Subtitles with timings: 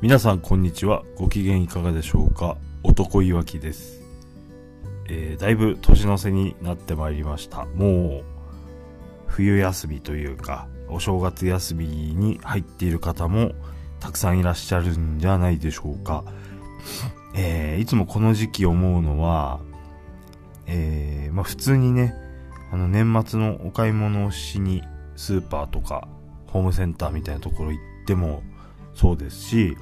[0.00, 1.02] 皆さんこんにちは。
[1.16, 2.56] ご機嫌いかがでしょうか？
[2.84, 4.00] 男いわきです。
[5.08, 7.64] えー、だいぶ年の瀬になってまいりました。
[7.64, 8.24] もう、
[9.26, 13.50] 冬休みというか、お正月休みに入っている方も
[13.98, 16.22] たくさんいらっしゃるんじゃないでしょうか。
[17.34, 19.58] えー、いつもこの時期思うのは、
[20.68, 22.14] えー、まあ普通にね、
[22.70, 24.84] あの年末のお買い物をしに
[25.16, 26.06] スーパーとか
[26.46, 28.44] ホームセンターみたいなところ行っても、
[28.98, 29.76] そうですし、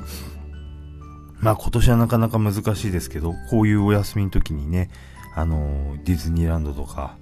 [1.40, 4.90] まあ今年はなかなか難しいですけど、こういうお休みの時にね、
[5.34, 7.16] あの、ディズニーランドとか、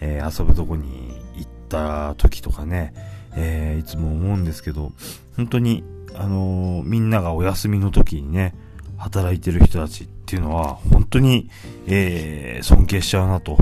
[0.00, 2.92] えー、遊ぶとこに行った時とかね、
[3.34, 4.92] えー、いつも思うんですけど、
[5.36, 5.82] 本当に、
[6.14, 8.54] あのー、みんながお休みの時にね、
[8.98, 11.48] 働いてる人たちっていうのは、本当に、
[11.86, 13.56] え、尊敬しちゃうなと。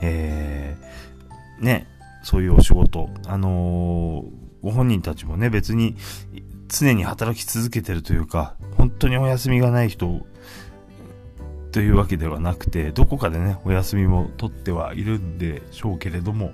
[0.00, 0.76] え、
[1.60, 1.88] ね、
[2.22, 4.24] そういうお仕事、あの
[4.62, 5.96] ご本人たちもね、別に
[6.68, 10.26] 常に働き続けてるというか、本当にお休みがない人
[11.72, 16.52] というわけではなくて、どこかでね、お休みも取ってはいるんでしょうけれども、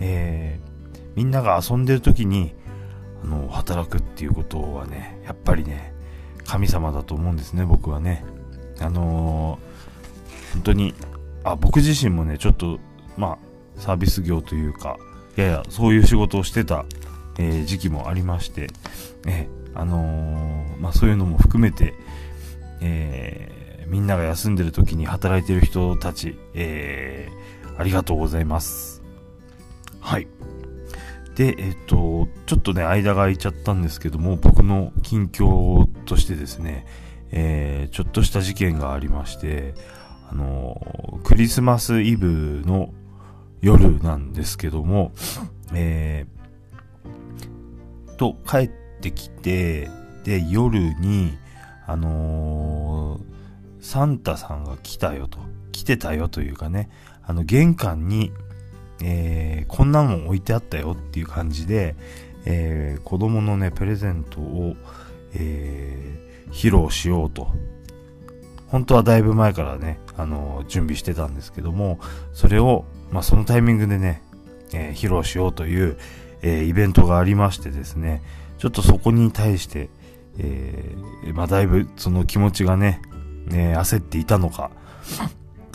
[0.00, 2.54] えー、みんなが遊んでる時に、
[3.22, 5.92] あの、働くっていうことはね、やっぱりね、
[6.44, 8.24] 神様だと思うんですね、僕はね。
[8.80, 10.94] あのー、本当に、
[11.44, 12.80] あ、僕自身もね、ちょっと、
[13.16, 13.38] まあ、
[13.76, 14.96] サービス業というか、
[15.36, 16.84] ややそういう仕事をしてた
[17.42, 18.68] えー、時期もありまして、
[19.26, 21.94] えー、あのー、まあ、そういうのも含めて、
[22.80, 29.02] えー、みんなが休んでる時に働いてる人たち、えー、ありがとうございます。
[30.00, 30.28] はい。
[31.34, 36.86] で、えっ、と、ちょっとね、間が空いちゃったんですけども、僕の近況としてですね、
[37.32, 39.74] えー、ちょっとした事件がありまして、
[40.30, 42.92] あのクリスマスイブの
[43.60, 45.12] 夜なんですけども、
[45.74, 46.41] えー、
[48.22, 48.70] と帰っ
[49.00, 49.90] てきて、
[50.22, 51.36] で、夜に、
[51.88, 55.40] あのー、サンタさんが来たよと、
[55.72, 56.88] 来てたよというかね、
[57.24, 58.30] あの、玄関に、
[59.02, 61.96] えー、こんなもん置いてあったよっていう感じで、
[62.44, 64.76] えー、子供のね、プレゼントを、
[65.34, 67.48] えー、披露しようと。
[68.68, 71.98] 本当はだいぶ前からね、あのー、準備してたんですけども、
[72.32, 74.22] それを、まあ、そのタイミングでね、
[74.72, 75.98] えー、披露しようという、
[76.42, 78.22] え、イベントがありましてですね、
[78.58, 79.88] ちょっとそこに対して、
[80.38, 83.00] えー、まあ、だいぶその気持ちがね、
[83.46, 84.70] ね焦っていたのか、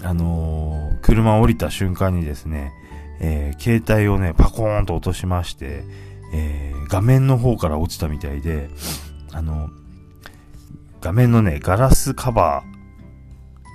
[0.04, 2.72] あのー、車降りた瞬間にですね、
[3.20, 5.84] えー、携帯をね、パコーンと落としまして、
[6.34, 8.70] え、画面の方から落ちたみたいで、
[9.32, 9.70] あの、
[11.02, 12.64] 画面のね、ガラスカバ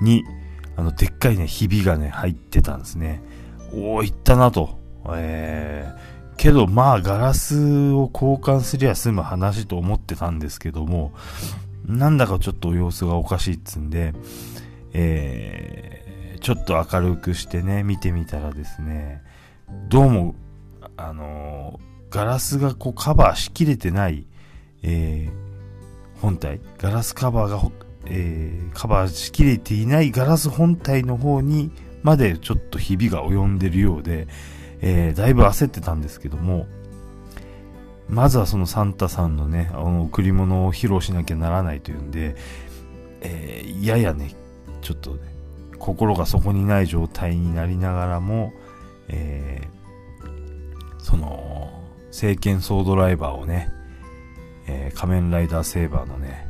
[0.00, 0.24] ーに、
[0.76, 3.22] あの、でっかいね、ひびがね、入ってたんですね。
[3.72, 4.80] おー、いったなと。
[5.14, 11.12] えー、けどまあガラスを交換すりゃ済む話と思ってたんですけども、
[11.87, 14.15] なんだかちょっと様子がおかしいっつんで、
[14.92, 19.22] えー、ちょっと明るくしてね、見てみたらですね、
[19.88, 20.34] どうも、
[20.97, 24.26] あのー、ガラスがこうカバーしきれてない、
[24.82, 27.60] えー、本体、ガラスカバーが、
[28.06, 31.71] えー、カバーしきれていないガラス本体の方に
[32.03, 34.28] までちょっとひびが及んでるようで、
[34.82, 36.66] えー、だいぶ焦ってたんですけども、
[38.09, 42.34] まずはそのサンタさんのね、あの贈り物を披露しなきゃならないというんで、
[43.22, 44.34] えー、ややね、
[44.82, 45.21] ちょっとね、
[45.78, 48.53] 心がそこにない状態になりながらも、
[49.09, 51.72] えー、その、
[52.10, 53.71] 聖剣ソードライバーをね、
[54.66, 56.47] えー、仮面ライダーセーバーのね、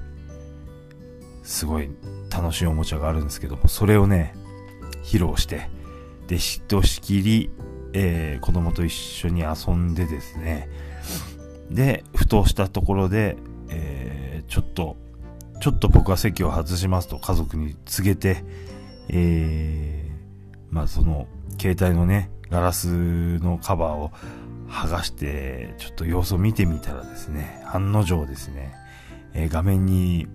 [1.42, 1.91] すごい
[2.31, 4.34] 楽しいおもちゃがあるんですけども、それをね、
[5.04, 5.69] 披露して、
[6.26, 7.50] で、しとしきり、
[7.92, 10.69] えー、子供と一緒に遊んでですね、
[11.70, 13.36] で、ふとしたところで、
[13.69, 14.97] えー、ちょっと、
[15.60, 18.44] ちょっと僕は席を外しますと家族に告げて、
[19.08, 21.26] えー、まあその、
[21.60, 24.10] 携帯のね、ガラスのカバーを
[24.69, 28.74] 剥がして、ちょっと様子を見てみたらですね、案の定ですね、
[29.34, 30.27] えー、画面に、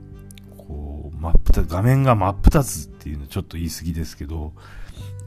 [0.57, 4.53] こう、真っ二つ、画面が真っ二つっていうのちょっと言い過ぎですけど、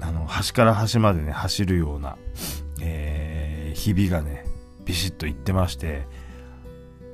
[0.00, 2.16] あの、端から端までね、走るような、
[2.80, 4.44] えー、日々がね、
[4.84, 6.06] ビシッといってまして、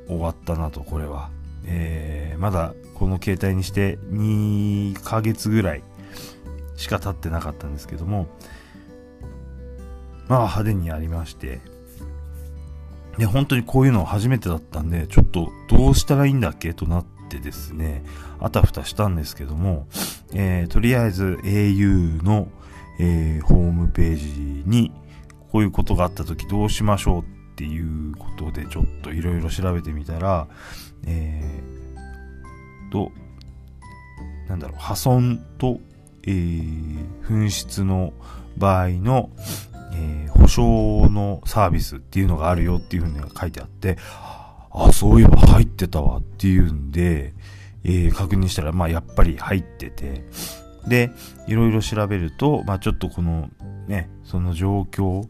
[0.08, 1.30] 終わったなと、これは。
[1.66, 5.82] えー、まだこの携帯にして2ヶ月ぐらい
[6.76, 8.28] しか経ってなかったんですけども、
[10.28, 11.60] まあ派手にやりまして、
[13.18, 18.04] で、本当にこういうの初めてだったんで、ちょっとどうしたらいいんだっけとなってですね、
[18.38, 19.86] あたふたしたんですけども、
[20.32, 22.48] えー、とりあえず au の、
[22.98, 24.92] えー、ホームページに
[25.52, 27.24] こういうことがあった時どうしましょうっ
[27.56, 30.48] ていうことでちょっといろいろ調べてみたら、
[31.06, 31.60] え
[32.90, 33.12] と、
[34.48, 35.80] なんだろう、破損と、
[36.22, 38.12] えー、紛失の
[38.56, 39.30] 場合の、
[39.94, 43.98] えー、保証のサービスっていうのがあるよっていうふうに書いてあって、
[44.70, 47.34] あ、そういえば入ってたわっていうんで、
[47.84, 50.24] えー、確認したら、まあやっぱり入ってて、
[50.86, 51.10] で、
[51.46, 53.50] いろいろ調べると、まあちょっとこの
[53.86, 55.26] ね、その状況、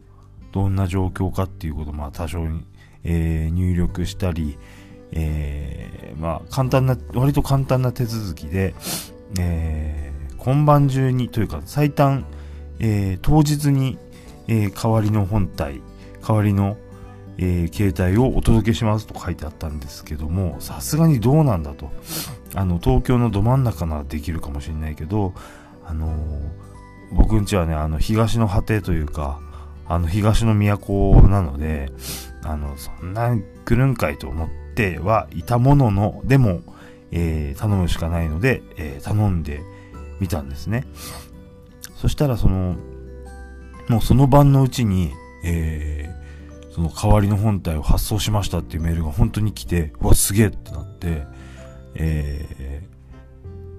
[0.53, 2.65] どんな状況かっていうことをまあ多少に、
[3.05, 4.59] えー、入力したり、
[5.13, 8.75] えー、まあ簡単な、割と簡単な手続きで、
[9.39, 12.27] えー、今晩中にというか最短、
[12.79, 13.99] え、当日に、
[14.49, 15.81] え、代わりの本体、
[16.27, 16.77] 代わりの、
[17.39, 21.91] えー、携帯をお届けしますと書いてあったんですけども、さすがにどうなんだと。
[22.55, 25.35] あの、東京のど真ん中ならできるかもしれないけど、
[25.85, 26.15] あのー、
[27.13, 29.41] 僕んちはね、あの、東の果てというか、
[29.89, 31.93] あの、東の都なので、
[32.43, 36.63] あの、そんな来るんかいと思ってはいたものの、でも、
[37.13, 39.61] えー、頼むしかないので、え、頼んで
[40.21, 40.85] みたんですね。
[41.95, 42.77] そしたら、その、
[43.89, 45.13] もうその晩のうちに、
[45.45, 46.13] え、
[46.77, 51.27] その代わりの本体を発送しましたっていうメールが本当に来て、うわ、すげえってなって、
[51.95, 52.83] え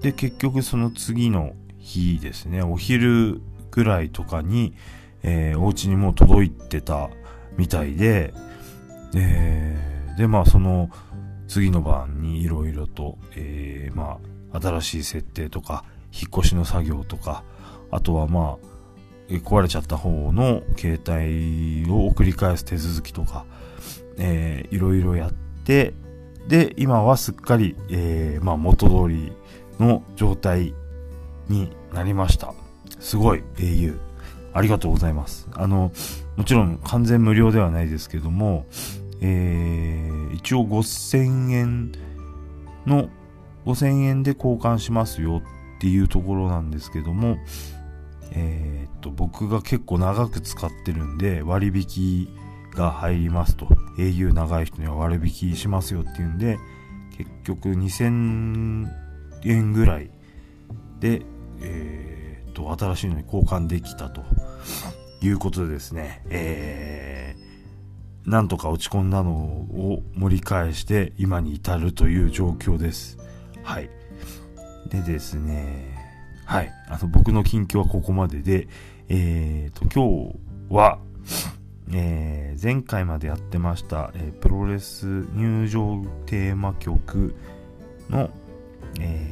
[0.00, 3.40] ー、で、結局その次の日ですね、お昼
[3.70, 4.74] ぐらいとかに、
[5.22, 7.08] えー、お家にもう届いてた
[7.56, 8.34] みたいで、
[9.14, 10.90] えー、で、まあその
[11.46, 14.18] 次の晩にいろいろと、えー、ま
[14.52, 17.44] あ新しい設定とか、引っ越しの作業とか、
[17.92, 18.67] あとはまあ、
[19.36, 23.44] 壊れちゃった方の携帯を送り返す手続きとか、
[24.16, 25.32] えー、いろいろやっ
[25.64, 25.94] て、
[26.46, 29.32] で、今はすっかり、えー、まあ元通り
[29.78, 30.74] の状態
[31.48, 32.54] になりました。
[32.98, 33.98] すごい、au。
[34.54, 35.46] ありがとうございます。
[35.54, 35.92] あの、
[36.36, 38.66] もちろん完全無料ではないですけども、
[39.20, 41.92] えー、一応5000円
[42.86, 43.08] の、
[43.66, 45.42] 5000円で交換しますよ
[45.76, 47.36] っていうところなんですけども、
[48.32, 52.28] えー、っと、僕が結構長く使ってるんで、割引
[52.74, 53.66] が入りますと。
[53.96, 56.58] au 長い人には割引しますよっていうんで、
[57.16, 58.88] 結局2000
[59.44, 60.10] 円ぐらい
[61.00, 61.22] で、
[61.60, 64.22] えー、っと、新しいのに交換できたと
[65.20, 73.18] いうことでですね、えー、なんとか落ち込んだのを盛り返して今に至るという状況です。
[73.62, 73.90] はい。
[74.88, 75.97] でですね、
[76.48, 76.72] はい。
[76.88, 78.68] あの、僕の近況はここまでで、
[79.10, 80.98] えーと、今日は、
[81.92, 85.04] えー、前回までやってました、えー、プロレス
[85.34, 87.34] 入場テーマ曲
[88.08, 88.30] の、
[88.98, 89.28] え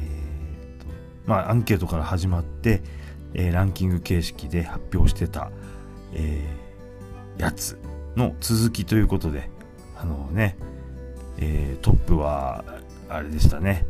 [0.77, 0.85] ーと、
[1.25, 2.83] まあ、アンケートから始まって、
[3.33, 5.49] えー、ランキング形式で発表してた、
[6.13, 7.79] えー、やつ
[8.15, 9.49] の続きということで、
[9.99, 10.55] あのね、
[11.39, 12.63] えー、トップは、
[13.09, 13.87] あれでしたね、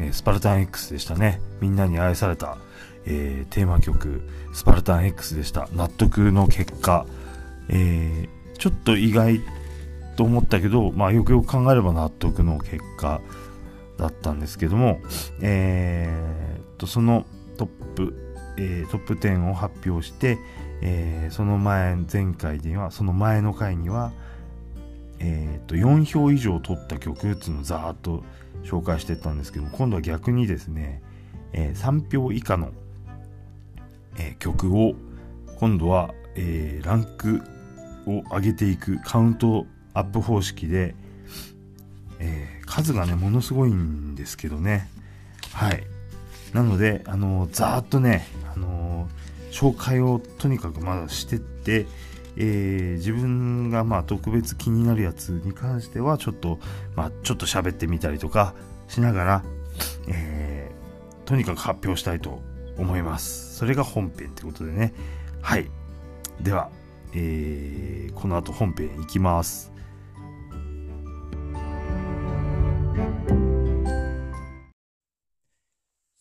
[0.00, 1.40] えスパルタン X でしたね。
[1.60, 2.58] みんなに愛された、
[3.04, 4.22] えー、テーマ曲、
[4.52, 5.68] スパルタン X でした。
[5.74, 7.06] 納得の結果、
[7.68, 9.40] えー、ちょっと意外
[10.16, 13.20] と思ったけど、まあよくよく考えれば納得の結果
[13.96, 15.00] だったんですけども、
[15.40, 18.14] えー、と、そのトップ、
[18.56, 20.38] えー、トップ10を発表して、
[20.80, 24.12] え、その前、前回では、その前の回には、
[25.20, 28.22] えー、と4票以上取った曲っていうのをざーっと
[28.64, 31.02] 紹介してったんですけども今度は逆にですね、
[31.52, 32.72] えー、3票以下の、
[34.18, 34.94] えー、曲を
[35.56, 37.42] 今度は、えー、ランク
[38.06, 40.94] を上げていくカウントアップ方式で、
[42.20, 44.88] え数がねものすごいんですけどね。
[45.52, 45.82] はい。
[46.52, 49.08] なのであのざーっとねあの
[49.50, 51.86] 紹介をとにかくまだしてって
[52.40, 56.60] えー、自分がまあ特別気になるやつに関してはちょっと、
[56.94, 58.54] まあちょっと喋ってみたりとか
[58.86, 59.44] しながら、
[60.06, 62.40] えー、とにかく発表したいと
[62.78, 63.56] 思います。
[63.56, 64.94] それが本編ってことでね。
[65.42, 65.68] はい。
[66.40, 66.70] では、
[67.12, 69.72] えー、この後本編いきます。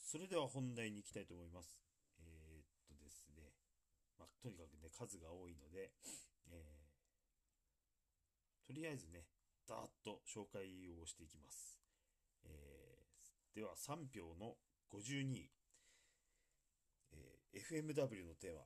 [0.03, 1.77] それでは本題に行きたいと思います。
[2.21, 3.53] ええとですね。
[4.17, 5.91] まあとにかくね、数が多いので、
[6.49, 9.25] えー、とりあえずね、
[9.67, 10.61] だーっと紹介
[11.01, 11.79] をしていきます。
[12.45, 14.53] えー、では、3票の
[14.93, 15.49] 52位、
[17.11, 18.61] えー、FMW のテーマ。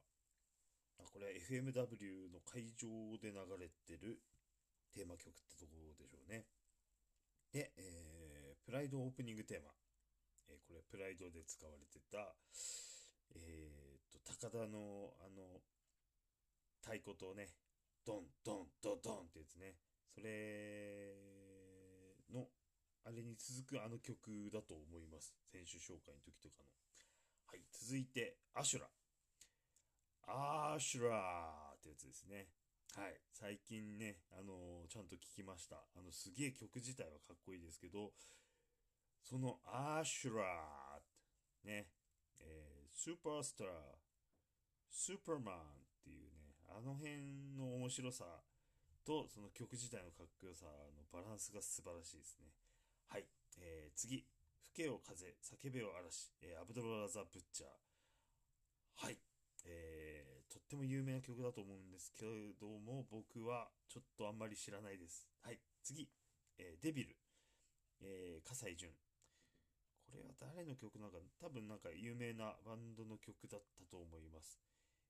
[1.00, 4.20] あこれは FMW の会場で流れてる
[4.94, 6.46] テーマ曲ってところでしょうね。
[7.53, 9.72] で、えー、プライドオープニングテーマ。
[10.50, 12.36] えー、これ、プライドで使われてた、
[13.34, 15.63] えー、と、高田の、あの、
[16.82, 17.48] 太鼓とね、
[18.06, 19.75] ドン、ドン、ドドンってやつね。
[20.13, 21.15] それ
[22.34, 22.48] の
[23.06, 25.34] あれに続くあの曲だと思います。
[25.51, 26.70] 選手紹介の時とかの。
[27.48, 28.88] はい、続いて、アシュラ。
[30.27, 32.48] アシュラーってやつですね。
[32.96, 33.20] はい。
[33.32, 35.77] 最近ね、あのーちゃんと聞きました。
[35.96, 38.12] あの、すげえ曲自体はかっこいいですけど、
[39.24, 41.88] そのアシュラーね、
[42.39, 43.68] えースーパースター、
[44.89, 45.60] スーパーマンっ
[46.03, 48.25] ていうね、あの辺の面白さ
[49.05, 52.48] と、その曲自体のかっこよさのバランスが素晴らしいですね。
[53.08, 53.25] はい。
[53.60, 54.25] えー次、
[54.63, 57.70] 吹けよ風、叫べよ嵐、えーアブドルラザ・ブッチャー。
[58.96, 59.17] はい。
[59.65, 65.27] えーとっても有名な曲だと思うんですけれども、僕はちょっとあんまり知らないです。
[65.41, 65.60] はい。
[65.84, 66.10] 次、
[66.58, 67.15] えーデビル、
[68.01, 68.91] えー、葛西潤。
[70.05, 74.60] これは誰の曲なんか、多分なんか有名なバンドの曲だったと思います。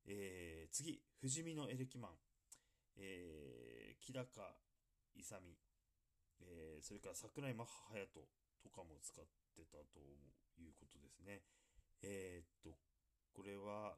[0.05, 2.12] えー次、不死身のエレキマン、
[2.98, 4.25] えー、木高
[5.15, 5.41] 勇、
[6.41, 8.21] えーそれから桜井マッハ隼人
[8.63, 10.00] とかも使ってたと
[10.57, 11.41] いうことですね。
[12.01, 12.77] えーっと、
[13.33, 13.98] これは、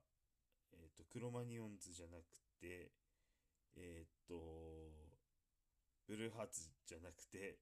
[0.73, 2.23] えーっと、クロマニオンズじゃなく
[2.59, 2.91] て、
[3.75, 4.35] えーっと、
[6.07, 7.59] ブルーハーツじゃなくて、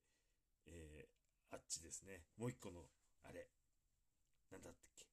[0.65, 1.21] えー
[1.53, 2.23] あっちですね。
[2.37, 2.87] もう一個の、
[3.23, 3.49] あれ、
[4.51, 5.05] なんだったっけ。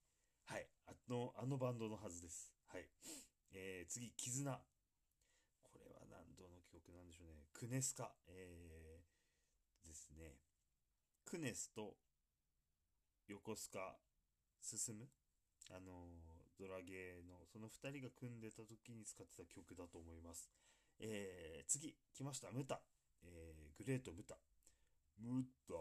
[0.44, 0.68] はい。
[0.86, 2.54] あの、あのバンドのはずです。
[2.68, 2.88] はい。
[3.50, 4.60] えー次、絆。
[6.92, 7.46] なんでしょうね。
[7.52, 8.12] クネスカ。
[8.28, 10.36] えーですね。
[11.24, 11.96] クネスと
[13.26, 13.96] 横須賀
[14.60, 15.08] 進む
[15.70, 15.92] あの
[16.58, 20.50] ドラゲーのその2人が組んでた時に使ってた曲だと思います。
[21.00, 22.50] えー次、来ました。
[22.50, 22.80] ムタ。
[23.22, 24.36] えーグレートムタ。
[25.18, 25.74] ムタ。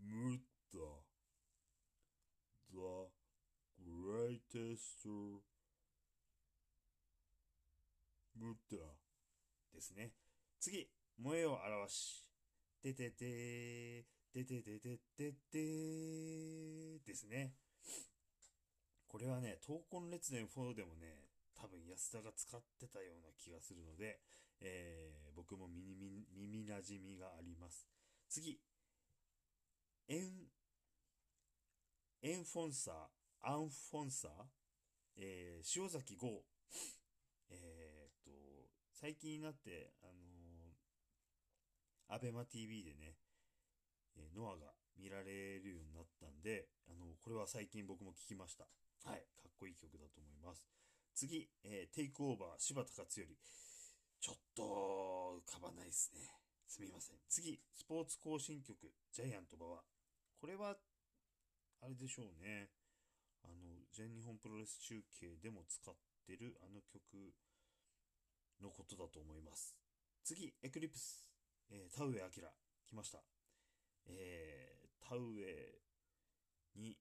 [0.00, 0.38] ム
[0.72, 0.78] タ。
[2.72, 2.78] The
[3.78, 5.06] greatest
[8.34, 9.01] ムタ
[9.72, 10.12] ですね。
[10.60, 10.88] 次、
[11.18, 12.24] 萌えを表し。
[12.82, 17.54] てててー、ててててててですね。
[19.06, 24.18] これはね、闘魂列伝4でもね、多分安田が使ってたような気がするので、
[24.60, 27.86] えー僕も耳耳なじみがあります。
[28.28, 28.60] 次、
[30.08, 30.48] エン、
[32.22, 32.94] エンフォンサー、
[33.42, 34.30] アンフォンサー、
[35.16, 36.42] えー塩崎豪、
[37.50, 37.91] えー、
[39.02, 43.18] 最近になって、あのー、アベマ TV でね、
[44.14, 48.62] えーノアが見られるようになったんで、あのこれは最近僕も聞きました。
[49.02, 50.62] はい、かっこいい曲だと思います。
[51.16, 53.26] 次、えーテイクオーバー、柴田勝頼。
[54.22, 56.22] ちょっと、浮かばないですね。
[56.68, 57.18] すみません。
[57.26, 58.78] 次、スポーツ行進曲、
[59.10, 59.82] ジャイアント馬場。
[60.38, 60.78] これは、
[61.82, 62.70] あれでしょうね。
[63.42, 65.92] あの、全日本プロレス中継でも使っ
[66.24, 67.34] てるあの曲
[68.62, 69.76] のことだと思います。
[70.24, 71.28] 次、エクリプス、
[71.70, 72.48] えー田上彰。
[72.86, 73.18] 来ました。
[74.06, 75.78] えー田植え
[76.76, 76.96] に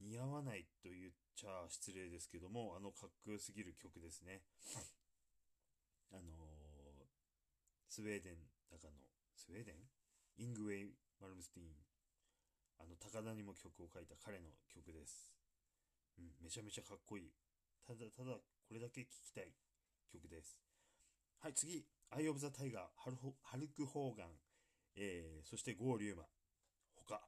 [0.00, 4.42] 似合わないと言っちゃ失礼ですけども、あのかっこよすぎる曲ですね。
[6.12, 6.26] あのー
[7.88, 8.36] スウェーデン
[8.70, 8.98] だかの、
[9.34, 9.76] スウェーデン？
[10.36, 11.72] イングウェイ・マルムスティーン。
[12.78, 15.32] あの、高田にも曲を書いた彼の曲です。
[16.18, 17.32] うん、めちゃめちゃかっこいい。
[17.86, 19.48] ただ、ただ、これだけ聴きたい
[20.12, 20.58] 曲です。
[21.40, 24.28] はい、次、アイ・オブ・ザ・タイガー、ハルホハルク・ホーガン、
[24.96, 26.24] えー、そしてゴー・リューマ、
[26.94, 27.20] 他、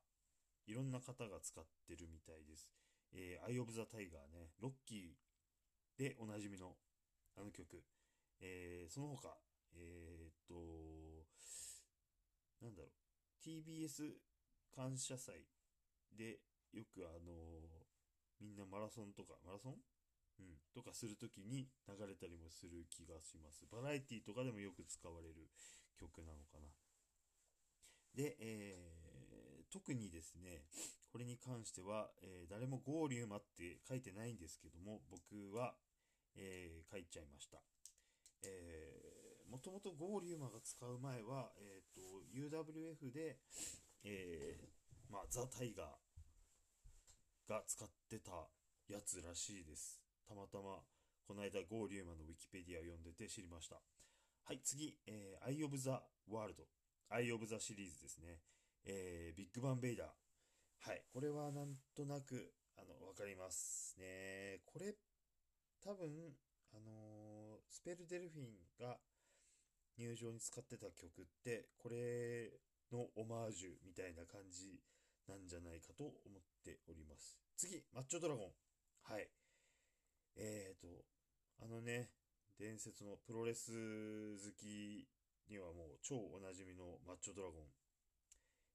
[0.67, 2.71] いろんな方が使ってるみたいです。
[3.13, 6.77] えー、アイ・オブ・ザ・タイガーね、ロッキーでおなじみの
[7.37, 7.83] あの曲、
[8.41, 9.37] えー、その他、
[9.75, 11.25] えー、っと、
[12.61, 14.15] なんだろう、TBS
[14.75, 15.47] 感謝祭
[16.17, 16.41] で
[16.73, 17.33] よくあの
[18.41, 19.75] みんなマラソンとか、マラソン
[20.39, 23.67] うん、とかするときに流れたりもする気がします。
[23.71, 25.51] バラエティとかでもよく使われる
[25.99, 26.69] 曲なのかな。
[28.15, 29.09] で、えー
[29.71, 30.65] 特にですね、
[31.13, 35.75] これに関しては、えー誰もゴーリューマって書いてないんですけども、僕は、
[36.37, 37.59] えー書いちゃいました。
[38.43, 42.01] えー、もともとゴーリューマが使う前は、えっ、と、
[42.33, 43.39] UWF で、
[44.05, 48.49] えーまあ、ザ・タイガーが使ってた
[48.89, 50.08] やつらしいです。
[50.29, 50.85] たまたま、
[51.27, 53.77] この間、剛竜馬のウィキペディアを読んでて知りました。
[54.45, 56.65] はい、次、えー、 Eye of the World。
[57.09, 58.41] アイ・オブ・ザ・シリーズですね。
[58.85, 60.09] えー、ビッグバン・ベイダー。
[60.81, 64.61] はい、これはなんとなく、あの、わかりますね。
[64.67, 64.95] これ、
[65.81, 66.37] 多分、
[66.73, 67.39] あのー
[67.71, 68.47] スペルデルフィン
[68.81, 68.99] が
[69.99, 72.51] 入場に使ってた曲って、これ
[72.93, 74.81] のオマージュみたいな感じ
[75.29, 77.39] なんじゃないかと思っております。
[77.57, 78.53] 次、マッチョドラゴン。
[79.03, 79.29] はい。
[80.39, 80.87] えーと、
[81.61, 82.11] あのね、
[82.59, 85.07] 伝説のプロレス好き
[85.51, 87.67] にはもう超おなじみのマッチョドラゴン。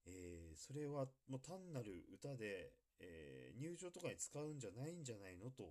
[0.05, 5.63] えー、それはもう単なる歌で、えー、入場とかに使うんじゃないんじゃないのと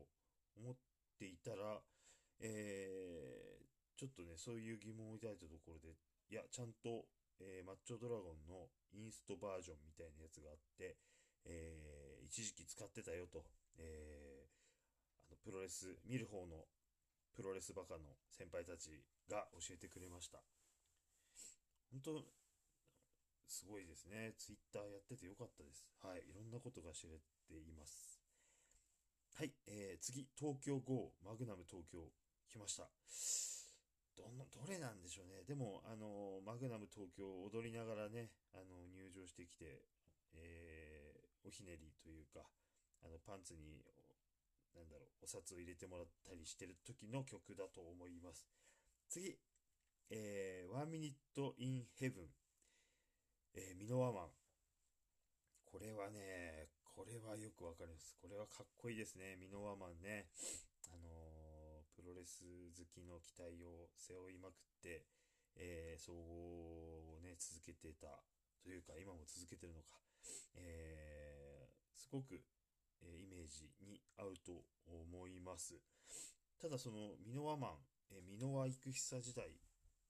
[0.56, 0.74] 思っ
[1.18, 1.80] ていたら、
[2.40, 5.92] えー、ちょっとね、そういう疑問を抱いたところで、
[6.30, 7.04] いや、ちゃんと、
[7.38, 10.96] えー、マッチョドラゴンのインストバージョンみたいなやつがあって、
[11.44, 13.44] えー、一時期使ってたよと、
[13.76, 14.31] え、
[15.44, 16.64] プロレス、見る方の
[17.34, 20.38] プロレスバカの先輩たちが教えてくれました。
[21.90, 22.24] 本当、
[23.46, 24.34] すごいですね。
[24.38, 25.84] ツイッターやっててよかったです。
[26.00, 26.24] はい。
[26.30, 28.20] いろんなことが知れています。
[29.34, 29.52] はい。
[29.66, 32.00] えー、次、東京 GO、マグナム東京、
[32.48, 32.88] 来ました。
[34.16, 35.44] どの、どれなんでしょうね。
[35.44, 39.84] でも、あの、マグナム東京踊りながらね、あの、入場してきて、
[40.34, 42.44] えー、おひねりというか、
[43.04, 43.84] あの、パンツに、
[44.74, 48.46] なんだろう、お札を入れてもらったりしてる時の曲だと思います。
[49.08, 49.38] 次、
[50.10, 51.14] えー、One Minute
[51.58, 52.28] in Heaven、
[53.54, 54.28] えー、ミノワマン。
[55.64, 58.16] これはね、これはよくわかります。
[58.20, 59.36] これはかっこいいですね。
[59.36, 60.28] ミノワマンね。
[60.92, 62.44] あのー、プロレス
[62.76, 65.04] 好きの期待を背負いまくって、
[65.56, 68.20] えー、総合をね、続けてた
[68.62, 69.96] というか、今も続けてるのか。
[70.56, 72.40] えー、すごく、
[73.02, 75.74] えイメージに合うと思います。
[76.60, 77.70] ただその、ミノワマン、
[78.10, 79.58] え、ミノワ育久時代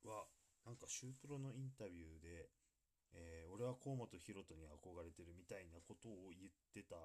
[0.05, 0.27] は、
[0.65, 2.51] なんかシュープロのインタビューで、
[3.15, 6.97] えー、俺は河本ロ人に憧れてるみたいなことを言ってた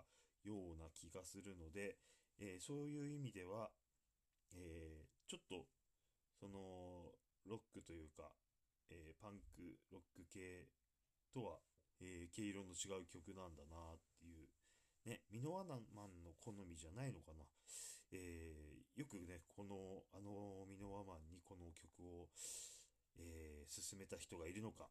[0.44, 1.98] ような気がするので、
[2.40, 3.72] えー、そういう意味では、
[4.56, 5.68] えー、ちょっと、
[6.40, 7.12] その、
[7.46, 8.32] ロックというか、
[8.90, 10.68] えパンク、ロック系
[11.34, 11.60] とは、
[12.00, 14.47] え毛色の違う曲なんだなっていう、
[15.08, 15.88] ね、ミノワマン
[16.24, 17.46] の好みじゃないのかな。
[18.12, 22.28] えーよくね、この、あのミノワマンにこの曲を、
[23.16, 24.88] えー進めた人がいるのか、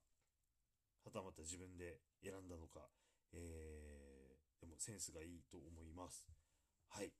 [1.04, 2.88] はたまた自分で選んだのか、
[3.32, 6.28] えー、でもセンスがいいと思います。
[6.88, 7.12] はい。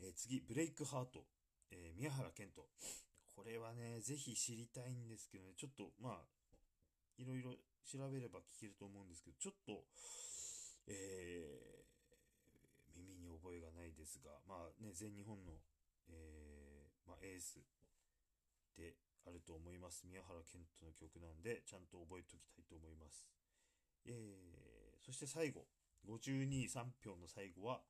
[0.00, 1.24] えー、次、ブレイクハート、
[1.70, 2.66] えー、宮原健人。
[3.34, 6.26] これはね、ぜひ知りたいんですけどね、ちょっと、まあ、
[7.18, 7.52] いろいろ
[7.84, 9.84] 調べれば聞けると思うんですけど、ちょっと、
[10.86, 15.58] えー、耳に覚えがないですが、まあね、全日本の、
[16.08, 17.60] えー、まあ、エース
[18.76, 18.94] で
[19.26, 20.06] あると思います。
[20.06, 23.26] 宮原健人の曲なんで、ちゃんと覚えておきたいと思います。
[24.06, 25.66] えー、そして最後、
[26.06, 27.82] 52位、3票の最後は、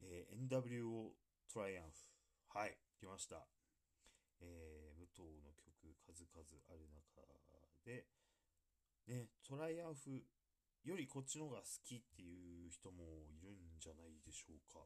[0.00, 1.12] えー、NWO
[1.52, 2.08] トライアンフ。
[2.56, 3.44] はい、来ました。
[4.40, 6.40] えー、武藤の曲、数々
[6.70, 7.20] ある中
[7.84, 8.06] で、
[9.06, 10.24] ね、トライアンフ
[10.84, 14.82] よりこっちの方が好きっていう人もいるんじゃないでしょうか。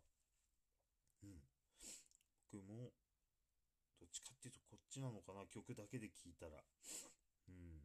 [1.23, 1.41] うん。
[2.53, 2.93] 僕も、
[3.99, 6.63] どっちかっていうとこっちなのかな、曲だけで聴いたら。
[7.49, 7.81] うん。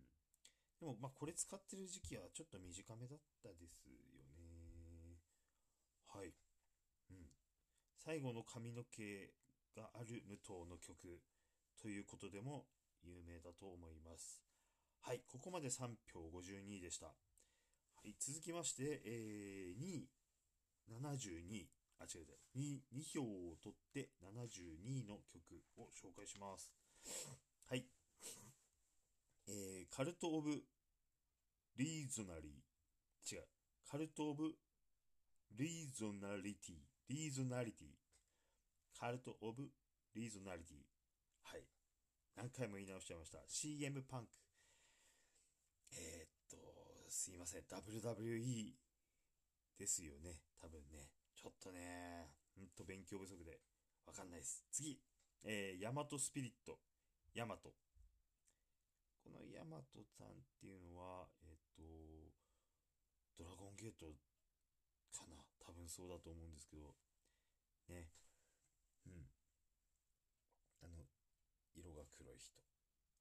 [0.79, 5.21] でも、まあ、これ使ってる時期はちょっと短めだったですよね。
[6.07, 6.35] はい。
[7.11, 7.31] うん。
[7.95, 9.31] 最後の髪の毛
[9.77, 11.21] がある無糖の曲
[11.81, 12.65] ということでも
[13.03, 14.43] 有名だと思います。
[14.99, 15.21] はい。
[15.31, 17.15] ここまで3票52でした。
[18.19, 20.09] 続きまして、えー、2位、
[20.89, 21.67] 72。
[21.99, 22.41] あ、違う違う。
[22.57, 26.71] 2、2票を取って72位の曲を紹介します。
[27.69, 27.85] はい。
[29.47, 30.63] えー、カルト・オブ・
[31.77, 33.35] リーゾナリー。
[33.35, 33.47] 違う。
[33.89, 34.55] カルト・オブ・
[35.57, 36.75] リーゾナリティ。
[37.09, 37.87] リーゾナリティ。
[38.99, 39.69] カルト・オブ・
[40.15, 40.77] リーゾナリティ。
[41.43, 41.63] はい。
[42.35, 43.39] 何回も言い直しちゃいました。
[43.47, 44.31] CM パンク。
[45.93, 46.27] え、
[47.11, 47.63] すいません。
[47.67, 48.71] WWE
[49.77, 50.39] ですよね。
[50.61, 51.11] 多分ね。
[51.35, 53.59] ちょっとね、ほんと勉強不足で
[54.07, 54.63] わかんないです。
[54.71, 54.97] 次、
[55.43, 56.79] えー、ヤマトスピリット。
[57.33, 57.73] ヤマト。
[59.19, 61.83] このヤマトさんっていうのは、えっ、と、
[63.37, 64.05] ドラゴンゲート
[65.11, 66.95] かな多分そうだと思うんですけど、
[67.89, 68.07] ね。
[69.05, 69.27] うん。
[70.81, 71.03] あの、
[71.75, 72.55] 色が黒い人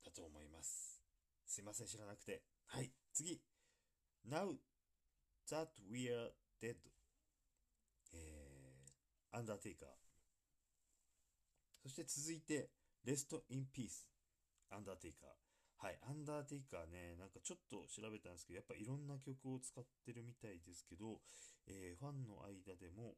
[0.04, 1.02] だと思います。
[1.44, 2.44] すいません、知らなくて。
[2.66, 3.42] はい、次。
[4.28, 4.54] Now
[5.50, 6.30] that we are
[6.62, 6.76] dead
[8.12, 9.88] えー、アンダーテイカー。
[11.82, 12.70] そして続いて、
[13.04, 14.06] Rest in Peace。
[14.70, 15.28] アンダーテイカー。
[15.78, 21.20] はい、アンダーテイカーね、なんかちょっと調べたんですけど、やっぱいろんな曲を使ってるみたいですけど、
[21.66, 23.16] えー、ファンの間でも、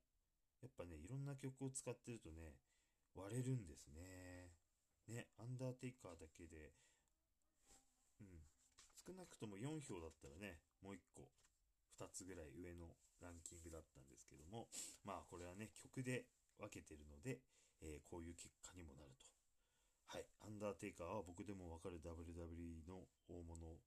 [0.63, 2.55] やっぱね、いろんな曲を使ってるとね、
[3.17, 4.55] 割れるんですね。
[5.09, 6.71] ね、アンダーテイカーだけで、
[8.21, 8.29] うん、
[8.95, 11.31] 少なくとも4票だったらね、もう1個
[11.99, 14.67] 2つぐらい上のランキングだったんですけども、
[15.07, 16.27] まあこれはね、曲で
[16.59, 17.39] 分けてるので、
[17.81, 19.27] えー、こういう結果にもなると。
[20.07, 23.81] はい、アンダーテイカーは僕でもわかる WWE の大物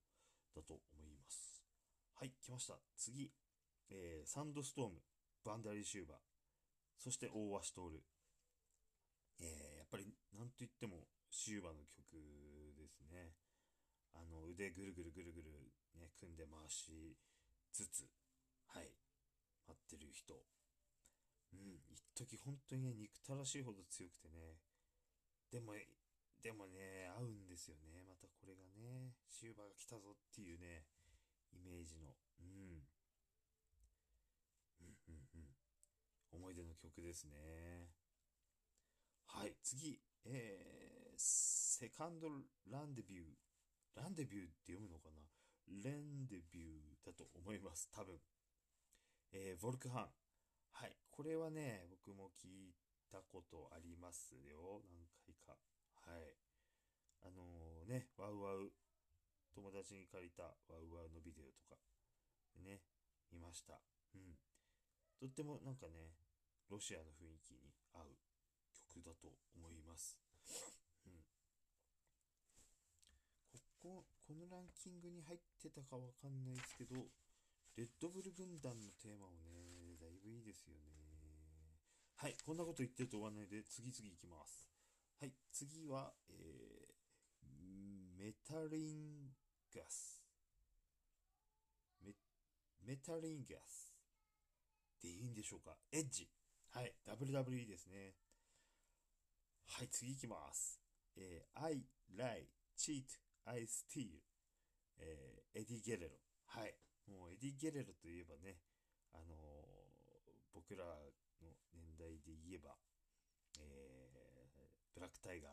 [0.56, 1.62] だと思います。
[2.16, 2.74] はい、来ました。
[2.96, 3.30] 次、
[3.90, 4.98] えー、サンドストーム、
[5.44, 6.18] バンダリーシューバー、
[6.98, 8.02] そして大鷲徹。
[9.38, 12.16] えー、やっぱりなんと言ってもシューバーの曲
[12.74, 13.36] ですね。
[14.14, 15.52] あの腕ぐるぐるぐるぐる
[15.96, 17.16] ね、組んで回し
[17.72, 18.08] つつ、
[18.68, 18.92] はい、
[19.66, 20.34] 待ってる人。
[21.52, 24.58] うん、一時本当にね、憎たらしいほど強くてね、
[25.50, 25.74] でも、
[26.42, 28.02] でもね、合うんですよね。
[28.06, 30.84] またこれがね、シューバーが来たぞっていうね、
[31.52, 32.82] イメージの、うん。
[34.80, 35.56] うんうんうん。
[36.32, 37.88] 思い出の曲ですね。
[39.26, 42.28] はい、次、えー、セカンド
[42.70, 43.24] ランデビュー。
[43.96, 45.22] ランデビューって読むのかな？
[45.68, 48.18] レンデビューだと思います、多分。
[49.32, 50.08] えー、ボルクハン。
[50.72, 52.74] はい、これはね、僕も聞い
[53.10, 55.56] たことありますよ、何回か。
[56.04, 56.36] はい。
[57.22, 58.70] あのー、ね、ワウワウ、
[59.54, 61.76] 友達に借りたワウワウのビデオとか、
[62.62, 62.82] ね、
[63.32, 63.80] 見ました。
[64.14, 64.36] うん。
[65.18, 66.12] とってもなんかね、
[66.68, 68.16] ロシアの雰囲気に合う
[68.74, 70.18] 曲だと思います。
[71.06, 71.12] うん。
[73.52, 76.96] ここ、このランキングに入ってたかわかんないですけど、
[77.76, 80.82] レッドブル軍団のテーマもね、だいぶいいですよね。
[82.16, 84.68] はい、こんなこと言ってると終わらないで、次々いきます。
[85.20, 89.30] はい、次は、えー、メタリン
[89.72, 90.24] ガス。
[92.02, 92.12] メ、
[92.84, 93.94] メタリンガス。
[95.00, 95.76] でいいんでしょうか？
[95.92, 96.28] エッジ。
[96.70, 98.14] はい、WWE ですね。
[99.68, 100.80] はい、次いきます。
[101.16, 101.84] えー、I
[102.16, 103.04] lie, cheat,
[103.46, 104.18] I steal.
[104.98, 106.18] えー、エディ・ゲレロ。
[106.46, 106.74] はい。
[107.06, 108.58] もうエディ・ゲレロといえばね、
[109.14, 110.82] あのー、僕ら
[111.40, 112.74] の年代で言えば、
[113.60, 115.52] えー、ブラックタイガー、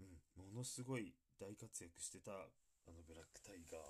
[0.00, 3.82] うん、ものすごい大活躍してた、あの、ブラックタイガー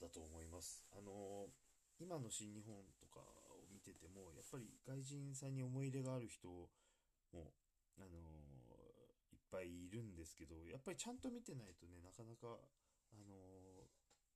[0.00, 0.86] だと思います。
[0.96, 3.20] あのー、今の新日本とか
[3.52, 7.52] を見てても、やっぱり外人さんに思い入れがある人も、
[7.98, 8.16] あの
[8.54, 8.57] いっ
[9.50, 12.60] ぱいいるんですけど、やっぱりちゃんと見てないとね、なかなか、
[13.12, 13.88] あの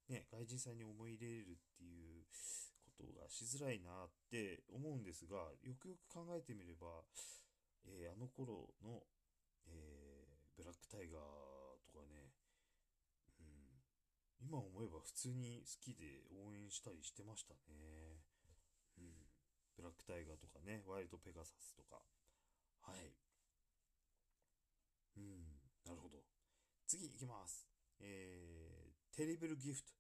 [0.09, 2.25] ね、外人さんに思い入れるっていう
[2.85, 7.05] ことがしづらいなって思うんですが、よくよく考えてみれば、
[7.87, 9.03] えー、あの頃の、
[9.66, 11.20] えー、ブラックタイガー
[11.87, 12.33] とかね、
[13.40, 18.22] うん、今思えば普通に好きで応援したりしてましたね。
[18.98, 19.12] うん、
[19.77, 22.03] ブラックタイガーとかね、ワイルドペガサスとか。
[22.83, 23.32] はい。
[25.16, 25.46] うん、
[25.85, 26.22] なるほど。
[26.87, 27.66] 次行きます。
[28.01, 29.92] えー、テリブルギフト、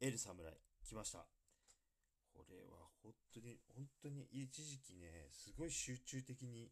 [0.00, 0.52] エル侍、
[0.84, 1.26] 来ました。
[2.34, 6.70] これは本当に、本当に一時期ね、すごい集中的に、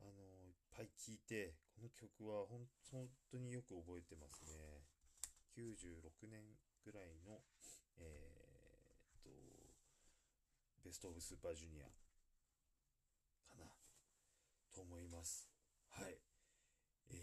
[0.00, 2.66] あの、いっぱい聴いて、この曲は本
[3.30, 4.84] 当によく覚えてますね。
[5.56, 6.42] 96年
[6.84, 7.42] ぐらいの、
[7.98, 9.30] えー、と、
[10.84, 11.86] ベストオブスーパージュニア
[13.50, 13.66] かな、
[14.72, 15.48] と思います。
[15.90, 16.18] はい。
[17.10, 17.14] え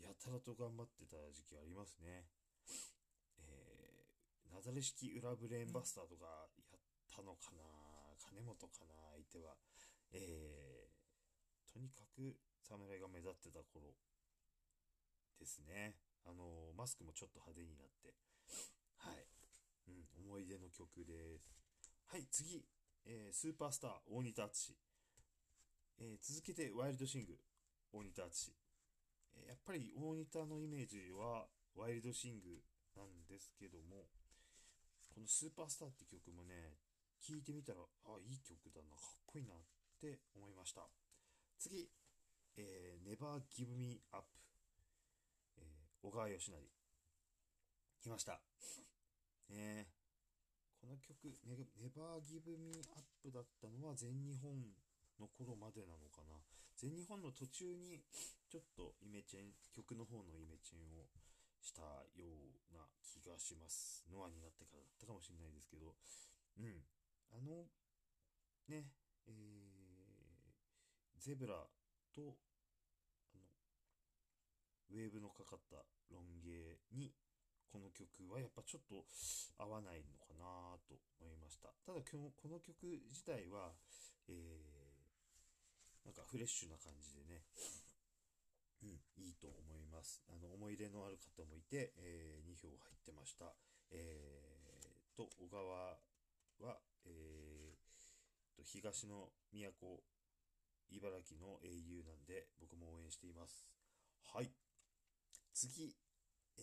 [0.00, 2.28] ー、やたらと頑張ってた時期ありますね。
[3.40, 6.28] えー、ナザレ式裏ブレーンバスターとか
[6.68, 7.64] やったのかな
[8.20, 9.56] 金本かな相手は。
[10.12, 13.96] えー、とにかく侍が目立ってた頃
[15.40, 15.96] ですね。
[16.28, 18.12] あの、マスクもちょっと派手になって。
[19.00, 19.24] はい。
[19.88, 21.56] うん、思い出の曲です。
[22.12, 22.60] はい、次。
[23.06, 24.76] えー、スーパースター、大仁田敦。
[26.04, 27.32] えー、続けて、ワイルドシング。
[27.90, 28.52] 大仁田淳。
[29.46, 32.60] やっぱり大仁田のイメージはワイルドシング
[32.96, 34.08] なんですけども、
[35.14, 36.76] このスーパースターって曲もね、
[37.20, 39.56] 聴いてみたら、あ、いい曲だな、かっこいいなっ
[40.00, 40.82] て思いました。
[41.58, 41.88] 次、
[42.56, 44.26] えー、Never Give Me Up、
[45.56, 46.56] えー、小川義成。
[48.02, 48.40] 来ました。
[49.50, 49.86] え、
[50.80, 54.50] この曲、Never Give Me Up だったのは全日本
[55.20, 56.34] の頃までなのかな。
[56.82, 58.02] 全日本の途中に、
[58.50, 61.06] ちょっとイメチェン、曲の方のイメチェンを
[61.62, 61.82] した
[62.18, 64.02] ような気がします。
[64.10, 65.94] ノアになってからだったかもしれないですけど、
[66.58, 66.82] うん。
[67.30, 67.70] あの、
[68.66, 68.90] ね、
[69.30, 71.54] えー、ゼブラ
[72.10, 72.34] と、
[73.30, 73.46] あの、
[74.90, 76.50] ウェーブのかかったロン毛
[76.98, 77.14] に
[77.70, 79.06] この曲はやっぱちょっと
[79.56, 81.70] 合わないのかなと思いました。
[81.86, 82.18] ただこ
[82.50, 83.70] の曲自体は、
[84.26, 84.81] えー、
[86.04, 87.42] なんかフレッシュな感じでね、
[88.82, 90.22] うん、いいと思います。
[90.28, 93.54] あの、思い入れのある方もいて、えー、2票入ってました。
[93.90, 95.62] えー、と、小川
[96.60, 100.02] は、えー、と、東の都、
[100.90, 103.70] 茨城の英雄なんで、僕も応援しています。
[104.34, 104.50] はい。
[105.54, 105.94] 次、
[106.58, 106.62] え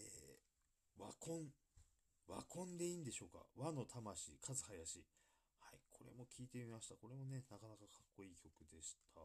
[0.98, 1.48] ー、和婚。
[2.28, 3.40] 和婚でいいんでしょうか？
[3.58, 5.04] 和の魂、和林。
[6.00, 6.96] これも聞いてみました。
[6.96, 9.20] これもね、なかなかかっこいい曲でした。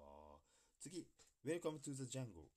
[0.82, 1.06] 次、
[1.46, 2.50] Welcome to the Jungle。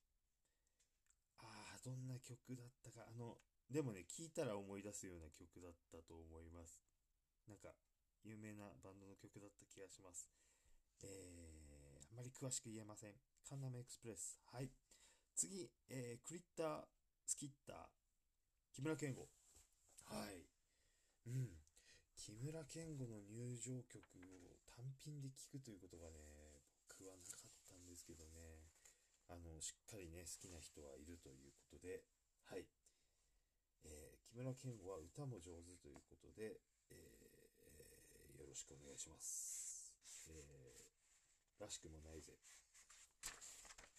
[1.37, 3.05] ああ、どんな曲だったか。
[3.05, 3.37] あの、
[3.69, 6.81] でもね、聞いたら思い出すような曲だったと思います。
[7.47, 7.69] なんか、
[8.23, 10.31] 有名なバンドの曲だった気がします。
[11.03, 13.13] えー、あんまり詳しく言えません。
[13.47, 14.41] カンナムエクスプレス。
[14.51, 14.71] はい。
[15.35, 16.85] 次、えー、クリッター、
[17.23, 17.77] スキッター、
[18.73, 19.29] 木村健吾。
[20.05, 20.49] はい。
[21.27, 21.66] うん。
[22.17, 24.01] 木村健吾の入場曲
[24.41, 28.65] を単品で聴くということがね、僕はなかったんですけどね。
[29.29, 32.01] あの、しっかりね、好きな人はいるということで、
[32.49, 32.65] はい。
[33.85, 36.57] えー、木村健吾は歌も上手ということで、
[36.89, 39.93] えー、よろしくお願いします。
[40.33, 42.33] えー、らしくもないぜ。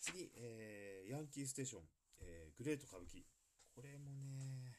[0.01, 1.83] 次、えー、ヤンキーステーション、
[2.21, 3.23] えー、グレート歌舞伎。
[3.75, 4.78] これもね、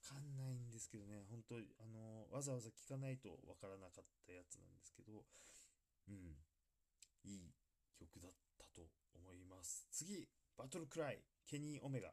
[0.00, 5.24] かんないんですけどね、本当あの、わざわざ聞かないとわからなかったやつなんですけど、
[6.08, 6.36] うん、
[7.24, 7.54] いい
[7.98, 9.86] 曲だったと思います。
[9.90, 12.12] 次、バトルクライ、ケニー・オメガ。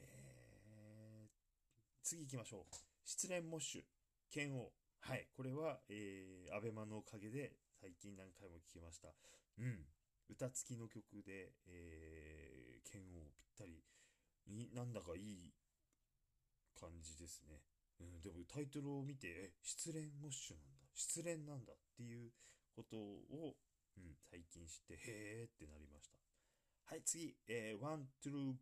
[0.00, 1.30] えー、
[2.02, 2.74] 次行きましょう。
[3.04, 3.82] 失恋モッシュ、
[4.30, 4.72] 剣王。
[5.00, 9.08] はい、これは、えー、アベマのおかげで最近何回も聞きました。
[9.58, 9.84] うん。
[10.28, 13.84] 歌付きの曲で、えー、剣王ぴったり、
[14.74, 15.52] なんだかいい
[16.84, 17.62] 感じですね。
[18.00, 20.84] うん、でもタイトルを見て、え、失恋モッシュなんだ。
[20.92, 22.30] 失恋なんだっていう
[22.76, 23.56] ことを、
[23.96, 26.18] うん、最近知って、へーってなりました。
[26.84, 28.54] はい、次、えー、One True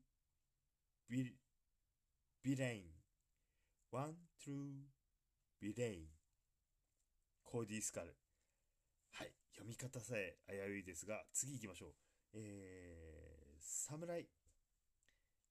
[1.08, 1.34] Be
[2.44, 2.84] Villain。
[3.90, 4.86] One True
[5.60, 6.06] Villain。
[7.42, 8.16] コーディスカル。
[9.10, 11.94] はい、読み方さえ危ういですが、次行きましょう。
[12.34, 14.28] えー、侍。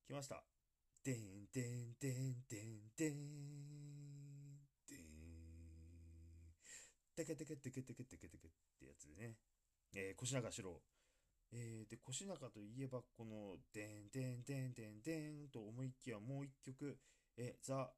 [0.07, 0.60] 来ました。
[1.03, 3.21] でんでんでんでんでん。
[4.87, 5.07] でん。
[7.15, 9.35] てけてけてけてけてけてけってやつでね。
[9.93, 10.79] えー、腰中四郎。
[11.53, 16.97] えー、で、腰中といえば、この、でんでんでんでんでんと思いきやもう一曲、
[17.35, 17.91] えー、ザ・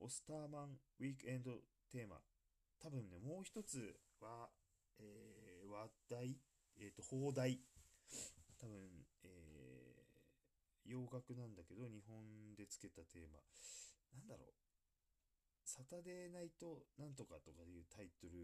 [0.00, 1.52] オスターマン・ウィークエンド
[1.92, 2.16] テーマ。
[2.80, 4.48] 多分ね、もう一つは、
[4.98, 6.38] えー、話題、
[6.80, 7.60] えっ、ー、と、放題。
[8.58, 9.01] 多分、えー、
[10.92, 13.40] 洋楽なんだけど、日本でつけたテーマ。
[14.12, 14.62] なんだろう。
[15.64, 18.36] サタデーナイトなんとかとかいうタイトル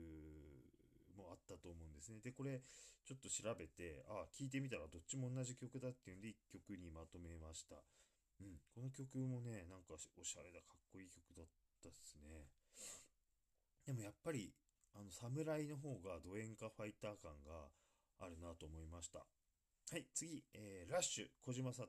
[1.13, 2.25] もあったと思うんですね。
[2.25, 2.65] で、これ
[3.05, 7.77] ちょっと調べて、ああ、聞いてみたらどっちも同じ曲だっていうんで1曲にまとめました。
[8.41, 11.47] うん、この曲もね、なんかおしゃれだ、かっこいい曲だっ
[11.83, 12.49] たっすね。
[13.85, 14.55] でもやっぱり、
[14.95, 17.69] あの、侍の方がド演歌ファイター感が
[18.21, 19.21] あるなと思いました。
[19.21, 21.87] はい、次、えー、ラッシュ、小島聡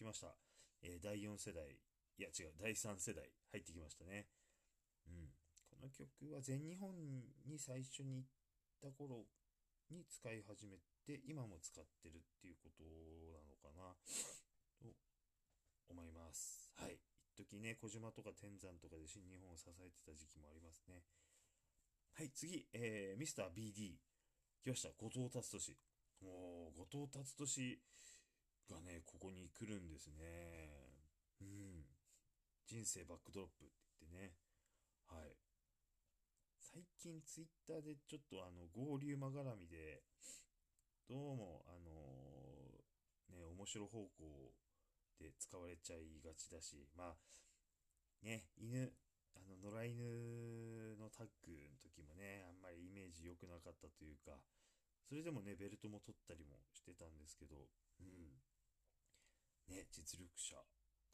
[0.00, 0.32] 来ました。
[0.80, 1.76] えー、第4世代、
[2.16, 4.32] いや違う、第3世代入ってきましたね。
[5.04, 5.28] うん。
[5.68, 6.88] この曲は全日本
[7.44, 8.28] に最初に行っ
[8.80, 9.28] た頃
[9.92, 13.92] に使い始めて、今も使ってるっていうことなのかな、
[14.80, 14.88] と
[15.92, 16.72] 思います。
[16.80, 16.96] はい。
[17.36, 21.04] 一時ね、小島とか天山とかで新日本を支えてた時期もありますね。
[22.16, 24.00] はい、次、えー、ミスター BD。
[24.64, 24.88] 来ました。
[24.96, 25.76] 後藤達俊。
[26.24, 27.76] もう、後藤達俊
[28.70, 30.94] がね、ここに来るんですね。
[31.42, 31.84] うん。
[32.66, 34.34] 人生バックドロップって言ってね。
[35.10, 35.34] はい。
[36.58, 40.02] 最近ツイッターでちょっとあの合流間絡みで、
[41.08, 44.54] どうもあのー、ね、面白方向
[45.18, 47.16] で使われちゃいがちだし、まあ、
[48.22, 48.92] ね、犬、
[49.34, 54.38] あの、野良犬のタッグの時もね、あんまりイメージ良くなかったというか、
[55.08, 57.66] それでもね、ベルトも取ったりもしてたんですけど、
[57.98, 58.38] うん。
[59.70, 60.56] ね、実力者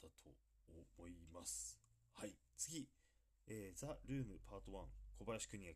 [0.01, 0.33] だと
[0.67, 1.79] 思います。
[2.13, 2.89] はい、次。
[3.45, 5.73] えー、ザ・ルームパート1、小林邦明。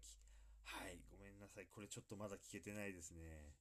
[0.65, 1.67] はい、ごめんなさい。
[1.69, 3.53] これちょっとまだ聞けてないですね。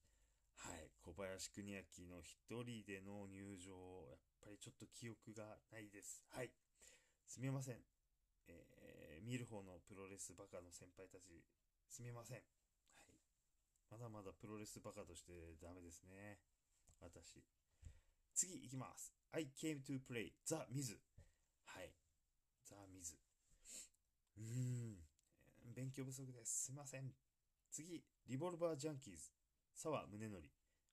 [0.57, 3.77] はい、小林邦明の一人での入場、
[4.09, 6.25] やっぱりちょっと記憶がないです。
[6.33, 6.51] はい、
[7.27, 7.85] すみません。
[8.49, 11.45] えー、見る方のプロレスバカの先輩たち、
[11.89, 12.39] すみません。
[12.39, 12.43] は
[13.05, 13.21] い。
[13.91, 16.41] まだまだプロレスバカとしてダメですね。
[17.01, 17.45] 私。
[18.41, 19.13] 次行きます。
[19.33, 20.97] I came to play The Miz。
[21.67, 21.93] はい。
[22.65, 23.15] The Miz。
[24.39, 24.45] うー
[25.69, 26.65] ん、勉強不足です。
[26.65, 27.13] すいません。
[27.71, 29.25] 次、リボルバージャンキーズ、
[29.75, 30.43] 沢宗則。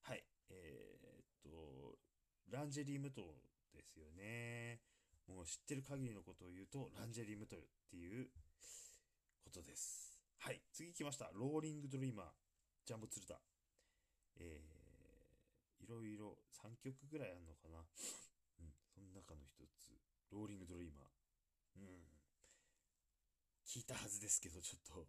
[0.02, 0.26] はい。
[0.50, 1.98] えー、っと、
[2.52, 3.22] ランジェリームト
[3.74, 4.82] ですよね。
[5.28, 8.28] もう知ってる限りのことを言うと、ランジェリームトルっていう
[9.46, 10.20] ことです。
[10.40, 10.60] はい。
[10.74, 11.32] 次来ました。
[11.34, 12.26] ローリングドリーマー、
[12.86, 13.40] ジャンボ鶴田。
[14.36, 14.77] え
[15.80, 17.80] いろいろ3曲ぐらいあるのかな。
[17.80, 19.94] うん、その中の一つ、
[20.32, 21.06] ローリングドリーマー。
[21.78, 22.08] うん。
[23.66, 25.08] 聞いたはずですけど、ちょっと、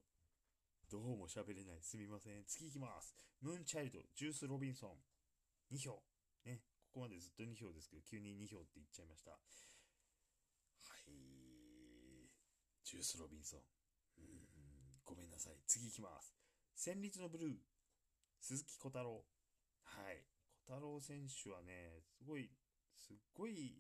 [0.90, 1.82] どうも喋れない。
[1.82, 2.44] すみません。
[2.46, 3.14] 次行きます。
[3.40, 4.98] ムーンチャイルド、ジュース・ロビンソン。
[5.74, 6.02] 2票。
[6.44, 6.62] ね。
[6.90, 9.32] ここまでずっと2票ですけど、急に2票って言っちゃいました。
[9.32, 9.38] は
[10.98, 11.04] い。
[12.84, 13.60] ジュース・ロビンソン。
[14.18, 14.48] うん、
[15.04, 15.60] ごめんなさい。
[15.66, 16.34] 次行きます。
[16.74, 17.58] 戦慄のブルー。
[18.40, 19.24] 鈴木小太郎。
[19.82, 20.24] はい。
[20.68, 22.52] 太郎選手はね、すごい、
[22.92, 23.72] すっごい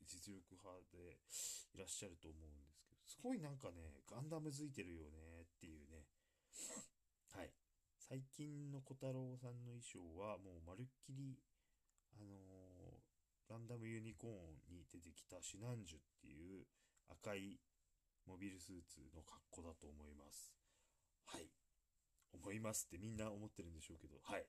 [0.00, 1.20] 実力派で
[1.76, 6.08] いらっしゃると思うんですけど、すごいなんかね、ガンダムづいてるよねっていうね。
[7.36, 7.52] はい。
[8.00, 11.36] 最近の小太郎さんの衣装はもうまるっきり、
[12.16, 16.64] あのー、ガンダムユニコーンに出てきたシナンジュっていう
[17.12, 17.60] 赤い
[18.24, 20.56] モビルスーツの格好だと思います。
[21.26, 21.50] はい。
[22.32, 24.46] 思いますってみんな思ってるんでしょうけど、はい。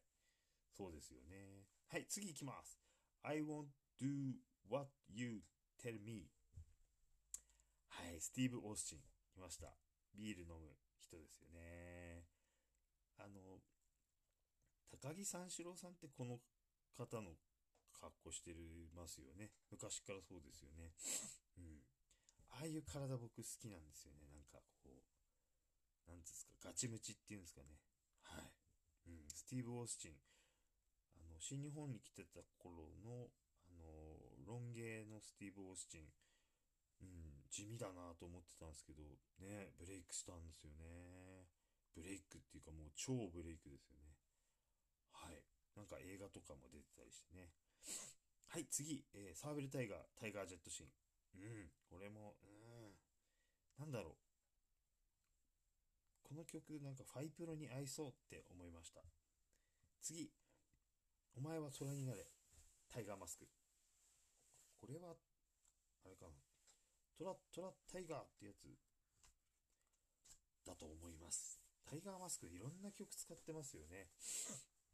[0.76, 1.64] そうですよね。
[1.88, 2.78] はい、次行きます。
[3.24, 4.36] I won't do
[4.70, 5.42] what you
[5.82, 6.28] tell me.
[7.88, 9.00] はい、スティーブ・オースチン。
[9.38, 9.72] いました。
[10.14, 12.26] ビール飲む人ですよね。
[13.18, 13.64] あの、
[14.92, 16.40] 高木三四郎さんってこの
[16.98, 17.32] 方の
[17.94, 19.52] 格好してるますよね。
[19.72, 20.92] 昔からそうですよね。
[21.58, 21.80] うん。
[22.52, 24.28] ああいう体僕好きなんですよね。
[24.28, 27.80] なんかこう、なんですか、ガチムチっていうんですかね。
[28.24, 28.52] はい。
[29.08, 30.16] うん、スティーブ・オースチン。
[31.46, 33.30] 新日本に来てた頃の、
[33.70, 33.86] あの、
[34.50, 36.10] ロン毛のスティーブ・オースチン。
[37.02, 39.04] うん、地味だなと思ってたんですけど、
[39.38, 41.46] ね、ブレイクしたんですよね。
[41.94, 44.18] ブレイクっていうかもう超ブレイクですよね。
[45.14, 45.46] はい。
[45.78, 47.54] なんか映画とかも出てたりしてね。
[48.50, 50.90] はい、次、えー、サーベルタイガー、タイガージェットシーン。
[51.38, 52.98] うん、これも、うん、
[53.78, 54.26] なんだろう。
[56.26, 59.02] この曲なんかファイプロに合いそうって思いました。
[60.02, 60.32] 次、
[61.36, 62.26] お前は空になれ、
[62.88, 63.46] タイガーマスク。
[64.80, 65.16] これは、
[66.06, 66.32] あれかな。
[67.18, 68.72] トラ、トラタイガーってやつ
[70.66, 71.60] だと思います。
[71.84, 74.08] タイガーマスクいろんな曲使ってますよね。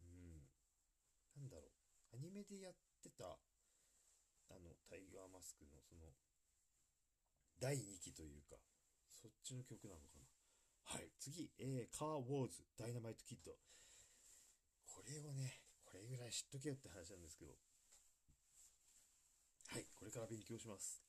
[0.02, 0.42] うん。
[1.38, 1.70] なんだろ
[2.14, 2.18] う。
[2.18, 3.38] アニメでやってた、
[4.50, 6.10] あの、タイガーマスクのその、
[7.62, 8.58] 第2期というか、
[9.14, 10.26] そっちの曲なのかな。
[10.98, 11.14] はい。
[11.20, 13.54] 次、えー、カーウォーズ、ダイナマイトキッド。
[14.90, 15.61] これをね、
[15.92, 17.52] これぐらい知っとけよって話なんですけど。
[19.76, 19.84] はい。
[19.92, 21.04] これから勉強します。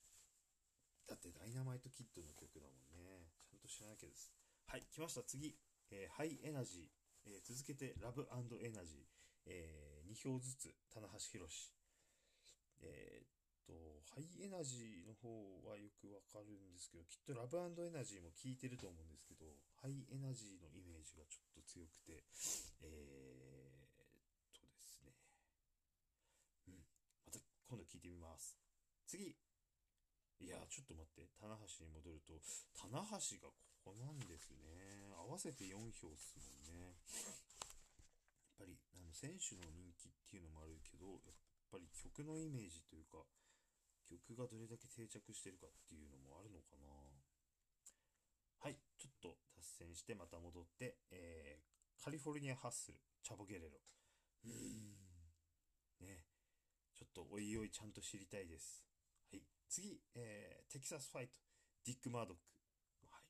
[1.07, 3.31] だってダイナマイトキッドの曲だもんね。
[3.47, 4.35] ちゃんと知らなきゃです。
[4.67, 4.83] はい。
[4.91, 5.23] 来ました。
[5.23, 5.55] 次、
[5.91, 7.31] えー、ハイエナジー。
[7.31, 8.27] えー、続けて、ラブ
[8.59, 9.07] エナジー。
[9.47, 11.47] えー、2票ずつ、棚橋宏。
[12.83, 15.31] えー、と、ハイエナジーの方
[15.63, 19.47] はよくわかるんですけど、きっとラブエナジーも効いてると思うんですけど、
[19.79, 22.23] ハイエナジーのイメージがちょっと強くて、
[22.83, 23.93] えー、
[24.59, 25.15] とですね。
[26.67, 26.83] うん。
[27.27, 27.39] また
[27.73, 28.53] 今度聞いてみます。
[29.09, 29.33] 次。
[29.33, 31.25] いや、ちょっと待って。
[31.41, 32.37] 棚橋に戻ると、
[32.77, 35.09] 棚橋がここなんですね。
[35.17, 36.93] 合わせて4票っすもんね。
[36.93, 41.33] やっぱり、あの、選手の人気っていうのもあるけど、やっ
[41.73, 43.25] ぱり曲のイメージというか、
[44.05, 46.85] 曲がどれだけ定着してるかっていうのもあるのかな
[48.61, 53.81] はい、ちょっと脱線してまた戻って、えー、カリフォルニアハッスル、チャボゲレロ。
[54.45, 54.93] うん。
[56.05, 56.32] ね。
[57.03, 58.79] ちょっとおいおいちゃんと知りたいです。
[59.27, 59.43] はい。
[59.67, 61.35] 次、えー、テキサスファイト、
[61.83, 62.39] ディック・マードック。
[63.11, 63.27] はい。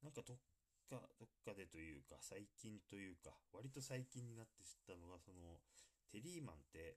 [0.00, 0.36] なんかどっ
[0.88, 5.60] か、どっかでというか、最近というか、割と最近になって知ったのが、その、
[6.08, 6.96] テリーマンって、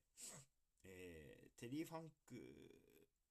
[0.88, 2.40] えー、テリー・ファンク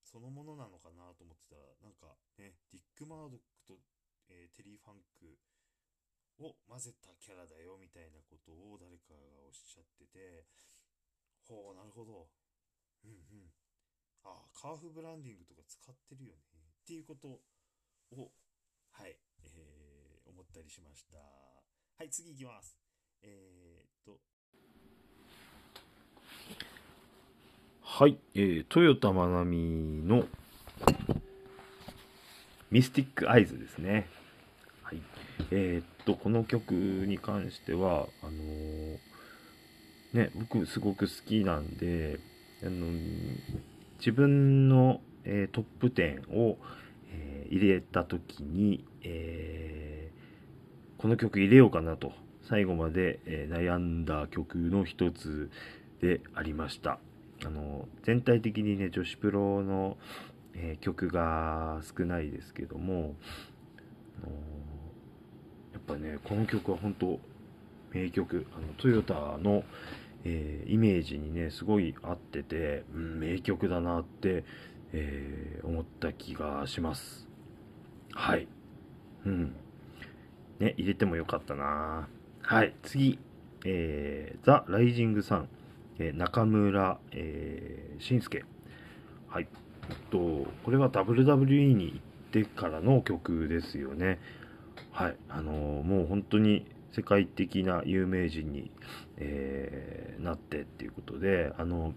[0.04, 3.80] そのものなのかなと思ってたら、なんかね、ディック・マードックと、
[4.28, 5.32] えー、テリー・ファンク
[6.44, 10.44] を混ぜたキャラだよみたいなことを誰かがおっしゃってて、
[11.48, 12.28] ほう、なるほど。
[13.04, 13.50] うんうん。
[14.24, 16.40] ああ、カーフブランディングとか使ってるよね。
[16.82, 17.28] っていうこと
[18.16, 18.30] を、
[18.92, 21.18] はい、えー、思ったりしました。
[21.18, 22.76] はい、次行きます。
[23.22, 24.20] えー、っと、
[27.80, 30.26] はい、えー、トヨタまなみの
[32.70, 34.08] ミスティックアイズですね。
[34.82, 35.00] はい。
[35.50, 38.98] えー、っと、この曲に関しては、あのー、
[40.14, 42.18] ね、僕すごく好きなんで、
[42.62, 42.86] あの、
[43.98, 46.58] 自分の、えー、トップ10を、
[47.12, 49.94] え入れた時に、えー
[51.04, 52.12] この曲入れようかなと、
[52.48, 55.50] 最後まで、え悩んだ曲の一つ
[56.00, 56.98] でありました。
[57.44, 59.98] あの、全体的にね、女子プロの、
[60.54, 63.16] え、曲が少ないですけども、
[64.22, 64.32] あの
[65.74, 67.20] やっぱね、この曲は本当
[67.92, 68.46] 名曲。
[68.56, 69.62] あの、トヨタの、
[70.24, 74.44] えー、イメージにねすごい合ってて、うん、名曲だなって、
[74.92, 77.28] えー、思った気がします。
[78.12, 78.48] はい。
[79.26, 79.54] うん。
[80.60, 82.08] ね入れてもよかったな。
[82.42, 82.74] はい。
[82.82, 83.18] 次。
[83.66, 85.48] えー、ザ・ライジングさん、
[85.98, 88.44] えー、中村、えー、慎介。
[89.28, 89.48] はい。
[90.10, 94.18] とこれは WWE に行ってからの曲ですよね。
[94.92, 95.16] はい。
[95.28, 98.70] あのー、もう本当に世界的な有名人に、
[99.16, 101.92] えー、なってっていうことであの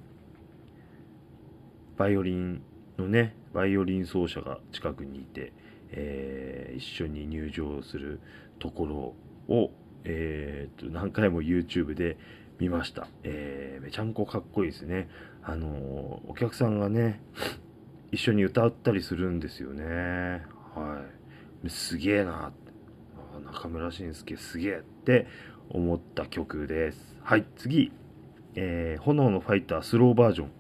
[1.98, 2.62] バイオリン
[2.98, 5.54] のねバイオリン奏者が近くにいて、
[5.92, 8.20] えー、一緒に入場する
[8.60, 9.16] とこ
[9.48, 9.72] ろを、
[10.04, 12.18] えー、と何回も YouTube で
[12.60, 15.10] 見ました、えー、めちゃんこかっこいいですね。
[15.44, 17.22] あのお客さんがね
[18.12, 20.44] 一緒に歌ったりするんですよね。
[20.76, 21.04] は
[21.64, 21.70] い。
[21.70, 22.67] すげえなって。
[23.54, 25.28] 中村慎介すげえって
[25.70, 27.18] 思った曲です。
[27.22, 27.92] はい、次。
[28.56, 30.52] えー、炎のファイタースローバージョン。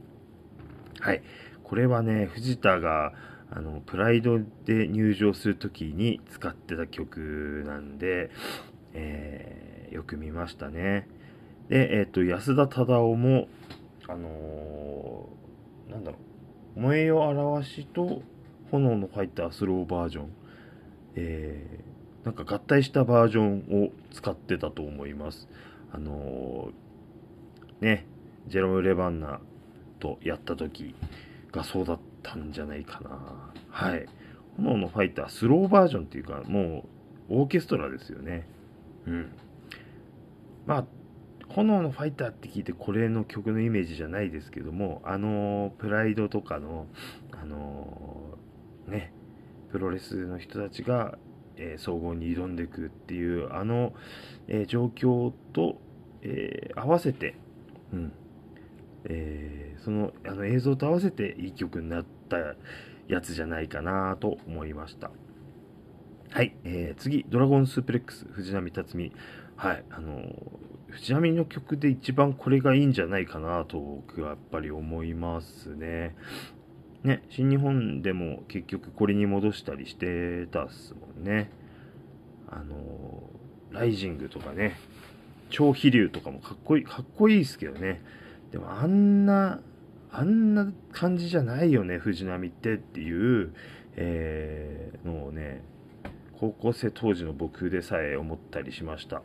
[0.99, 1.23] はい。
[1.63, 3.13] これはね、藤田が、
[3.49, 8.29] あの、プライドで入場するときに使ってた曲なんで、
[8.93, 11.07] えー、よく見ましたね。
[11.69, 13.47] で、えっ、ー、と、安田忠夫も、
[14.07, 16.17] あのー、なんだろ
[16.75, 18.21] う、燃えよ表しと
[18.71, 20.31] 炎のファイタースローバージョン、
[21.15, 21.83] え、
[22.27, 25.47] なんか合体したバージョンを使ってたと思います。
[25.93, 28.05] あのー、ね、
[28.49, 29.39] ジェロム・レバンナ
[30.01, 30.93] とやった時
[31.53, 33.53] がそうだったんじゃないかな。
[33.69, 34.07] はい。
[34.57, 36.83] 炎のファイター、スローバージョンっていうか、も
[37.29, 38.45] うオーケストラですよね。
[39.05, 39.31] うん。
[40.65, 40.85] まあ、
[41.47, 46.87] 炎のファイターって聞いてこれの曲のイメージじゃないですけども、あのー、プライドとかの、
[47.31, 49.13] あのー、ね、
[49.71, 51.17] プロレスの人たちが
[51.57, 53.93] えー、総合に挑んでいくっていうあの、
[54.47, 55.77] えー、状況と、
[56.21, 57.35] えー、合わせて、
[57.93, 58.13] うん
[59.05, 62.37] えー、そのあの映像と合わせていい曲になった
[63.07, 65.11] やつじゃないかなと思いました。
[66.29, 69.11] はい、えー、次、ドラゴンスープレックス、藤波辰巳。
[69.55, 70.21] はい、あの
[70.89, 76.15] 藤波の曲で一番これがいいんじゃないかなと僕はやっぱり思いますね。
[77.07, 81.49] ね、新日本でも結局これに戻したりしてたっすもんね。
[82.49, 83.23] あの
[83.71, 84.75] ライジングとかね、
[85.49, 88.01] 超飛竜とかもかっこいい、かっこいいですけどね。
[88.51, 89.61] でもあんな、
[90.11, 93.53] あんな感じじゃないよね、藤波ってっていう、
[93.95, 95.63] えー、のをね、
[96.39, 99.21] 高校生当時の僕でさえ思ったりしました。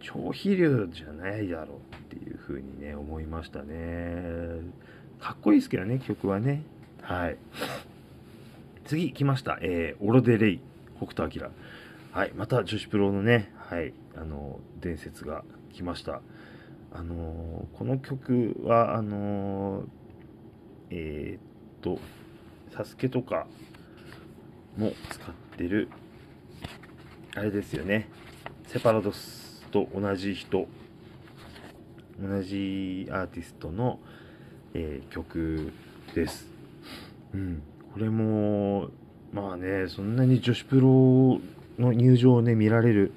[0.00, 4.60] 超飛竜じゃないだろうっていう風にね、思いましたね。
[5.18, 6.62] かっこいいですけどね、曲はね。
[7.02, 7.38] はい。
[8.84, 9.58] 次来ました。
[9.62, 10.60] えー、オロデレイ、
[10.96, 11.50] 北斗晶。
[12.12, 12.32] はい。
[12.34, 13.92] また女子プロのね、はい。
[14.16, 16.20] あの、伝説が来ました。
[16.92, 19.86] あのー、この曲は、あのー、
[20.90, 21.40] えー、っ
[21.82, 22.00] と、
[22.74, 23.46] サスケとか
[24.76, 25.88] も使ってる、
[27.36, 28.08] あれですよね。
[28.66, 30.66] セパラドスと同じ人、
[32.20, 34.00] 同じアーティストの、
[34.74, 35.72] えー、曲
[36.14, 36.49] です。
[37.34, 37.62] うん、
[37.92, 38.90] これも、
[39.32, 41.40] まあね、そんなに女子プロ
[41.78, 43.12] の入場をね、見られる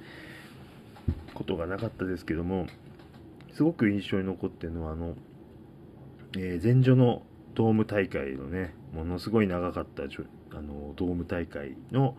[1.34, 2.68] ことがなかったですけども、
[3.54, 5.16] すごく印象に残ってるのは、あの、
[6.38, 7.24] えー、前女の
[7.56, 12.16] ドーム大会のね、ものすごい長かったあのドーム大会の、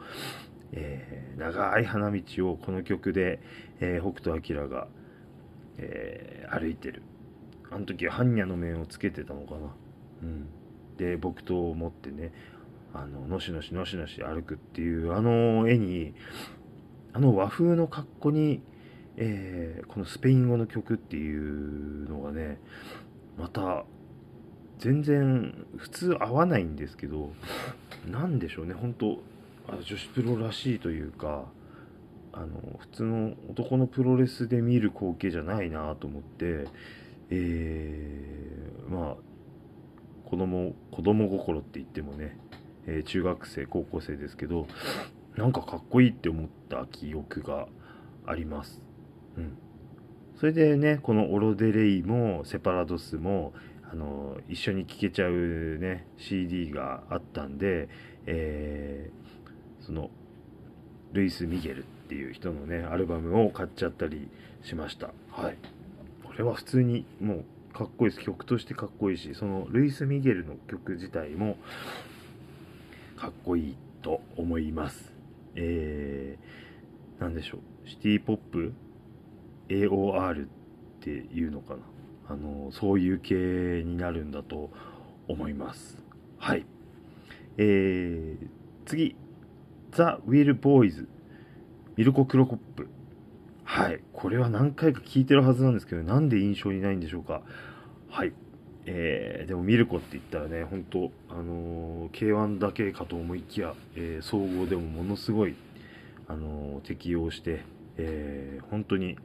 [0.73, 3.41] えー、長い花道をこの曲で、
[3.81, 4.89] えー、北斗晶が、
[5.79, 7.03] えー、歩いてる。
[7.71, 9.75] あの時は般若の面をつけてたのかな。
[10.23, 10.49] うん。
[10.97, 12.33] で木刀を持ってね
[12.93, 16.15] あののしのしのしのし歩くっていうあの絵に
[17.13, 18.61] あの和風の格好に、
[19.17, 22.59] えー、このスペイン語の曲っていうのがね
[23.37, 23.85] また
[24.79, 27.33] 全然普通合わないんですけど
[28.11, 29.19] 何でしょうね本当
[29.69, 31.45] あ女子プロらしいというか
[32.33, 36.67] あの普通の男のプロレスで見る光景じゃないなと思って
[37.31, 39.17] えー、まあ
[40.25, 42.39] 子供子供心って言ってもね、
[42.87, 44.67] えー、中学生高校生ですけど
[45.37, 47.69] なんかかっこいいって思った記憶が
[48.27, 48.81] あります。
[49.37, 49.59] うん、
[50.39, 53.53] それでねこのオロデレイもセパラドスも
[53.91, 57.89] あの一緒に聴けちゃうね CD があったんで、
[58.27, 60.11] えー、その
[61.13, 64.29] ルイス・ミゲルっていう人のねアルバムを買っちゃったり
[64.63, 65.11] しました。
[65.31, 65.57] はい、
[66.25, 67.45] これは普通にもう
[67.75, 68.25] かっこいいです。
[68.25, 71.57] 曲としてかっこいいしそのルイス・ミゲルの曲自体も
[73.17, 75.13] かっこいいと思います。
[75.57, 77.89] えー、なんでしょう。
[77.89, 78.73] シティポップ
[79.69, 80.49] AOR っ
[81.01, 81.81] ていうのかな。
[82.29, 84.71] あのそういう系になるんだと
[85.27, 85.99] 思います。
[86.39, 86.65] はい。
[87.57, 88.49] えー、
[88.87, 89.17] 次。
[89.91, 91.09] ザ・ウィル・ボーイズ。
[91.97, 92.89] ミルコ・クロコップ。
[93.75, 94.01] はい。
[94.13, 97.43] これは何回か聞いてるはずなんですけどなんで印象にないんでしょうか？
[98.09, 98.33] はい。
[98.87, 105.57] えー、でもミルコって言ったらね本当あのー、K1 だけかと思いきや、えー、総合でもものすごい
[106.29, 107.65] あの適用して、
[107.97, 109.17] えー、本当に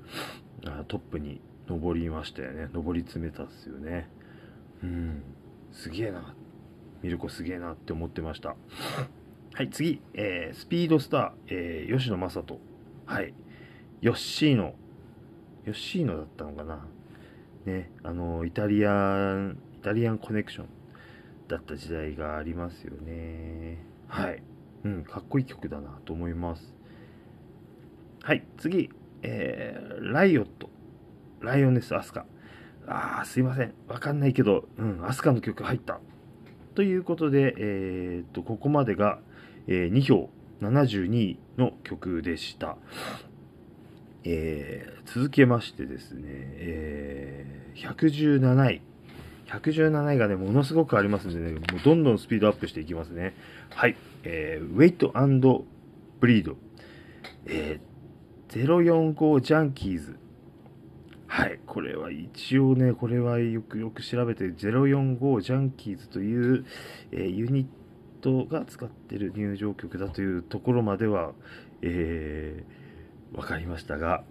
[0.65, 2.69] あトップに上りましたよね。
[2.73, 4.09] 上り詰めたっすよね。
[4.81, 5.21] うん。
[5.71, 6.33] すげえな。
[7.03, 8.55] ミルコすげえなって思ってました。
[9.53, 12.59] はい次、えー、スピードスター、えー、吉野正人。
[13.05, 13.35] はい。
[14.01, 14.73] ヨッシーノ
[15.65, 16.85] ヨッシーノだったのかな？
[17.65, 20.67] ねあのイタリアンイタリアンコネクション
[21.47, 24.41] だった時代がありますよねはい
[24.85, 26.73] うんかっこいい曲だなと思います
[28.21, 28.89] はい次
[29.21, 30.69] えー、ライオット
[31.41, 32.25] ライオネス・アスカ。
[32.87, 33.73] あー、すいません。
[33.87, 35.99] わかんないけど、うん、アスカの曲入った。
[36.75, 39.19] ということで、えー、っと、ここまでが、
[39.67, 40.29] えー、2票
[40.61, 42.77] 72位の曲でした。
[44.23, 48.81] えー、続けましてですね、えー、117位。
[49.47, 53.33] 117位がね、ものすごくありますんでね、もうどんどんスピードアップしていきますね。
[53.71, 53.95] はい。
[54.23, 55.11] えー、ウェイト
[56.19, 56.57] ブリード。
[57.45, 60.19] えー、045ジャンキーズ。
[61.27, 66.65] はい、これは一応ね、これはよくよく調べて、045ジャンキーズという、
[67.11, 67.67] えー、ユニッ
[68.21, 71.33] トが使ってる入場曲だというところまでは、
[71.81, 72.78] えー、
[73.33, 74.23] 分かりましたが、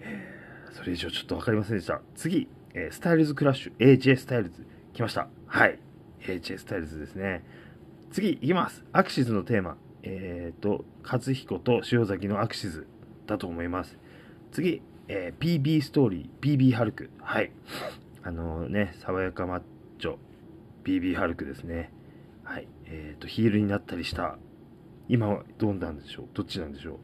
[0.00, 2.00] えー、それ以上ちょっと分かりませんでした。
[2.14, 5.28] 次、えー、 Styles Clash、AJ スタイルズ、来ました。
[5.46, 5.78] はい、
[6.20, 7.44] AJ スタイルズですね。
[8.10, 8.84] 次、いきます。
[8.92, 12.86] アクシズのテーマ、えっ、ー、と、勝彦と潮崎のアクシズ
[13.26, 13.98] だと思います。
[14.52, 17.10] 次、えー、 BB ストーリー、 BB ハルク。
[17.20, 17.50] はい。
[18.22, 19.62] あのー、ね、爽やかマッ
[19.98, 20.16] チョ、
[20.84, 21.92] PB ハルクですね。
[22.44, 22.68] はい。
[22.86, 24.38] えっ、ー、と、ヒールになったりした。
[25.08, 26.26] 今はどうなんでしょう？
[26.34, 26.98] どっちなんでしょう？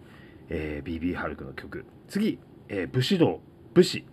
[0.54, 1.86] えー、BB ハルクの曲。
[2.08, 2.38] 次、
[2.68, 3.40] えー、武士道、
[3.72, 4.04] 武士。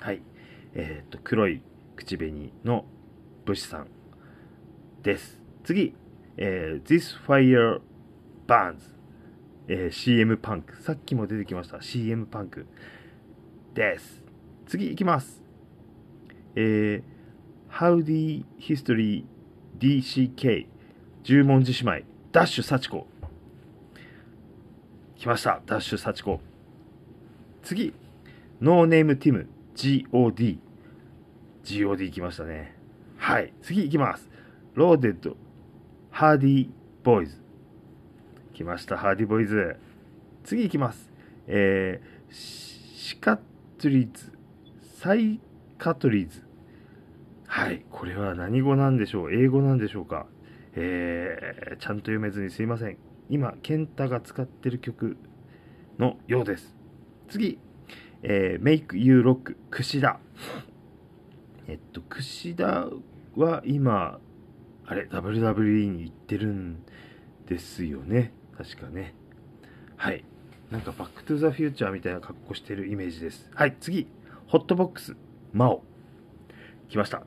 [0.00, 0.22] はい。
[0.74, 1.62] えっ、と、黒い
[1.96, 2.84] 口紅の
[3.44, 3.88] 武士さん
[5.02, 5.40] です。
[5.64, 5.96] 次、
[6.36, 7.80] えー、This Fire
[8.46, 8.76] Burns。
[9.66, 10.80] えー、CM パンク。
[10.80, 11.82] さっきも出てきました。
[11.82, 12.66] CM パンク。
[13.74, 14.22] です。
[14.66, 15.42] 次いきます。
[16.54, 17.02] えー、
[17.72, 19.24] Howdy History
[19.80, 20.68] DCK
[21.24, 23.08] 十文字姉妹ダッシュ幸子
[25.24, 25.62] 来ました。
[25.64, 26.38] ダッシュ幸子。
[27.62, 27.94] 次。
[28.60, 29.48] ノーネームティム。
[29.74, 30.58] GOD
[31.64, 32.76] GOD 来ましたね。
[33.16, 33.54] はい。
[33.62, 34.28] 次いきます。
[34.74, 35.34] ローデッド。
[36.10, 36.68] ハーディー
[37.02, 37.40] ボーイズ。
[38.52, 39.76] 来ましたハーディーボーイズ。
[40.44, 41.10] 次いきます。
[41.46, 43.38] えー、シカ
[43.78, 44.30] トリーズ、
[45.00, 45.40] サイ
[45.78, 46.42] カトリーズ。
[47.46, 49.32] はい、これは何語なんでしょう？
[49.32, 50.26] 英語なんでしょうか？
[50.74, 52.98] えー、ちゃんと読めずにすいません。
[53.28, 55.16] 今、ケンタが使ってる曲
[55.98, 56.74] のようです。
[57.28, 57.58] 次、
[58.22, 60.18] えー、Make You Rock、串田。
[61.66, 62.88] えっと、串田
[63.36, 64.20] は今、
[64.86, 66.84] あれ、WWE に行ってるん
[67.46, 68.32] ですよね。
[68.56, 69.14] 確かね。
[69.96, 70.24] はい。
[70.70, 73.50] なんかバックトゥザフューチャーみたいな格好してるイメージです。
[73.54, 74.06] はい、次、
[74.46, 75.16] ホットボックス、
[75.52, 75.82] マオ。
[76.88, 77.22] 来ました。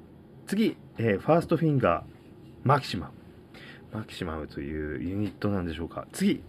[0.46, 2.04] 次、えー、ファーストフィンガー、
[2.64, 3.17] マキシマム。
[3.94, 6.08] マキシマムというユニットなんでしょうか。
[6.12, 6.42] 次、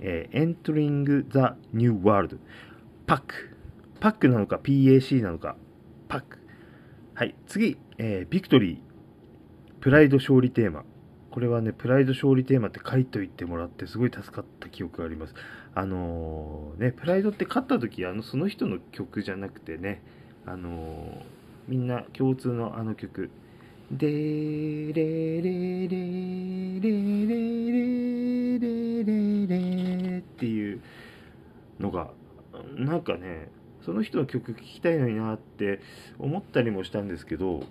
[0.00, 2.36] えー、 Entering the New World、
[3.06, 3.56] パック。
[4.00, 5.56] パックなのか PAC なのか、
[6.08, 6.38] パック。
[7.14, 10.84] はい、次、えー、ビクトリー、プライド勝利テーマ。
[11.30, 15.34] これはね、プライド勝利テーマって書いといてもらってすごい助かった記憶があります。
[15.74, 20.02] あのー、ね、プライドって勝った時、あの、その人の曲じゃなくてね、
[20.46, 21.22] あのー、
[21.68, 23.30] みんな共通のあの曲、
[23.90, 30.80] でーれーれーれーれれれれれっていう
[31.78, 32.10] のが、
[32.76, 33.48] なんかね、
[33.84, 35.80] その人の曲聴きたいのになって
[36.18, 37.62] 思ったりもしたんですけど、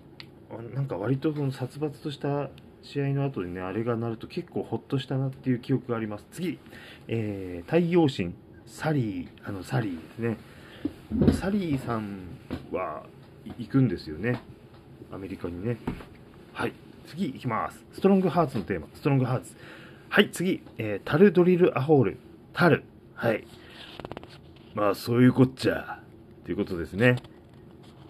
[0.74, 2.50] なんか割とその殺伐とした
[2.82, 6.26] 試合の後にね、あれが鳴ると結構ほっとしたなっていう記憶があります。
[6.32, 6.60] 次、
[7.10, 8.34] えー、太陽神、
[8.66, 10.38] サリー、あの、サリーですね。
[11.34, 12.20] サリーさん
[12.72, 13.04] は
[13.58, 14.40] 行くんですよね。
[15.12, 15.78] アメリカにね。
[16.54, 16.74] はい。
[17.08, 17.84] 次行きます。
[17.94, 19.56] ストロングハーツのテーマ、ストロングハーツ。
[20.10, 22.18] はい、次、えー、タルドリルアホール。
[22.54, 22.84] タル。
[23.14, 23.46] はい。
[24.74, 26.00] まあ、そういうこっちゃ。
[26.44, 27.18] ということですね。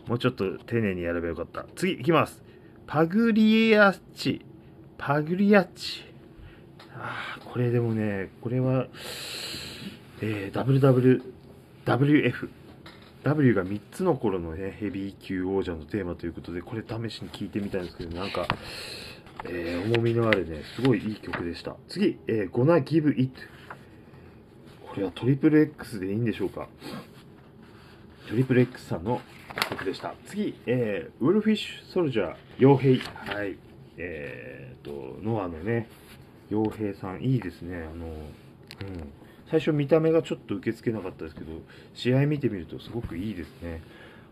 [0.07, 1.65] もうちょっと丁寧にやればよかった。
[1.75, 2.41] 次行きます。
[2.87, 4.45] パグリエアッチ。
[4.97, 6.03] パグリアッチ。
[6.95, 8.87] あこれでもね、これは、
[10.21, 11.21] えー、WW、
[11.85, 12.49] WF。
[13.25, 18.47] W が3つの頃のね、ヘビー級王者のテーマということで、これ試しに聴いてみたんですけど、なんか、
[19.45, 21.75] えー、重みのあるね、すごいいい曲でした。
[21.89, 23.31] 次、えー、Gonna Give It。
[24.87, 26.67] これはトリプル X でいいんでしょうか？
[28.29, 29.19] トリプル X さんの
[29.71, 30.13] 曲でした。
[30.27, 32.99] 次、えー、ウルフィッシュソルジャー、傭兵。
[32.99, 33.57] はい。
[33.97, 35.89] えーと、ノアのね、
[36.51, 37.89] 傭兵さん、いいですね。
[37.91, 39.24] あの、うん。
[39.55, 41.53] 最初見た目がちょっと受け付けなかったですけど、
[41.93, 43.81] 試合見てみるとすごくいいですね。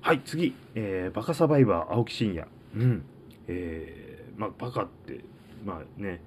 [0.02, 2.46] はい、次、えー、バカサバイバー、青木真也。
[2.76, 3.06] うん。
[3.48, 5.24] えー、まあ、バカって、
[5.64, 6.22] まあね、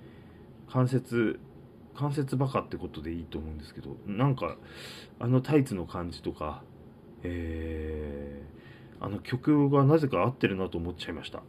[0.70, 1.38] 関節、
[1.94, 4.56] 関節バカってことでいいと思うんですけど、なんか、
[5.18, 6.62] あのタイツの感じとか、
[7.22, 11.42] えー、あの曲がなぜか合ってるなと思っちゃいました。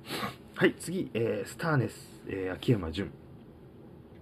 [0.55, 3.09] はい、次、えー、スターネス、えー、秋山純。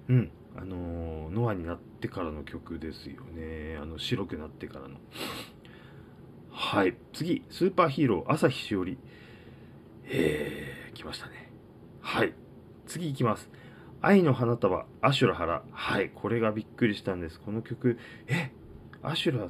[0.09, 3.78] うん、あのノアになっててからの曲ですよね。
[3.82, 4.96] あの、白くなってからの。
[6.52, 8.98] はい、次、スーパーヒーロー、朝日しおり。
[10.06, 11.52] えー、来ましたね。
[12.02, 12.34] はい、
[12.86, 13.50] 次行きます。
[14.02, 15.64] 愛の花束、アシュラ原。
[15.72, 17.39] はい、これがびっくりしたんです。
[17.39, 18.52] この曲、え、
[19.02, 19.50] アシュラ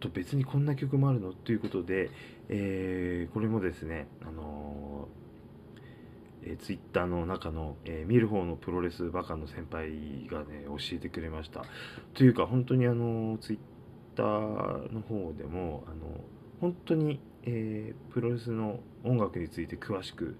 [0.00, 1.32] と別にこんな曲もあるの？
[1.32, 2.10] ということで、
[2.48, 4.93] えー、これもですね、あのー、
[6.46, 11.64] えー、ツイッターの中の、えー、見る方のプロレスバカの先輩がね、教えてくれました。
[12.14, 13.58] というか、本当にあの、ツイッ
[14.16, 16.20] ターの方でも、あの、
[16.60, 20.36] 本当に、えー、プロレスの音楽について詳しく、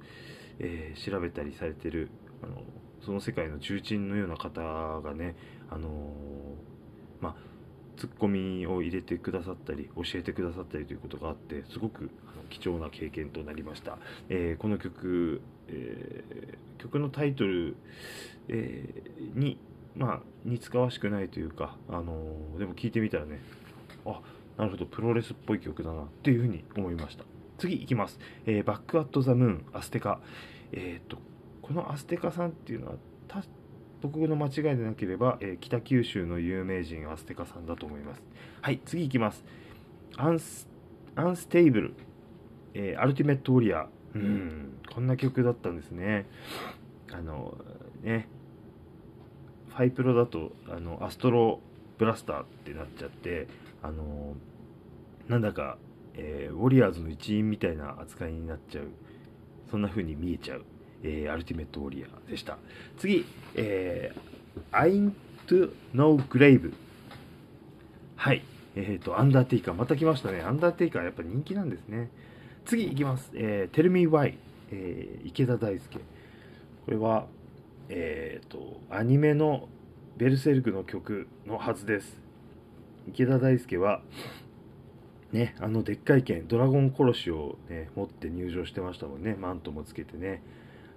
[0.58, 2.10] えー、調べたりされてる、
[2.42, 2.62] あの、
[3.00, 4.60] その世界の重鎮のような方
[5.00, 5.34] がね、
[5.70, 6.12] あの、
[7.20, 7.54] まあ、
[7.96, 12.10] ツッコミを入れてくださったり教えてくださったりということがあってすごく
[12.58, 13.98] 貴重な経験となりました、
[14.28, 17.76] えー、この曲、えー、曲のタイトル、
[18.48, 19.58] えー、に
[19.96, 23.40] まあ似つかわしくないというか、あのでも聞いてみたらね
[24.06, 24.20] あ
[24.56, 27.24] なるほどプロレスっぽい曲だなっていうふうに思いました。
[27.58, 30.20] 次いきます、えバックアットザムーンアステカ。
[30.72, 31.18] えっと
[31.62, 32.94] このアステカさんっていうのは
[34.02, 38.22] 僕の間違いでなければ、えー、北九州の有名人アステカさんだと思います。
[38.60, 39.42] はい、次いきます。
[40.18, 40.68] アンス
[41.16, 41.94] アンステイブル、
[42.74, 43.86] えー、アルティメットウォリアー。
[44.14, 46.26] うん、こんな曲だったんですね。
[47.12, 47.56] あの、
[48.02, 48.28] ね、
[49.70, 51.60] ファイプロだと、あの、アストロ
[51.98, 53.48] ブラスターってなっちゃって、
[53.82, 54.34] あの、
[55.28, 55.78] なんだか、
[56.14, 58.84] えー、ウォリアーズの一員みたいな扱いになっちゃう。
[59.70, 60.64] そんな風に見えちゃう。
[61.02, 62.56] えー、アルティメットウォリアーでした。
[62.98, 65.16] 次、えー、アイン
[65.46, 66.72] トゥノーグレイブ。
[68.16, 68.42] はい。
[68.76, 69.74] えっ、ー、と、アンダーテイカー。
[69.74, 70.40] また来ましたね。
[70.40, 72.10] アンダーテイカーやっぱ人気なんですね。
[72.64, 73.30] 次いきます。
[73.34, 74.38] えー、Tell Me Why。
[74.70, 75.98] えー、池田大輔。
[75.98, 77.26] これは、
[77.88, 79.68] えっ、ー、と、アニメの
[80.16, 82.20] ベルセルクの曲のはずです。
[83.08, 84.00] 池田大輔は、
[85.32, 89.34] ね、あのでっかい剣、ドラゴン殺しを、ね、持って入場してましたもんね。
[89.34, 90.42] マントもつけてね。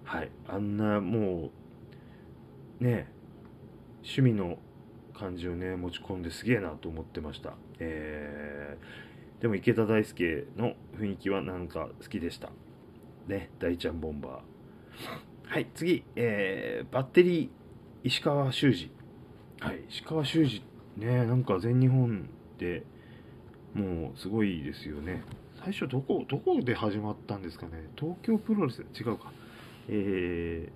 [0.07, 1.51] はい、あんなも
[2.79, 3.07] うね
[4.03, 4.57] 趣味の
[5.13, 8.85] 感じをね持ち込んですげえなと思ってました、えー、
[9.41, 12.49] でも池田大輔の雰囲気はなんか好きでした。
[13.27, 15.53] ね大ちゃんボンバー。
[15.53, 17.49] はい次、えー、バッテリー
[18.03, 18.91] 石川修司。
[19.59, 19.83] はい。
[19.89, 20.63] 石川修司
[20.97, 22.83] ねなんか全日本で
[23.73, 25.23] もうすごいですよね。
[25.63, 27.89] 最初どこどこで始まったんですかね。
[27.95, 29.31] 東京プロレス違うか。
[29.89, 30.69] え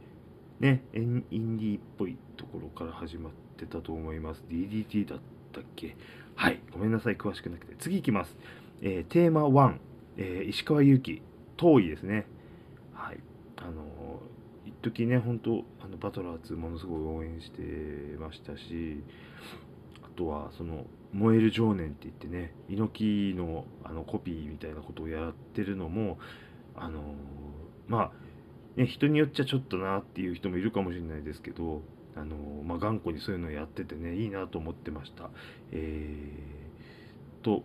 [0.61, 4.43] ー、ね、インディーっぽいところから始まってたと思います。
[4.49, 5.19] DDT だっ
[5.51, 5.95] たっけ
[6.35, 6.59] はい。
[6.71, 7.17] ごめんなさい。
[7.17, 7.75] 詳しくなくて。
[7.79, 8.35] 次いきます。
[8.81, 9.75] えー、テーマ1、
[10.17, 11.21] えー、石川祐希、
[11.57, 12.25] 遠いですね。
[12.93, 13.19] はい。
[13.57, 17.61] あのー、一時ね、本当あの、バトラー2ものすごい応援して
[18.19, 19.03] ましたし、
[20.03, 26.17] あとは、その、燃える情念って言ってね、猪木のあのコピーみたいなことをやってるのも、
[26.75, 27.03] あのー、
[27.87, 28.11] まあ、
[28.77, 31.81] ね、人によっちゃちょっとなっていう人もいるかもしれないですけど、
[32.15, 32.35] あの
[32.65, 35.29] まあ、頑固にそういうのをやっててね、いいなと思ってました。
[35.71, 37.63] えー、と、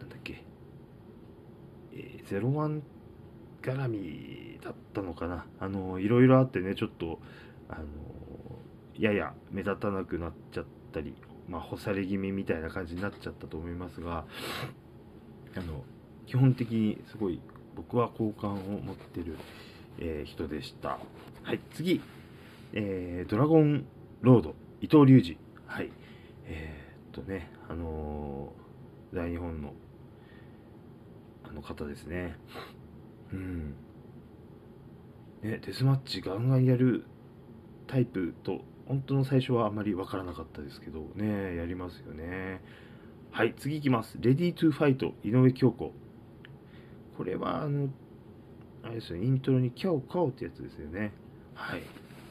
[0.00, 0.44] なんだっけ、
[1.92, 2.82] えー、01
[3.62, 5.46] 絡みだったのかな。
[5.60, 7.20] あのいろいろあってね、ちょっと、
[7.68, 7.84] あの
[8.98, 11.14] やや目立たなくなっちゃったり、
[11.48, 14.24] まあ、干され気味みたいな感じになっちゃったと思いますが、
[15.56, 15.84] あの、
[16.26, 17.40] 基本的にすごい
[17.76, 19.36] 僕は好感を持ってる、
[19.98, 20.98] えー、人でした。
[21.42, 22.00] はい、次、
[22.74, 23.86] えー、ドラゴン
[24.20, 25.38] ロード、伊藤隆二。
[25.66, 25.90] はい。
[26.46, 29.72] えー、っとね、あのー、大日本の、
[31.48, 32.36] あの方ですね。
[33.32, 33.74] うん。
[35.42, 37.04] ね、デスマッチガンガンやる
[37.86, 42.60] タイプと、本当の最初はあまり分からなかったですけど、ね、やりますよね。
[43.34, 45.92] はい次いきますレディートゥファイト井上京子
[47.16, 47.88] これはあの
[48.84, 51.12] あれですよイントロにキャオカオってやつですよね
[51.52, 51.82] はい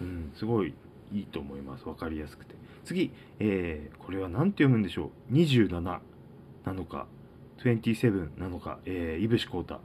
[0.03, 0.31] うん。
[0.35, 0.73] すごい
[1.13, 1.85] いいと思います。
[1.85, 2.55] 分かりやすくて。
[2.85, 6.01] 次、えー、これは何て読むんでしょう？27な
[6.65, 7.07] のか
[7.59, 9.79] 27なのか、えー、いぶしこうた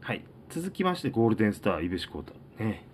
[0.00, 0.24] はい。
[0.50, 2.84] 続きましてゴールデンスターいぶしこうたね。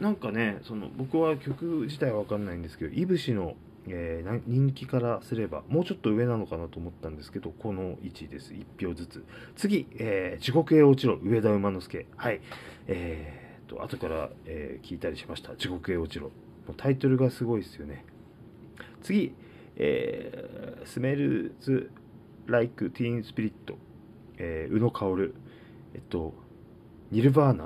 [0.00, 3.54] なんかねその僕は曲自体は分かんないんですけどいぶしの、
[3.88, 8.52] えー、人気からすればもうちょっと上なのかなと思ったんですけどこの位置です。
[8.52, 9.24] 1票ずつ。
[9.56, 12.06] 次、えー、地獄へ落ちろ上田馬之助。
[12.16, 12.40] はい。
[12.88, 13.37] えー、
[13.68, 15.54] と後から、えー、聞いたりしました。
[15.56, 16.30] 地獄へ落ちろ。
[16.76, 18.04] タイトルがすごいですよね。
[19.02, 19.34] 次、
[19.76, 21.90] えー、スメルズ・
[22.46, 23.78] ライク・ティーン・スピリット、
[24.38, 25.34] えー、宇野薫。
[25.94, 26.34] えっと
[27.10, 27.64] ニルバーナ。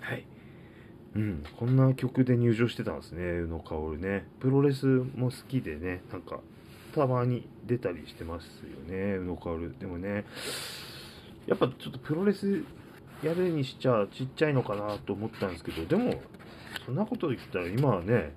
[0.00, 0.26] はい。
[1.16, 4.26] うん、こんな曲で入場してたんですね、宇野薫ね。
[4.40, 6.40] プロレスも好きでね、なんか、
[6.94, 9.70] たまに出たりしてますよね、宇野薫。
[9.78, 10.24] でもね、
[11.46, 12.62] やっぱちょっとプロレス
[13.22, 16.20] やるにしちゃちっちゃいのかなと思ったんですけど、でも、
[16.86, 18.32] そんなこと言ったら今はね、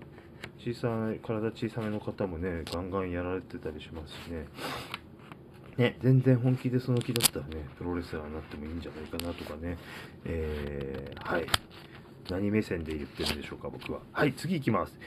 [0.60, 4.48] 小さい、体小さめの方もね、ガンガンやられてたりしますしね。
[5.78, 9.78] ね、全然本気でその気だったらね、プロレスラーになってもいいんじゃないかなとかね、
[10.26, 11.48] えー、はい。
[12.30, 14.00] 何目線で言ってるんでしょうか、僕は。
[14.12, 14.98] はい、次いきます。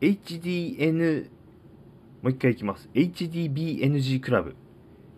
[0.00, 1.28] HDN、
[2.22, 2.88] もう一回いきます。
[2.94, 4.56] HDBNG クラブ、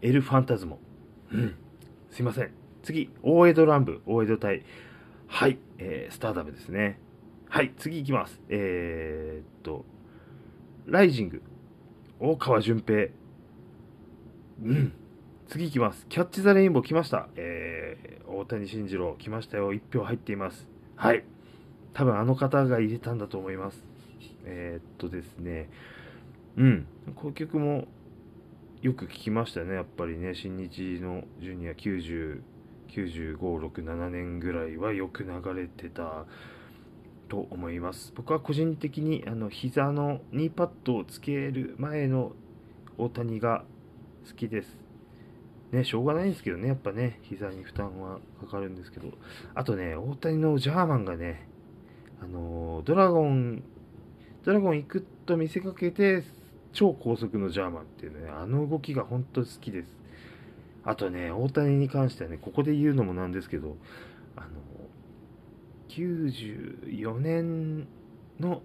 [0.02, 0.78] エルファンタズモ。
[1.32, 1.54] うん。
[2.10, 2.55] すいません。
[2.86, 4.62] 次、大江戸乱舞、大江戸隊。
[5.26, 7.00] はい、えー、スターダムですね。
[7.48, 8.40] はい、次いきます。
[8.48, 9.84] えー、っと、
[10.86, 11.42] ライジング、
[12.20, 13.08] 大川淳平。
[14.62, 14.92] うん。
[15.48, 16.06] 次いきます。
[16.08, 17.28] キャッチ・ザ・レインボー来ました。
[17.34, 19.74] えー、大谷慎次郎来ましたよ。
[19.74, 20.68] 1票入っています。
[20.94, 21.24] はい。
[21.92, 23.82] 多分あの方が入れたんだと思います。
[24.44, 25.68] えー、っとですね。
[26.56, 26.86] うん。
[27.16, 27.88] この曲も
[28.80, 29.74] よく聞きましたね。
[29.74, 32.42] やっぱりね、新日のジュニア90、
[32.96, 36.24] 95、6、7年ぐらいはよく流れてた
[37.28, 38.12] と思います。
[38.16, 42.32] 僕は個人的にあの膝のニーパッドをつける前の
[42.96, 43.64] 大谷が
[44.26, 44.78] 好きです。
[45.72, 49.08] ね、しょうがないんですけどね、やっぱね、膝に負担はかかるんですけど、
[49.54, 51.48] あとね、大谷のジャーマンがね、
[52.22, 53.62] あのドラゴン、
[54.44, 56.22] ドラゴン行くと見せかけて、
[56.72, 60.05] 超高速のジャーマンっていうね、あの動きが本当好きです。
[60.86, 63.76] あとね、大谷に関してはね、ここで言うのもなんですけど、
[64.36, 64.48] あの、
[65.88, 67.88] 94年
[68.38, 68.62] の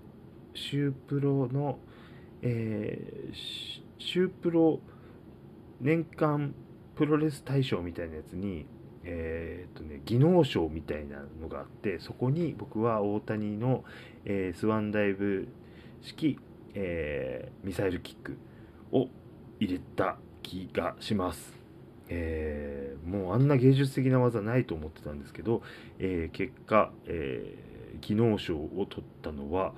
[0.54, 1.80] シュープロの、
[2.44, 3.36] えー、
[3.98, 4.80] シュープロ
[5.80, 6.54] 年間
[6.96, 8.68] プロレス大賞みたいなやつに、
[9.04, 13.84] えー、とね、技能賞みたいなのがあって、そこに僕は大谷の、
[14.26, 15.48] えー、スワンダイブ
[16.04, 16.38] 式、
[16.76, 18.38] えー、ミサイルキック
[18.92, 19.08] を
[19.60, 21.61] 入れた気がします。
[22.14, 25.62] えー、もうあんな芸術的な技ないと思ってたんですけど、
[25.98, 29.74] えー、結果、えー、技能賞を取ったのは、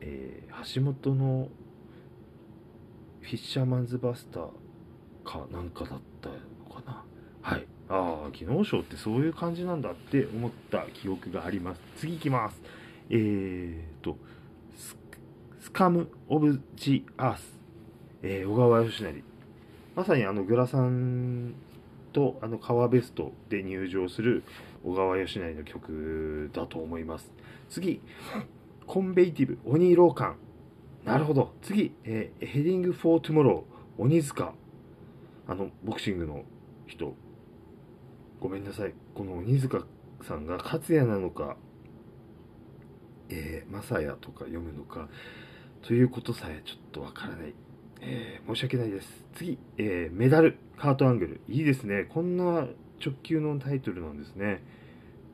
[0.00, 1.48] えー、橋本の
[3.20, 4.48] フィッシャーマンズバスター
[5.24, 6.36] かなんかだったの
[6.72, 7.04] かな。
[7.42, 7.66] はい。
[7.88, 11.80] ああ技能賞ってそういう感じなんだって思った記憶があります。
[11.96, 12.62] 次いきます。
[13.10, 14.16] えーと
[15.60, 17.60] スカム・オブ・ジ・アース、
[18.22, 19.27] えー、小川義成。
[19.98, 21.54] まさにあのグラさん
[22.12, 24.44] とあの革ベストで入場する
[24.84, 27.32] 小川義成の曲だと思います。
[27.68, 28.00] 次
[28.86, 30.36] コンベイティブ鬼ローカン
[31.04, 31.52] なるほど。
[31.62, 34.52] 次、えー、ヘディング・フォー・トゥモロー鬼塚。
[35.48, 36.44] あのボクシングの
[36.86, 37.16] 人。
[38.38, 38.94] ごめんなさい。
[39.16, 39.84] この鬼塚
[40.22, 41.56] さんが勝也なのか
[43.30, 45.08] えー、マサヤとか読むのか。
[45.82, 47.54] ということさえちょっとわからない、
[48.00, 49.24] えー、申し訳ないです。
[49.34, 51.40] 次、えー、メダルカートアングル。
[51.48, 52.04] いいですね。
[52.08, 52.66] こんな
[53.04, 54.62] 直球のタイトルなんですね。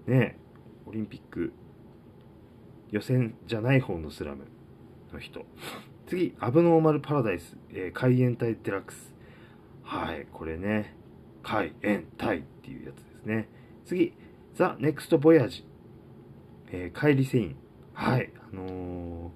[0.07, 0.39] ね
[0.87, 1.53] オリンピック
[2.91, 4.45] 予選じゃない方のスラム。
[5.15, 5.47] の人。
[6.07, 9.15] 次アブノーマルパラダイス、えー、海援隊デラックス。
[9.83, 10.95] はい、これね、
[11.43, 13.49] 海、縁、タイっていうやつですね。
[13.87, 14.13] 次、
[14.55, 15.67] ザ・ネクスト・ボヤージ。
[16.71, 17.57] えー、カイリ・セイン。
[17.93, 19.31] はい、あの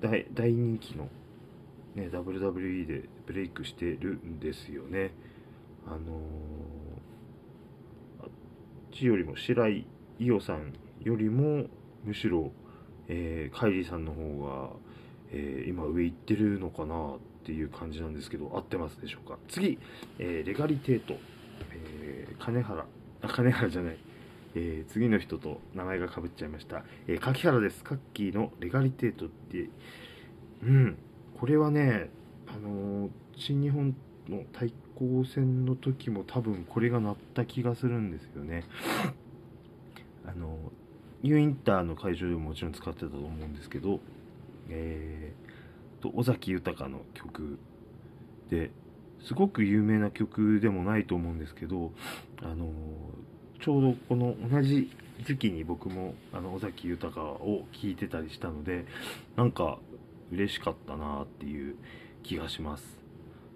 [0.00, 1.08] ー、大人気の、
[1.94, 5.12] ね、WWE でブレイクしてるんですよね。
[5.86, 6.00] あのー、
[8.24, 8.28] あっ
[8.92, 9.86] ちよりも白井
[10.18, 10.72] 伊代さん
[11.02, 11.66] よりも、
[12.04, 12.52] むしろ、
[13.08, 14.70] えー、カイリーさんの方が、
[15.30, 19.38] えー、今上行ってるのかなっていう感じなんですけど、合ってますでしょうか？
[19.48, 19.78] 次、
[20.18, 21.14] えー、レガリテート、
[21.72, 22.86] えー、金原、
[23.22, 23.98] あ、金原じゃない、
[24.54, 26.84] えー、次の人と名前がかぶっちゃいました。
[27.06, 27.84] えー、柿原です。
[27.84, 29.68] カッキーのレガリテートって、
[30.62, 30.96] うん、
[31.38, 32.10] これはね、
[32.46, 33.94] あの新日本
[34.28, 38.64] の対抗戦の時も多分これが鳴った気がするんですよね。
[40.26, 40.58] あの
[41.22, 44.00] ニューインターの会場でももちろん使ってたと思うんですけど、
[44.68, 47.58] えー、と尾崎豊の曲
[48.50, 48.70] で
[49.26, 51.92] すごく有名な曲でもないと思うんですけど、
[52.42, 52.70] あの
[53.60, 54.90] ちょうどこの同じ
[55.24, 58.84] 時期に僕もあの尾崎豊を聴いてたりしたので
[59.36, 59.78] なんか
[60.32, 61.76] 嬉しかったなっていう
[62.22, 62.98] 気がします。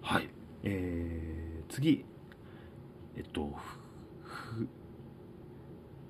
[0.01, 0.29] はい。
[0.63, 2.05] えー、次。
[3.17, 3.53] えっと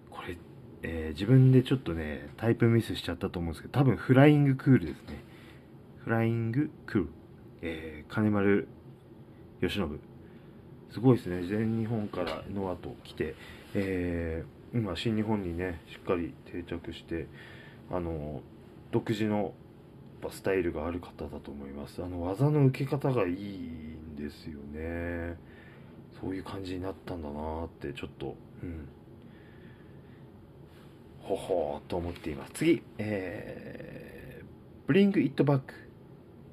[0.09, 0.37] これ、
[0.83, 5.23] えー、自分でちょっとねタイプミスしちゃったと思うんですけど多分フライングクールですね。
[6.03, 7.09] フライングクール、
[7.61, 8.67] えー、金丸
[9.61, 9.99] 義信。
[10.91, 11.43] すごいですね。
[11.47, 13.35] 全日本からノアと来て、
[13.75, 17.27] えー、今新日本にねしっかり定着して
[17.91, 18.41] あの
[18.91, 19.53] 独自の
[20.31, 22.03] スタイルがある方だと思います。
[22.03, 25.37] あの技の受け方がいいんですよね。
[26.19, 28.87] そういう感じになったんだなってちょっとうん。
[31.21, 32.53] ほほーと思っています。
[32.53, 35.61] 次えー、Bring It Back、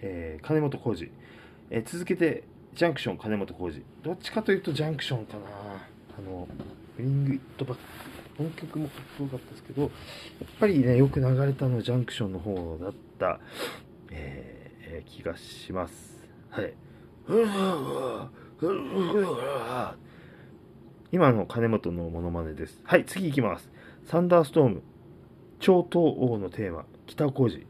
[0.01, 1.11] えー、金本浩二、
[1.71, 2.45] えー、続けて
[2.75, 3.83] ジャンクション金本浩二。
[4.03, 5.41] どっちかというとジャンクションかな。
[6.19, 6.47] あの
[6.97, 7.83] ブリング・イット・バック。
[8.37, 9.91] この曲もかっこよかったですけどやっ
[10.61, 13.41] ぱりねよく流れたのはジャンクションの方だった、
[14.11, 15.95] えー、気がします。
[16.51, 16.75] はい。
[21.13, 22.81] 今の金本のモノマネです。
[22.85, 23.71] はい次いきます。
[24.05, 24.83] サンダーストーム。
[25.59, 27.67] 超東王のテーマ北小路。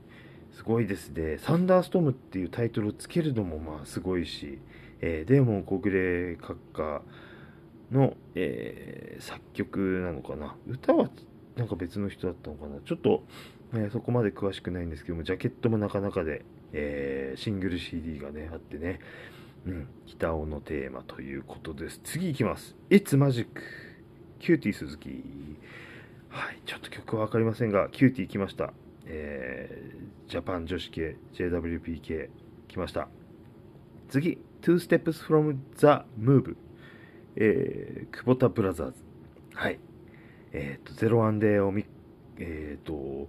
[0.52, 1.38] すごいですね。
[1.38, 4.58] サンダーストームっていうタイトルをつけるのもまあすごいし
[5.00, 7.02] えー、デーモン小暮閣下
[7.91, 10.57] の、えー、作曲なのかな？
[10.66, 11.11] 歌は
[11.57, 12.80] なんか別の人だったのかな？
[12.84, 13.24] ちょっと、
[13.74, 19.01] えー、そこまで詳しくないんですけどもジャケットもなかなかで、えー、シングル CD がねあってね
[19.66, 22.01] うん、北尾のテーマということです。
[22.05, 22.76] 次いきます。
[22.89, 23.47] It's Magic
[24.39, 25.09] キューティー鈴木。
[26.28, 28.72] はい、ちょっと曲はわかりませんが、キューティー来ました。
[29.07, 32.28] えー、ジャパン女子系 JWPK
[32.68, 33.09] 来ました。
[34.09, 36.55] 次、Two Steps from the Move、
[37.37, 39.05] えー、久保田ブラザーズ。
[39.55, 39.78] はい。
[40.53, 41.84] えっ、ー、と、ゼロワンでおみ、
[42.39, 43.28] えっ、ー、と、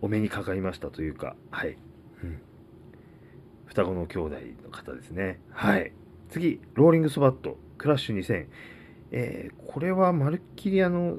[0.00, 1.76] お目にかかりましたというか、はい。
[2.22, 2.40] うん。
[3.66, 5.40] 双子の兄弟の方ですね。
[5.50, 5.92] はい。
[6.30, 8.46] 次、ローリングスバット、クラッシュ2000。
[9.10, 11.18] えー、これはまるっきりあの、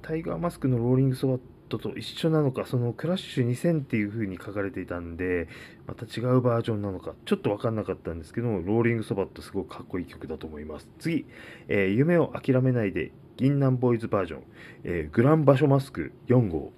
[0.00, 5.48] タイガーマスクのローリングスバットと一緒なのか、そのクラッシュ2000っていう風に書かれていたんで、
[5.86, 10.88] また違うバージョンなのか、ちょっとわかんなかったんですけども、ローリングそばってすごくかっこいい曲だと思います。
[10.98, 11.26] 次、
[11.68, 14.42] えー、夢を諦めないで、銀杏ボーイズバージョン、
[14.84, 16.72] えー、グラン場所マスク4号。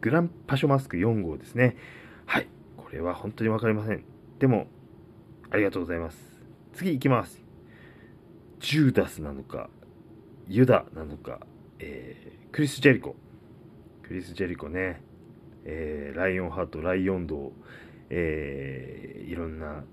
[0.00, 1.76] グラン場所マスク4号ですね。
[2.26, 2.48] はい。
[2.76, 4.04] これは本当にわかりません。
[4.38, 4.66] でも、
[5.50, 6.18] ありがとうございます。
[6.72, 7.42] 次行きます。
[8.58, 9.70] ジューダスなのか、
[10.48, 11.40] ユダなのか、
[11.78, 13.16] えー、クリス・ジェリコ。
[14.02, 15.02] クリス・ジェリコね、
[15.64, 17.52] えー、ライオンハート、ライオンド、
[18.10, 19.84] えー、いろんな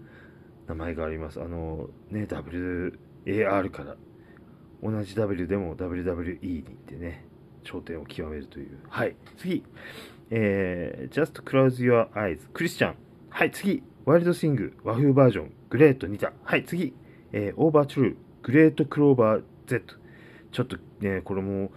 [0.67, 1.41] 名前があります。
[1.41, 3.95] あの、ね、WAR から、
[4.81, 7.25] 同じ W でも WWE に行ってね、
[7.63, 8.79] 頂点を極めるという。
[8.87, 9.63] はい、次。
[10.31, 12.95] えー、Just Close Your Eyes、クリスチャン。
[13.29, 13.83] はい、次。
[14.05, 16.33] ワイルドスイング、和風バージョン、グレート2タ。
[16.43, 16.93] はい、次。
[17.31, 19.95] えー、オーバートゥルー、グレートクローバー Z。
[20.51, 21.71] ちょっとね、これも、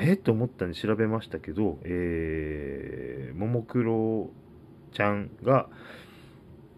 [0.00, 0.16] え？
[0.16, 4.30] と思ったんで調べましたけど、えー、ももクロ
[4.92, 5.68] ちゃんが、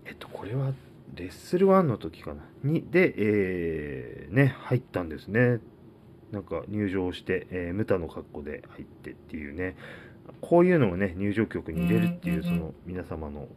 [0.05, 0.73] えっと、これは
[1.15, 2.43] レッスル1の時かな？
[2.63, 5.61] に、で、えー、ね、入ったんですね。
[6.33, 9.77] なんか入場して、えー、ムタの格好で入ってっていうね、
[10.41, 13.49] こういうのをね、入場曲に入れるっていう、その皆様の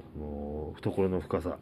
[0.76, 1.57] 懐の深さ、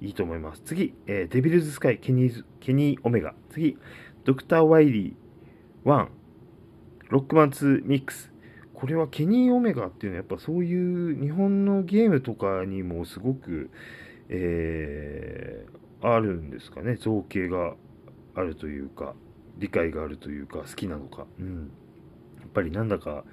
[0.00, 0.62] いいと思います。
[0.64, 3.34] 次、えー、デビルズスカイケニーズ、ケニーオメガ。
[3.50, 3.78] 次、
[4.24, 6.08] ドクター・ワイリー1。
[7.12, 8.32] ロックマン2ミックス。
[8.72, 13.68] これはケニー・オメガっていうのはやっぱそういう日本のゲームとかにもすごく、
[14.30, 16.96] えー、あるんですかね。
[16.96, 17.74] 造形が
[18.34, 19.14] あるというか、
[19.58, 21.26] 理解があるというか、好きなのか。
[21.38, 21.70] うん。
[22.40, 23.24] やっぱりなんだか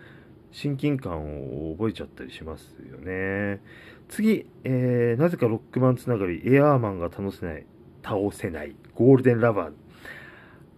[0.52, 3.62] 親近感を覚えちゃったりしますよね。
[4.10, 7.66] 次、えー、なぜかロックマンつながり、エアーマンが倒せない、
[8.04, 9.72] 倒せない、ゴールデンラバー。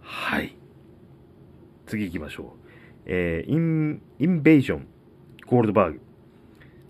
[0.02, 0.56] はい。
[1.86, 2.61] 次行きましょう。
[3.06, 4.86] えー、 In, Invasion、
[5.46, 6.00] ゴールドバーグ。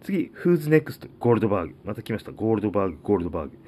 [0.02, 1.74] 次、 Who's Next、ゴールドバーグ。
[1.84, 2.32] また来ました。
[2.32, 3.58] ゴールドバーグ、ゴールドバーグ。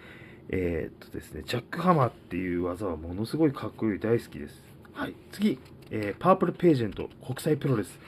[0.48, 4.62] えー、っとですね、ジャックハマーっていう技はものすごいかっこいい、大好きです。
[4.92, 5.14] はい。
[5.32, 5.58] 次、
[5.90, 7.98] えー、パープルページェント、国際プロレス。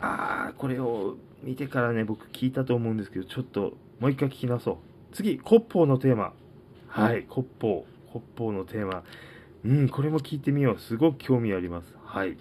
[0.00, 4.76] あー、これを見てからね、僕聞いたと思うんですけど、ちょっともう一回聞き直そう。
[5.14, 6.32] 次、コッポーのテーマ。
[6.88, 8.12] はい、コッポー。
[8.12, 9.02] コッポーのテーマ。
[9.64, 10.78] うん、これも聞いてみよう。
[10.78, 11.94] すごく興味あります。
[12.04, 12.36] はい。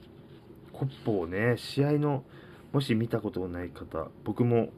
[0.73, 2.23] コッポーね、試合の、
[2.73, 4.69] もし見たことない方、僕も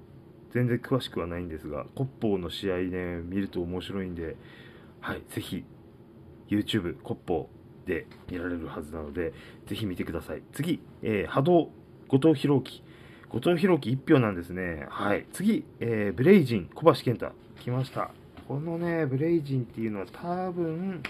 [0.51, 4.35] 全然詳しくはないんですが、コッポーの試合ね、見ると面白いんで、
[5.01, 5.63] はい、ぜひ、
[6.49, 9.33] YouTube、コッポーで見られるはずなので、
[9.67, 10.43] ぜひ見てください。
[10.53, 11.69] 次、えー、波動、
[12.07, 12.83] 後藤弘樹。
[13.29, 14.85] 後藤弘樹1票なんですね。
[14.89, 15.25] はい。
[15.33, 17.31] 次、えー、ブレイジン、小橋健太。
[17.61, 18.11] 来ました。
[18.47, 21.01] このね、ブレイジンっていうのは多分、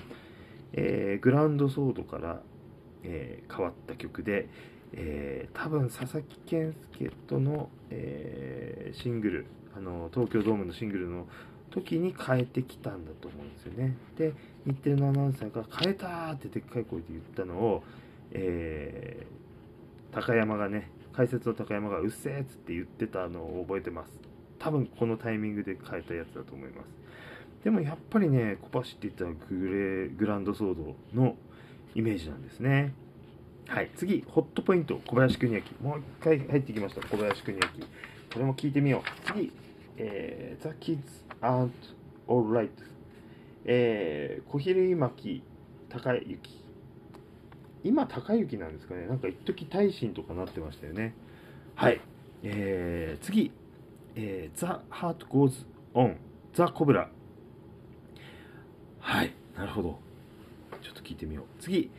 [0.74, 2.42] えー、グランドソードから、
[3.04, 4.50] え、変わった曲で、
[4.94, 11.28] えー、多分佐々木健介との、えー、シングルあの東京ドームのシングルの
[11.72, 14.34] 時に変えてきたんだと思うんですよねで
[14.66, 17.84] 日テレのアナウンサーが「変えた!」ってでっかい声で言ったのを、
[18.32, 24.20] えー、高山がね解説の高山が「うっせえ!」っつって言ってたのを覚えてます
[24.60, 26.88] 多分このタイミングで変えたやつだと思います
[27.66, 31.36] でもやっぱりね小橋って言ったらグレーグランドソードの
[31.94, 32.94] イメージなんですね
[33.68, 35.62] はい、次、ホットポイント、小林邦明。
[35.82, 37.62] もう一回入ってきました、小林邦明。
[38.32, 39.28] これも聞いてみよう。
[39.28, 39.52] 次、
[39.98, 41.00] えー、The Kids
[41.42, 41.72] Aren't
[42.28, 42.70] Alright。
[43.66, 45.44] えー、小比巻
[45.90, 46.40] 高之。
[47.84, 49.08] 今、高之なんですかね。
[49.08, 51.16] なんか一時大臣とかなってましたよね。
[51.74, 52.00] はい。
[52.44, 53.52] えー、次、
[54.16, 56.16] えー、The Heart Goes On。
[56.54, 57.08] The Cobra。
[59.00, 59.34] はい。
[59.58, 60.00] なるほど。
[60.84, 61.46] ちょっと聞いてみよう。
[61.62, 61.90] 次、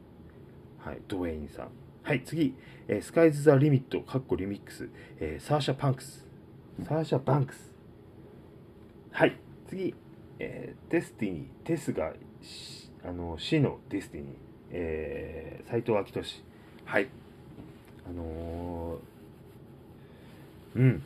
[0.77, 1.69] はいドウェインさん。
[2.03, 2.55] はい次、
[2.87, 6.25] えー、スカイズ・ザ・リミットかっこリミックス、えー、サーシャ・パンクス。
[6.87, 7.73] サーシャ・バンクス。
[9.11, 9.95] はい次、
[10.39, 12.13] えー、 Destiny。Death が
[13.03, 14.31] あの死の Destiny
[14.77, 16.43] えー、齋藤彰俊。
[16.83, 17.07] はい。
[18.07, 21.03] あのー、うん。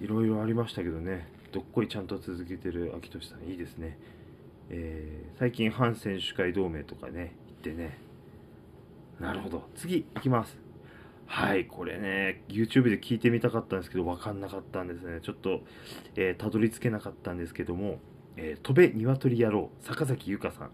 [0.00, 1.26] いろいろありましたけどね。
[1.50, 3.96] どっこいちゃんと続けてる彰俊さんいいですね、
[4.68, 7.32] えー、最近反選手会同盟とかね
[7.62, 7.98] 言ってね。
[9.18, 9.66] なるほど。
[9.74, 10.58] 次いきます。
[11.24, 15.20] はいこれね YouTube で聞いてみたかったんですけど分かんなかったんですね。
[15.22, 15.62] ちょっと、
[16.14, 18.00] えー、たどり着けなかったんですけども
[18.36, 20.70] 「えー、飛べ鶏野郎」坂崎由香さん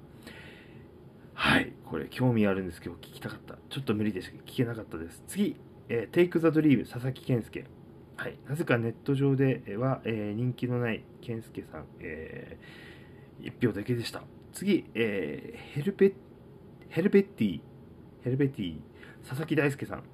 [1.35, 1.73] はい。
[1.91, 3.57] これ興味あるんですけど聞きたかった。
[3.69, 5.23] ちょっと無理でした聞けなかったです。
[5.29, 5.57] 次、
[5.89, 7.65] えー、Take the Dream 佐々木健介。
[8.17, 8.39] はい。
[8.49, 14.23] なぜかネット上では、えー、人気のない健介さん、えー、1票だけでした。
[14.53, 16.15] 次、えー、ヘルペ
[16.89, 17.61] ヘルベッティ
[18.23, 18.77] ヘルベッティ
[19.23, 20.05] 佐々木大輔さん。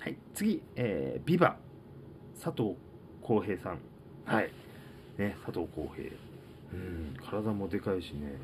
[0.00, 0.16] はい。
[0.34, 1.56] 次、えー、ビバ
[2.34, 2.76] 佐藤
[3.22, 3.78] 浩平さん。
[4.26, 4.50] はい。
[5.16, 6.10] ね佐藤浩平。
[6.72, 7.16] うん。
[7.24, 8.34] 体もでかいしね。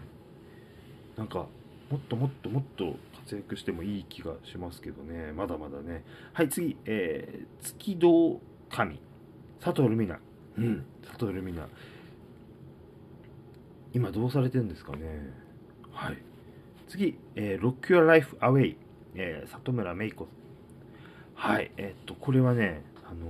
[1.16, 1.46] なんか
[1.90, 5.32] もっともっともっと活躍してもいい気がしますけどね。
[5.32, 6.04] まだまだね。
[6.32, 6.76] はい、次。
[6.84, 9.00] えー、月堂神。
[9.60, 10.18] 佐藤ルミナ。
[10.56, 11.68] うん、佐藤ルミナ。
[13.92, 15.32] 今どうされてるんですかね。
[15.92, 16.18] はい。
[16.88, 18.76] 次、えー、Rock Your Life Away。
[19.14, 20.44] えー、里村芽衣子。
[21.34, 23.26] はい、えー、っと、これはね、あの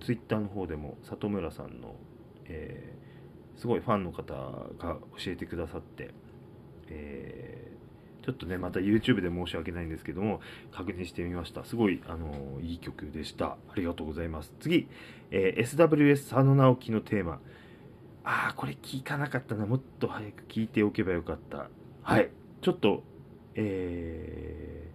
[0.00, 1.94] ー、ツイッターの方でも里村さんの、
[2.46, 4.34] えー、すごいファンの方
[4.78, 6.10] が教えてくださって、
[6.92, 10.40] えー、ちょっとね、また YouTube で申し訳ないんですけども、
[10.72, 11.64] 確認してみました。
[11.64, 13.46] すごい、あのいい曲でした。
[13.46, 14.52] ありがとうございます。
[14.60, 14.88] 次、
[15.30, 17.40] えー、SWS 佐野直樹のテーマ。
[18.24, 19.66] ああ、これ聞かなかったな。
[19.66, 21.68] もっと早く聞いておけばよかった。
[22.02, 22.30] はい。
[22.60, 23.02] ちょっと、
[23.54, 24.90] え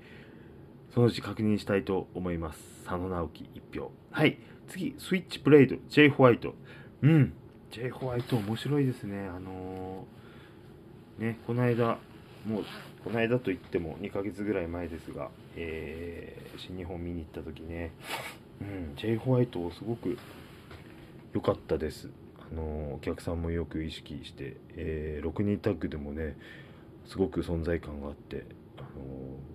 [0.90, 2.60] ー、そのうち確認したいと思います。
[2.86, 3.92] 佐野直樹1票。
[4.12, 4.40] はい。
[4.70, 6.54] 次、スイッチプレイド、J ホワイト。
[7.02, 7.34] うん。
[7.72, 9.28] J ホワイト面白いですね。
[9.28, 10.17] あのー
[11.20, 11.98] ね、この間、
[12.46, 12.66] もう、
[13.04, 17.92] この間といっても2ヶ月ぐらい前ですが、えー、新日本見に行った時ね、
[18.62, 20.18] うん、J ホワイトをすごく
[21.34, 22.10] 良かったです。
[22.52, 26.36] あのお客さんもよく意識して、えー、6人タッグでもね、
[27.06, 28.46] すごく存在感があって、
[28.78, 28.88] あの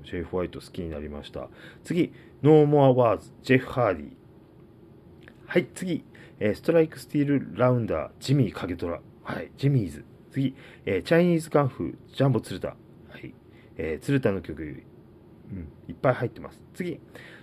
[0.05, 1.49] J ホワイト好きになりました。
[1.85, 4.13] 次、 No More Words、ジェフ・ハーディ。
[5.47, 6.05] はい、次、
[6.41, 9.01] えーストライクスティールラウンダー、ジミー影虎。
[9.23, 10.05] はい、ジミーズ。
[10.33, 10.55] 次、
[10.87, 12.69] えーチャイニーズカンフー、ジャンボ鶴田。
[12.69, 12.75] は
[13.19, 13.35] い、
[13.77, 16.61] えー鶴田の曲、うん、いっぱい入ってます。
[16.75, 16.99] 次、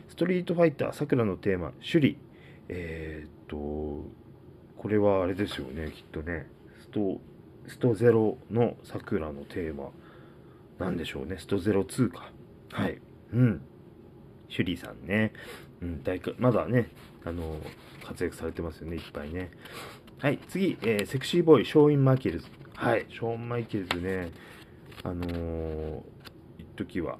[0.07, 2.17] ストリートファイター、さくらのテーマ、首里。
[2.67, 3.57] えーっと、
[4.77, 6.47] これはあれですよね、きっとね。
[6.81, 7.21] スト、
[7.67, 9.91] ストゼロのさくらのテーマ、
[10.79, 11.37] なんでしょうね。
[11.37, 12.31] ストゼロ2か。
[12.71, 12.99] はい。
[13.33, 13.61] うん。
[14.49, 15.33] シュリーさんね。
[15.81, 16.89] うん、大まだね、
[17.23, 17.57] あの、
[18.03, 19.51] 活躍されてますよね、いっぱいね。
[20.19, 22.47] はい、次、えーセクシーボーイ、ショーイン・マイケルズ。
[22.79, 24.31] はい、ショーン・マイケルズね、
[25.03, 26.01] あのー、
[26.59, 27.17] 一時は、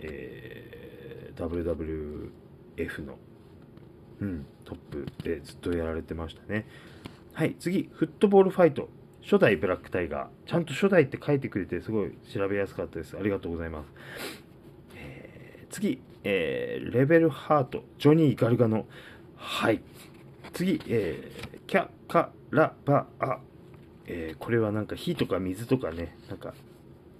[0.00, 2.32] えー
[2.76, 3.16] WWF の、
[4.20, 6.66] うん、トップでずっとやられてましたね。
[7.32, 8.90] はい、次、フットボールファイト。
[9.22, 10.28] 初代ブラックタイガー。
[10.46, 13.16] ちゃんと初代って書いてくれて、すごい調べやすかったです。
[13.16, 13.86] ありがとうございます。
[14.94, 18.86] えー次、えーレベルハート、ジョニー・ガルガノ。
[19.36, 19.80] はい。
[20.52, 23.38] 次、えーキャカラバア。
[24.06, 26.54] えーこれはなんか火とか水とかね、なんか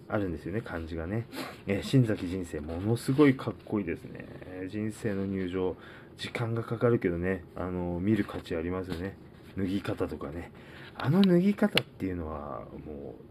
[0.08, 1.26] あるんですよね、漢字がね。
[1.66, 4.26] えー新崎人生、ものすごいかっこいいですね。
[4.70, 5.76] 人生の入場、
[6.18, 9.16] 時間がかかるけどね、あの見る価値ありますよね。
[9.56, 10.50] 脱ぎ方とかね。
[10.94, 13.22] あの脱ぎ方っていうのは、もう、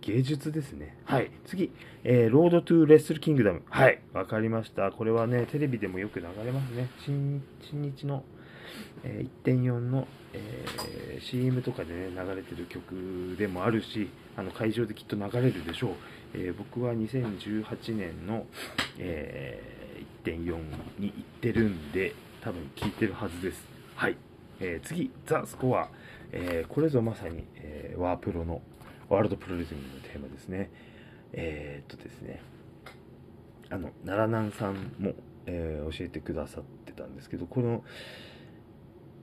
[0.00, 0.96] 芸術ですね。
[1.04, 1.30] はい。
[1.46, 1.70] 次、
[2.02, 3.62] えーロードトゥーレッスルキングダム。
[3.70, 4.00] はい。
[4.12, 4.90] わかりました。
[4.90, 6.90] これはね、テレビでもよく流れますね。
[7.04, 8.24] 新新日の、
[9.04, 15.90] え1.4の、え CM とかでね、流れてる曲でもあるし、あの会場できっと流れるでしょう。
[16.34, 18.46] えー僕は2018年の、
[18.98, 20.56] え1.4
[20.98, 23.62] に行ってるんで、多分聞いてるはずです。
[23.94, 24.16] はい。
[24.60, 25.88] えー次、ザ・スコア。
[26.32, 28.62] えーこれぞまさに、えワープロの
[29.08, 30.70] ワールドプロレスリングのテーマですね。
[31.32, 32.40] えっとですね、
[33.70, 35.12] あの、奈良南さんも、
[35.46, 37.84] えー教えてくださってたんですけど、この、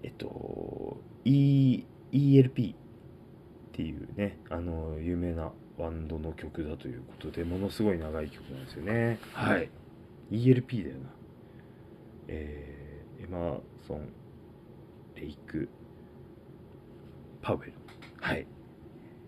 [0.03, 2.77] えっと、E、ELP っ
[3.73, 9.19] ていうね、あの、有名なバンドの曲だということで、ものすごい長い曲なんですよね。
[9.33, 9.69] はい。
[10.31, 11.09] ELP だよな。
[12.27, 12.81] えー
[13.23, 14.09] エマソン・
[15.15, 15.69] レイク・
[17.43, 17.73] パウエル。
[18.19, 18.47] はい。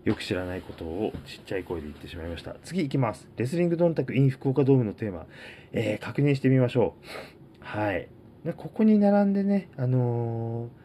[0.04, 2.56] よく知らないことをちっちゃい声で言ってしまいました。
[2.64, 3.28] 次行きます。
[3.36, 5.26] レスリングドンタク in 福岡ドームのテーマ、
[5.72, 7.64] えー確認してみましょう。
[7.64, 8.08] はい。
[8.44, 10.84] でここに並んでね、あのー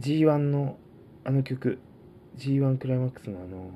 [0.00, 0.78] G1 の
[1.24, 1.78] あの曲、
[2.38, 3.70] G1 クライマックスのあの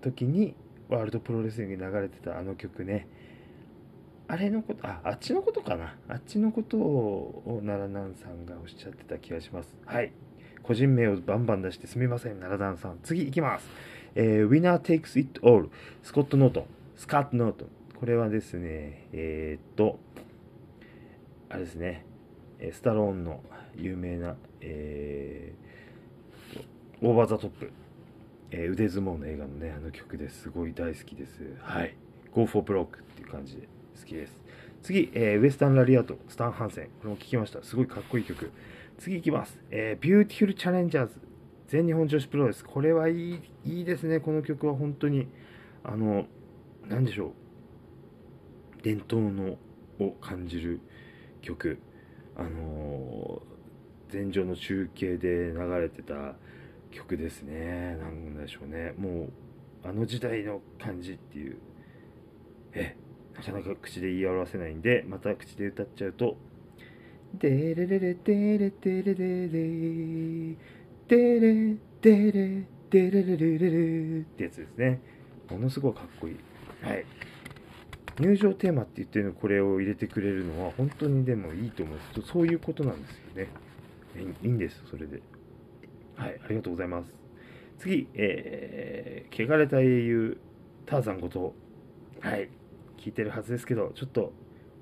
[0.00, 0.54] 時に
[0.88, 3.06] ワールドプロレスリングに流れてたあの曲ね、
[4.28, 5.94] あれのこと、あ、あっちのことかな。
[6.08, 9.74] あっちのことを奈良南さんがおっしゃってた気がします。
[9.84, 10.12] はい。
[10.62, 12.98] 個人名をバンバン出してすみません、奈良南さん。
[13.02, 13.68] 次行きます。
[14.14, 15.68] えー、Winner Takes It All、
[16.02, 16.66] スコット・ノートン、
[16.96, 17.66] スコット・ノートン。
[18.00, 20.00] これはですね、えーっと、
[21.56, 22.04] あれですね、
[22.70, 23.40] スタローンの
[23.76, 27.72] 有名な、えー、 Over the Top、
[28.50, 31.56] えー腕相撲の映画のね、あの曲ですごい大好きです。
[31.62, 31.96] はい。
[32.34, 34.42] Go for Broke っていう感じで好きです。
[34.82, 36.84] 次、えー Western Lariat、スタン・ハンセン。
[36.88, 37.62] これも聞きました。
[37.62, 38.50] すごいかっこいい曲。
[38.98, 39.58] 次いきます。
[39.70, 41.14] えー、 Beautiful Challengers、
[41.68, 42.66] 全日本女子プロレス。
[42.66, 44.20] これはいい、いいですね。
[44.20, 45.26] この曲は本当に、
[45.84, 46.26] あの、
[46.86, 47.32] なんでしょう。
[48.82, 49.56] 伝統の
[49.98, 50.80] を感じる
[51.46, 51.78] 曲。
[52.36, 53.56] あのー
[54.12, 56.36] 前場の中継で流れてた
[56.92, 57.96] 曲ですね。
[57.96, 58.94] なんでしょうね。
[58.96, 59.30] もう、
[59.82, 61.56] あの時代の感じっていう、
[62.72, 62.96] え、
[63.34, 66.36] なかなか口で言い表せないんで、また口で歌っちゃうと、
[67.38, 69.58] デレレレデレデレレレ
[71.08, 75.00] デレデレデレレレレレってやつですね。
[75.50, 76.36] ものすごいかっこいい。
[76.80, 77.04] はい。
[78.18, 83.48] 入場テーマって言ってるのこれを入れてくれるのは本当にでもいいと思うんですそういうことなんですよね。
[84.42, 85.20] いいいんです、それで。
[86.14, 87.12] はい、ありがとうございます。
[87.78, 90.38] 次、えー、汚れた英雄、
[90.86, 91.54] ターザンこと、
[92.20, 92.48] はい、
[92.96, 94.32] 聞いてるはずですけど、ちょっと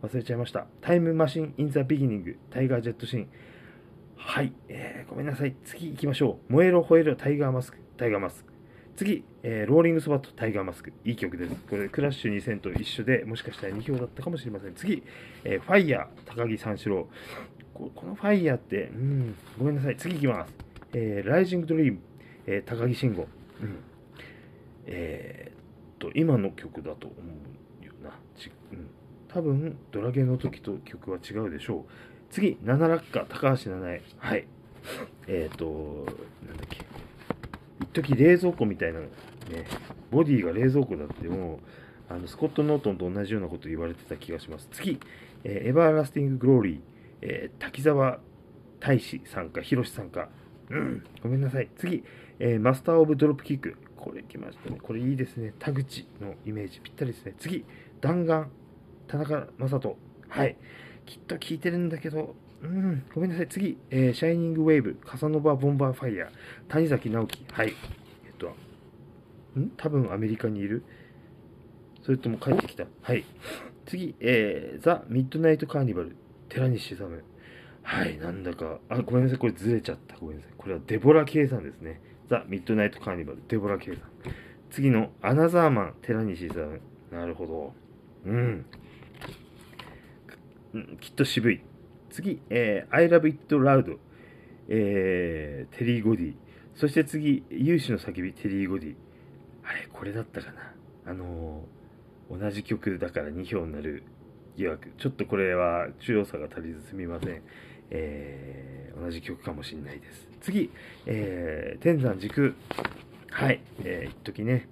[0.02, 0.66] 忘れちゃいました。
[0.81, 3.28] Time Machine In the Beginning、タイガー・ジェット・シーン。
[4.16, 5.56] はい、えー、ごめんなさい。
[5.65, 6.52] 次行きましょう。
[6.52, 8.53] 燃えろ、吠えろ、タイガー・マスク、タイガー・マスク。
[8.97, 10.93] 次、えーローリング・ソバット、タイガー・マスク。
[11.05, 11.55] いい曲です。
[11.69, 14.75] これ、クラッシュ2000と一緒で、もしかしたら2票だったかもしれません。
[14.75, 15.03] 次、
[15.45, 17.09] えーファイヤー、高木三四郎。
[17.75, 19.97] このファイヤーって、うん、ごめんなさい。
[19.97, 20.55] 次行きます。
[20.93, 21.99] えー Rising Dream、
[22.47, 23.27] えー高木信悟。
[23.62, 23.79] うん。
[24.87, 25.55] えーっ
[25.99, 27.16] と、今の曲だと思
[27.83, 28.11] うよな。
[28.37, 28.87] ちうん。
[29.29, 31.93] 多分、ドラゲの時と曲は違うでしょう。
[32.31, 34.03] 次、七落下、高橋七重。
[34.19, 34.47] はい。
[35.27, 36.07] えーっと、
[36.47, 36.85] なんだっけ。
[37.95, 39.07] 時冷蔵庫みたいな、ね、
[40.11, 41.61] ボディが冷蔵庫だっても
[42.11, 44.69] う、あのスコット・ノートンと同じようなこと言われてた気がします。
[44.73, 45.01] 次、
[45.45, 46.81] えーエバーラスティング・グローリー、
[47.23, 48.21] えー滝沢
[48.81, 50.29] 大使さんか、ひろしさんか。
[50.71, 51.69] うん、ごめんなさい。
[51.79, 52.05] 次、
[52.39, 53.77] えーマスター・オブ・ドロップキック。
[53.97, 54.79] これ来ましたね。
[54.83, 55.55] これいいですね。
[55.59, 57.35] 田口のイメージぴったりですね。
[57.39, 57.65] 次、
[58.03, 58.49] 弾丸、
[59.07, 59.97] 田中正人。
[60.29, 60.57] はい。
[61.07, 62.35] きっと聞いてるんだけど、
[62.65, 63.49] うん、ごめんなさい。
[63.49, 66.31] 次、えーシャイニング・ウェーブ、カサノバ・ボンバー・ファイヤー、
[66.69, 67.45] 谷崎直樹。
[67.53, 67.74] はい。
[68.27, 68.57] えっと、
[69.61, 69.70] ん？
[69.77, 70.82] 多分アメリカにいる？
[72.03, 72.86] それとも帰ってきた？
[73.03, 73.24] はい。
[73.85, 76.16] 次、えー、ザ・ミッドナイト・カーニバル、
[76.49, 77.23] 寺西勇。
[77.82, 80.16] はい、なんだか、あ、ごめんなさい、これずれちゃった。
[80.16, 80.53] ごめんなさい。
[80.57, 82.01] これはデボラ・ケイさんですね。
[82.31, 84.09] ザ・ミッドナイト・カーニバル、デボラ・ケイさん。
[84.70, 86.81] 次のアナザーマン、寺西勇。
[87.12, 87.74] なるほど。
[88.24, 88.65] うん
[91.01, 91.61] きっと渋い。
[92.15, 93.99] 次、えー、I love it loud、
[94.69, 96.35] えー、テリー・ゴディ。
[96.77, 98.95] そして次、勇士の叫び、テリー・ゴディ。
[99.65, 100.74] あれ、これだったかな。
[101.07, 101.74] あのー
[102.31, 104.03] 同じ曲だから2票になる
[104.57, 104.89] 疑惑。
[104.97, 107.43] ちょっとこれは重要さが足りずすみません。
[107.91, 110.28] えー同じ曲かもしれないです。
[110.41, 110.70] 次、
[111.07, 112.53] えー天山時空。
[113.31, 114.69] はい、えー一時ね、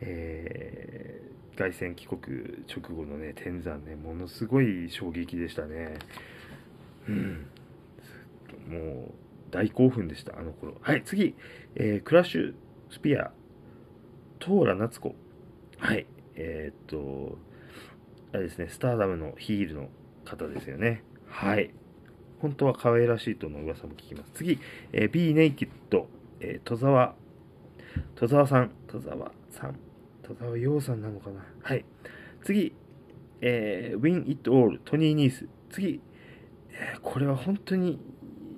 [0.00, 2.18] えー凱旋帰国
[2.66, 5.98] 直後のね、天山ね、ものすごい衝撃でしたね。
[7.08, 7.46] うん。
[8.68, 9.14] もう、
[9.50, 10.76] 大興奮でした、あの頃。
[10.80, 11.34] はい、次、
[11.74, 12.54] えークラッシュ
[12.90, 13.32] スピア、
[14.38, 15.14] トーラ夏子。
[15.78, 16.06] はい、
[16.36, 17.38] えーっと、
[18.32, 19.88] あれですね、スターダムのヒールの
[20.24, 21.02] 方ですよね。
[21.26, 21.70] はい。
[22.40, 24.32] 本当は可愛らしいとの噂も聞きます。
[24.34, 24.58] 次、
[24.92, 26.08] えー、B ネイキッド、
[26.40, 27.14] えー、戸沢、
[28.16, 29.76] 戸沢さん、戸沢さん、
[30.22, 31.44] 戸沢陽さんなのかな。
[31.62, 31.84] はい。
[32.42, 32.74] 次、
[33.40, 35.46] えー、Win It All、トニー・ニース。
[35.70, 36.00] 次、
[37.02, 38.00] これは本当に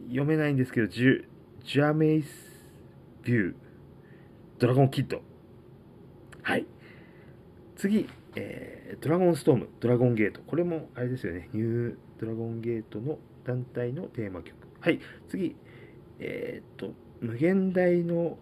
[0.09, 1.25] 読めないんですけど、ジュ、
[1.65, 2.29] ジャメイス
[3.23, 3.55] ビュー、
[4.59, 5.23] ドラゴンキッド。
[6.43, 6.67] はい。
[7.77, 10.41] 次、えードラゴンストーム、ドラゴンゲート。
[10.47, 11.49] これもあれですよね。
[11.53, 14.57] ニュードラゴンゲートの団体のテーマ曲。
[14.81, 15.01] はい。
[15.29, 15.57] 次、
[16.21, 18.39] えーっと、無限大の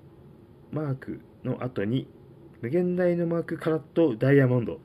[0.73, 2.07] マークの後に、
[2.61, 4.79] 無限大のマークカラットダイヤモンド。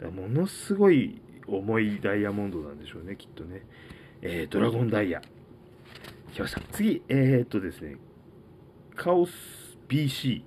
[0.00, 3.62] だものすごい重いダイヤモンドなんでしょうね、きっとね。
[4.20, 5.22] えードラゴンダイヤ。
[6.34, 6.60] 来ました。
[6.72, 7.96] 次、えーっとですね、
[8.96, 9.32] Chaos
[9.88, 10.42] BC、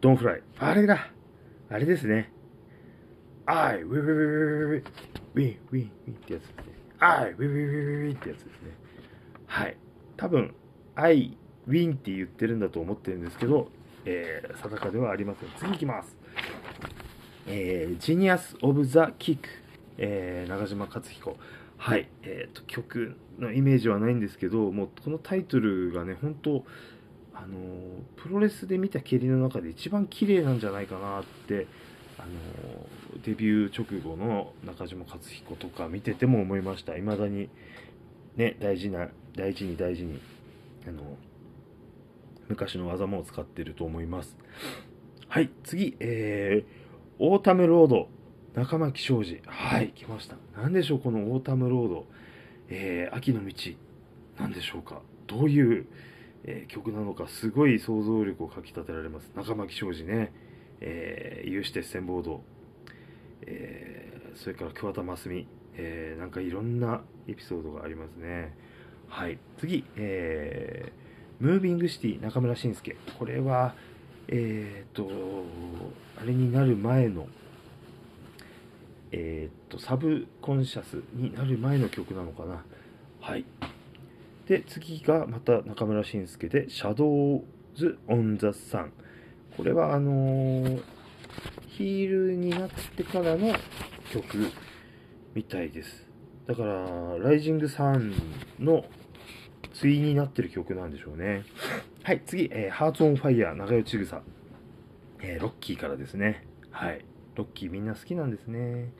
[0.00, 0.42] ドン・フライ。
[0.58, 1.10] あれだ
[1.68, 2.32] あれですね。
[3.44, 4.84] I, ウィウィウィウィ
[5.34, 6.64] ウィウィウィウィウィってやつですね。
[7.00, 8.50] I, ウィウィウィウィウィってやつですね。
[9.46, 9.76] はい。
[10.16, 10.54] 多分、
[10.94, 11.36] I,
[11.68, 13.68] win って言ってるんだと思ってるんですけど、
[14.06, 15.48] えー、定かではありません。
[15.58, 16.16] 次行きます。
[17.46, 19.48] えー、ジニアス・オブ・ザ・キック、
[19.98, 21.36] えー、中島克彦。
[21.82, 22.10] はい。
[22.24, 26.62] えっ、と、曲のイメージはないんですけど、もうこのタイトルがね、本当
[27.32, 27.56] あの
[28.16, 31.66] プロレスで見た蹴りの中で一番綺麗なんじゃないかなって、
[32.18, 32.28] あの
[33.24, 36.96] デビュー直後の中島克彦とか見てても思いました。
[36.96, 37.48] 未だに、
[38.36, 40.20] ね、大事な、大事に大事に、
[40.86, 41.16] あの
[42.48, 44.36] 昔の技も使ってると思います。
[45.28, 48.10] はい、次、えー、 Autumn Road、
[48.54, 49.40] 中牧昭二。
[49.46, 50.36] はい、来ました。
[50.56, 52.06] 何でしょう、この Autumn Road。
[52.68, 53.54] えー、秋の道。
[54.38, 55.02] 何でしょうか。
[55.26, 55.86] どういう、
[56.44, 59.30] えー曲なのか、すごい想像力をかき立てられます。
[59.36, 60.32] 中牧昭二ね。
[60.80, 62.42] えー、有刺鉄線ボード。
[63.46, 65.46] えーそれから桑田真澄。
[65.76, 68.54] えーなんかいろんなエピソードがありますね。
[69.08, 69.38] はい。
[69.58, 72.96] 次、えー、ムービングシティ中村慎介。
[73.18, 73.74] これは、
[74.28, 75.08] えー、と、
[76.20, 77.28] あれになる前の、
[79.12, 82.64] えー、と、サブコンシャスになる前の曲なのかな。
[83.20, 83.44] はい。
[84.46, 87.44] で、次がまた中村慎介で、Shadows
[88.08, 88.90] on the Sun。
[89.56, 90.82] これは、あのー
[91.68, 93.54] ヒールになってからの
[94.12, 94.50] 曲
[95.34, 96.06] みたいです。
[96.46, 98.12] だから、ライジングサン
[98.58, 98.84] の
[99.80, 101.44] 対になってる曲なんでしょうね。
[102.02, 104.20] はい、次、えー、ハーツオンファイヤー、長与千草。
[105.22, 106.46] えーロッキーからですね。
[106.70, 107.04] はい。
[107.36, 108.92] ロッキーみんな好きなんですね。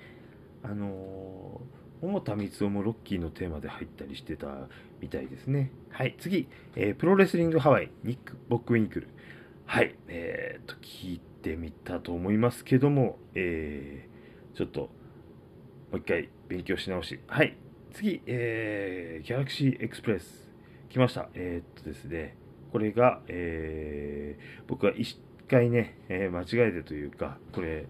[0.63, 1.61] あの、
[2.01, 4.69] 桃田光夫もロッキーのテーマで入ったりしてた
[5.01, 5.71] みたいですね。
[5.91, 9.09] はい、次、えープロレスリングハワイ、ニック・ボックウィンクル。
[9.67, 14.89] はい、えー、と、聞いてみたと思いますけども、えー、ちょっと、も
[15.93, 17.21] う一回勉強し直し。
[17.27, 17.57] はい、
[17.93, 20.51] 次、えー、ギャラクシーエクスプレス。
[20.89, 21.29] 来ました。
[21.35, 22.37] えー、っとですね、
[22.73, 25.21] これが、えー、僕は一
[25.51, 27.87] 回ね、えー間違えてというか、これ、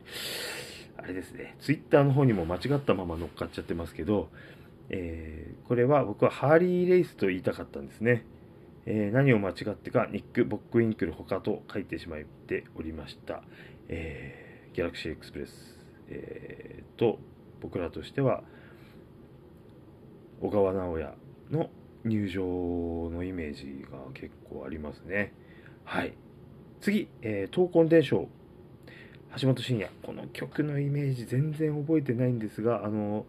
[0.96, 4.28] あれですね、ツイッターの方にも間違ったまま乗っかっちゃってますけど、
[4.88, 8.24] えーこれは僕はハーリーレイスと言いたかったんですね。
[8.86, 13.42] えー何を間違ってか、ニック・ボックウィンクル他と書いてしまっておりました。
[13.88, 15.78] えーギャラクシーエクスプレス、
[16.08, 17.18] えーと、
[17.60, 18.44] 僕らとしては、
[20.40, 21.12] 小川直也
[21.50, 21.70] の、
[22.04, 25.34] 入場のイメージが結構ありますね。
[25.84, 26.14] はい。
[26.80, 28.28] 次、えー、闘魂伝承。
[29.38, 29.90] 橋本真也。
[30.02, 33.26] この曲のイメージ全然覚えてないんですが、あの、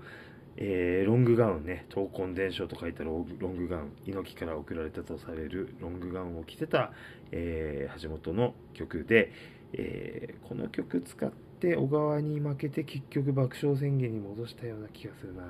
[0.55, 6.91] えー、ロングガウンね、闘魂伝承と書いたロングガウン、猪木から送られたとされるロングガウンを着てた、
[7.31, 9.31] えー、橋本の曲で、
[9.73, 11.29] えー、この曲使っ
[11.59, 15.43] て小川に負けて結局爆笑宣言に戻したような気がするな。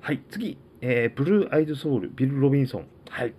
[0.00, 2.88] はい、次、えー、ブルーアイドソウル、ビル・ロビンソン。
[3.08, 3.34] はい。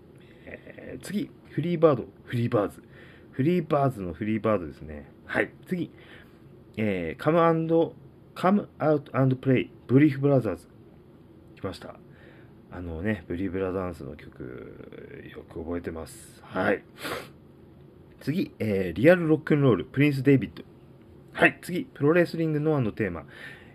[0.46, 2.87] えー、次、フリーバード、フリーバーズ。
[3.38, 5.08] フリーバーズのフリーバードですね。
[5.26, 5.52] はい。
[5.68, 5.92] 次、
[6.76, 7.94] えー、カムアンド、
[8.34, 10.68] カムアウトアンドプレイ、ブリーフブラザーズ。
[11.56, 12.00] 来ました。
[12.72, 16.42] あのね、ブリブラダンスの曲、よく覚えてます。
[16.42, 16.84] はい。
[18.22, 20.64] 次、えー、 Real Rock'n'Roll、プリンス・デヴィット。
[21.34, 23.28] はい、次、プロレスリング・ノアのテーマ。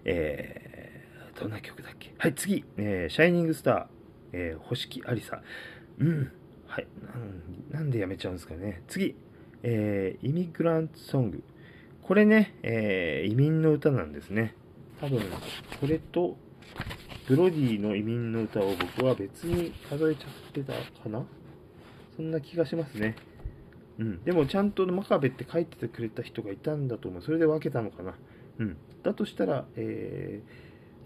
[0.05, 2.13] えー、どんな曲だっけ？
[2.19, 3.87] はい、次、えー、 Shining Star、
[4.33, 5.41] えー、星木ありさ。
[5.99, 6.33] うん、
[6.67, 6.87] はい、
[7.71, 8.83] なん、なんでやめちゃうんですかね。
[8.89, 9.15] 次、
[9.63, 11.43] えー、 Immigrant Song。
[12.03, 14.55] これね、えー、移民の歌なんですね。
[15.01, 15.21] 多分、
[15.81, 16.37] これと、
[17.29, 21.25] ブロディの移民の歌を僕は別に数えちゃってたかな
[22.17, 23.15] そんな気がしますね。
[23.99, 27.23] うん、でもちゃんと真壁って書いててくれた人がいたんだと思う。
[27.23, 28.15] それで分けたのかな。
[28.59, 28.77] うん。
[29.03, 30.43] だとしたら、え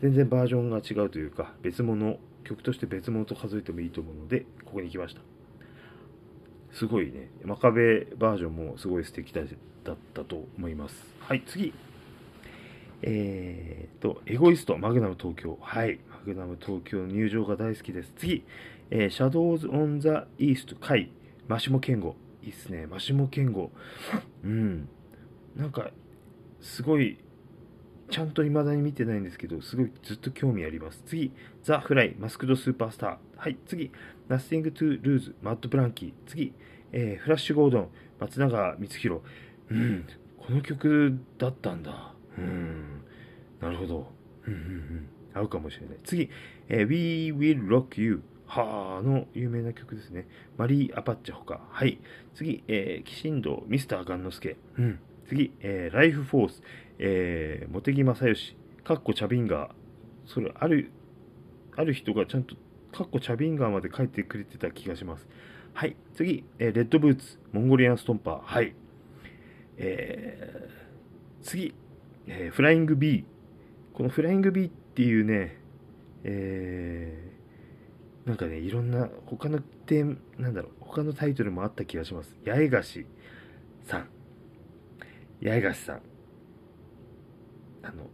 [0.01, 5.21] ー、全然バージョンが違うというか、別物、曲として別物と数えてもいいと思うので、ここに来ました。
[6.73, 11.15] すごいね、真壁バージョンもすごい素敵だったと思います。
[11.21, 11.73] はい、次。
[13.03, 15.59] えーと、エゴイスト、マグナム東京。
[15.61, 18.13] はい、マグナム東京入場が大好きです。
[18.17, 18.45] 次、
[18.91, 21.11] えー、 Shadows on the East、カイ、
[21.49, 22.17] マシモ・ケンゴ。
[22.43, 22.87] いいっすね。
[22.87, 23.71] 真霜拳號。
[24.45, 24.89] うん。
[25.57, 25.91] なんか、
[26.61, 27.19] すごい、
[28.09, 31.03] ちゃんと未だに見てないんですけど、すごいずっと興味あります。
[31.07, 31.33] 次、
[31.65, 33.17] ザ・フライ、マスクド・スーパースター。
[33.37, 33.91] はい、次、
[34.29, 36.13] Nothing to Lose、マッド・ブランキー。
[36.27, 36.53] 次、
[36.93, 37.89] えー、 Flash Gordon、
[38.19, 39.21] 松永光弘。
[39.71, 40.07] うん、
[40.39, 42.15] この曲だったんだ。
[42.39, 43.03] うん、
[43.61, 44.13] なるほど。
[44.47, 45.99] うんうんうん、合うかもしれない。
[46.05, 46.31] 次、
[46.69, 48.23] えー、We Will Rock You。
[48.49, 50.29] はあの有名な曲ですね。
[50.57, 51.61] マリー・アパッチャほか。
[51.69, 51.99] はい。
[52.35, 54.57] 次、えー、騎士道、ミスター・ガンノスケ。
[54.79, 55.01] うん。
[55.29, 56.63] 次、えー、ライフ・フォース、
[56.99, 59.71] えー、茂木正義、かっこチャビンガー。
[60.27, 60.91] それ、ある、
[61.77, 62.55] ある人がちゃんと、
[62.97, 65.29] かっこチャビンガーまで書いてくれてた気がします。
[65.75, 65.97] はい。
[66.15, 68.41] 次、えー、レッドブーツ、モンゴリアン・ストンパー。
[68.43, 68.75] はい。
[69.77, 71.75] えー、次、
[72.27, 73.25] えー、フライング・ビー。
[73.93, 75.59] このフライング・ビーっていうね、
[76.25, 82.35] えー、なんかね、いろんな、他の点、なんだろう、他のタイトルもあった気がします。
[82.47, 83.07] 八重樫
[83.85, 84.09] さん。
[85.43, 86.01] 八重樫さん。
[87.83, 88.05] あの、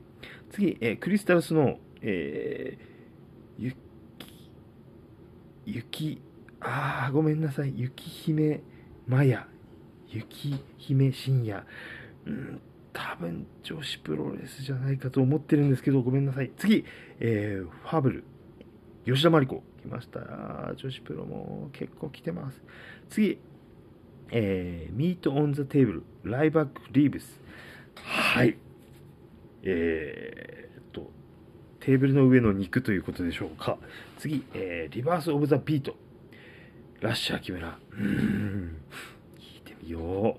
[0.50, 3.76] 次、えー、 Crystal Snow、えー、雪、
[5.66, 6.22] 雪、
[6.60, 8.62] あー、ごめんなさい、雪妃
[9.06, 9.48] 魔矢、
[10.08, 11.66] 雪姫深夜、
[12.26, 12.60] うん、
[12.94, 16.52] 多分女子プロレスじゃないかと思ってるんですけど、ごめんなさい。
[16.56, 16.84] 次、
[17.18, 18.24] えー、 Fable、
[19.04, 20.72] 吉田麻里子、来ました。
[20.76, 22.62] 女子プロも結構来てます。
[23.10, 23.38] 次、
[24.30, 27.40] えー、 Meat on the Table、ライバックリーブス。
[27.96, 28.56] はい。
[29.64, 31.10] えー、っと、
[31.80, 33.76] テーブルの上の肉ということでしょうか。
[34.18, 35.96] 次、えー、 Rebirth of the Beat。
[37.00, 37.76] ラッシャー・木村。
[37.98, 38.76] うん。
[39.38, 40.38] 聞いてみよ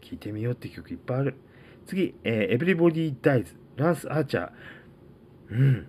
[0.00, 0.04] う。
[0.04, 1.36] 聞いてみようって曲いっぱいある。
[1.86, 3.54] 次、えー、エブリボディ・ダイズ。
[3.76, 4.50] ランス・アーチャー。
[5.50, 5.86] うん。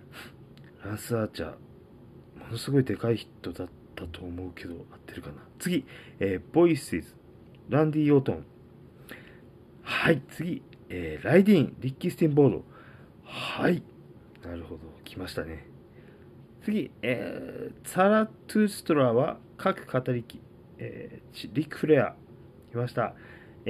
[0.84, 1.50] ランス・アーチャー。
[1.50, 5.34] ものすごいでかい人だったと思うけど、合ってるかな。
[5.58, 5.84] 次、
[6.20, 7.14] えー、ボイスイズ。
[7.68, 8.44] ランディ・オートン。
[9.82, 12.64] はい、次、えー、ライディーン、リッキー・スティンボード。
[13.24, 13.82] はい。
[14.44, 14.80] なるほど。
[15.04, 15.66] 来ましたね。
[16.62, 20.40] 次、えー、サラ・トゥーストラは各語り機。
[20.78, 22.14] えー、リック・フレア。
[22.70, 23.14] 来ました。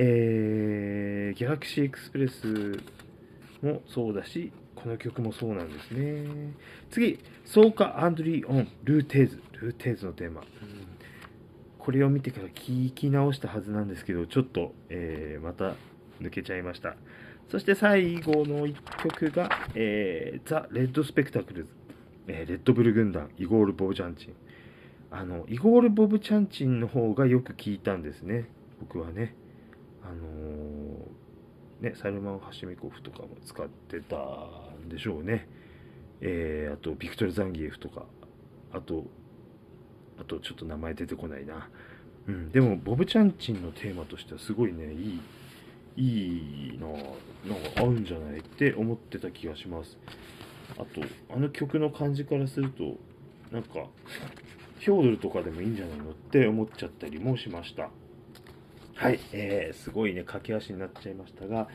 [0.00, 2.78] えー、ギャラクシー・エクスプレス
[3.62, 6.54] もそうだし、この曲もそうなんですね。
[6.88, 9.42] 次、ソーカ・アンドリー・オン、ルーテーズ。
[9.60, 10.42] ルーテーズのテーマ。
[10.42, 10.46] うん、
[11.80, 15.74] これを見てから聞き直したはずなんですけど、ちょっと、えー、また
[16.20, 16.94] 抜けちゃいました。
[17.48, 21.70] そして最後の1曲が、えー、ザ・レッド・スペクタクルズ、
[22.28, 24.34] えー、レッドブル軍団、イゴール・ボブ・チャンチン。
[25.10, 28.48] あの、イゴール・ボブ・チャンチンの方がよく聞いたんですね。
[28.78, 29.34] 僕はね。
[30.08, 31.06] あの
[31.82, 34.16] ね、サルマン・ハシミコフとかも使ってた
[34.86, 35.46] んでしょうね。
[36.22, 38.06] えー、あと、ビクトル・ザンギエフとか、
[38.72, 39.04] あと、
[40.18, 41.68] あとちょっと名前出てこないな。
[42.26, 45.20] うん、でも、ボブ・チャンチンのテーマとしてはすごいね、い
[45.96, 49.98] い、いいななんか合うんじゃないって思ってた気がします。
[50.78, 51.02] あと、
[51.34, 52.96] あの曲の感じからすると、
[53.52, 53.86] なんか、
[54.78, 57.90] ヒョードルとかでもいいんじゃないのって思っちゃったりもしました。
[58.98, 61.68] はい、えー、すごいね、駆け足になっちゃいましたが、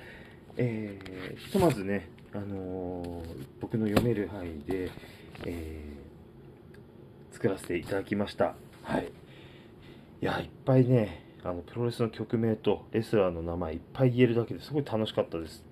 [0.57, 4.91] えー、ひとまずね、あのー、僕の読める範囲で、
[5.45, 8.55] えー、作らせていただきました。
[8.81, 9.05] はい。
[10.21, 15.63] いや、いっぱいね、あの、プロレスの曲名とレスラーの名前いっぱい言えるだけですごい楽しかったです。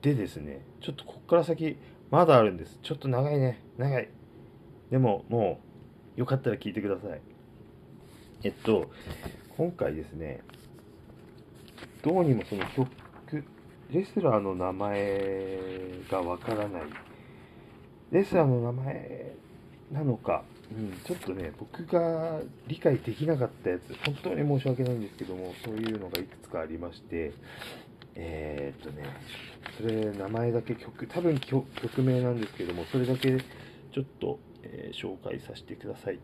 [0.00, 1.76] でですね、ちょっとこっから先、
[2.10, 2.80] まだあるんです。
[2.82, 4.08] ちょっと長いね、長い。
[4.90, 5.60] でも、も
[6.16, 7.20] う、よかったら聞いてください。
[8.42, 8.90] えっと、
[9.56, 10.42] 今回ですね、
[12.02, 13.44] どうにもその曲、
[13.90, 15.58] レスラーの名前
[16.10, 16.82] がわからない。
[18.10, 19.36] レスラーの名前
[19.92, 27.32] なのか、うん、ちょっとね、僕が理解できなかったやつ、本当に申し訳ないんですけども、そういうのがいくつかありまして、
[28.14, 29.04] えー、っとね、
[29.76, 36.18] それ、名前だけ曲、多分曲名なんですけども、それだけちょっと、えー、紹介させてください。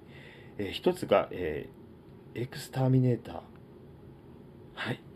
[0.58, 3.40] えー、一つが、えー、エクスターミネーター。
[4.74, 5.07] はい。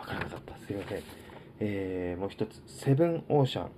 [0.00, 0.56] わからなかった。
[0.66, 1.02] すいません。
[1.60, 3.70] えー、もう一つ、セブンオーシャン。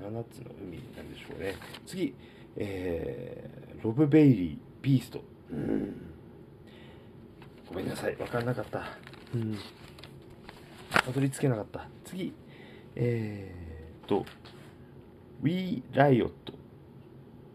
[0.00, 1.54] 7つの海なんでしょうね。
[1.86, 2.14] 次、
[2.56, 5.20] えー、ロブ・ベイリー、ビースト。
[5.50, 5.94] うん。
[7.68, 8.16] ごめんなさい。
[8.16, 8.84] わからなかった。
[9.34, 9.56] うん。
[10.90, 11.88] たどり着けなかった。
[12.04, 12.32] 次、
[12.96, 14.24] えーと、
[15.42, 16.52] ウィー・ライオット。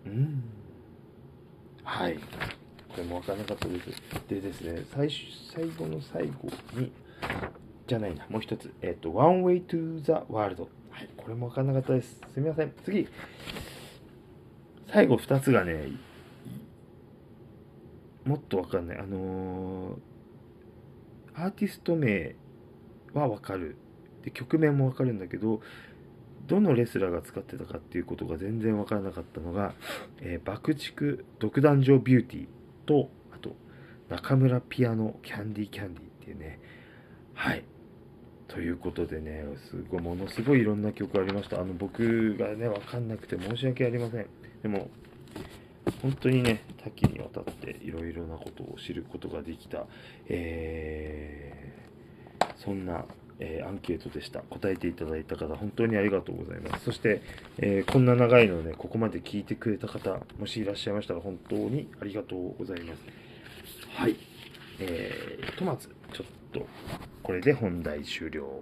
[0.05, 0.43] うん。
[1.83, 2.15] はい。
[2.15, 3.87] これもわからなかったです。
[4.29, 5.09] でですね、最
[5.53, 6.91] 最後の最後に、
[7.87, 8.73] じゃないな、もう一つ。
[8.81, 10.67] えっ、ー、と、One Way to the World。
[10.89, 12.19] はい、これもわかんなかったです。
[12.33, 12.73] すみません。
[12.83, 13.07] 次。
[14.87, 15.87] 最後二つがね、
[18.25, 18.97] もっとわかんない。
[18.97, 22.35] あのー、アーティスト名
[23.13, 23.75] はわかる。
[24.23, 25.61] で、曲名もわかるんだけど、
[26.47, 29.73] どのレスラーが使ってたかっていうことが全然わからなかったのが、
[30.21, 32.47] えー、爆竹独壇場ビューティー
[32.85, 33.55] と、あと、
[34.09, 36.59] 中村ピアノキャンディーキャンディーっていうね、
[37.33, 37.63] はい。
[38.47, 41.61] ということでね、すごい、ものすごいいろんな曲ありました。
[41.61, 44.27] あの、僕がね、わかんなくて申し訳ありません。
[44.61, 44.89] でも、
[46.01, 49.85] 本当にね、多岐にわたっていろいろなことを知ることができた、
[50.27, 53.05] えー、そんな、
[53.39, 54.41] えー、アンケートでした。
[54.41, 56.85] 答えていただいた方、本当にありがとうございます。
[56.85, 57.21] そして、
[57.57, 63.01] えー、こんな長いのね、ここまで聞いてくれた方、もしいらっしゃいましたら、本当にありがとうございます。
[63.95, 64.15] はい。
[64.79, 66.67] えー、とまず、ちょっと、
[67.23, 68.61] これで本題終了。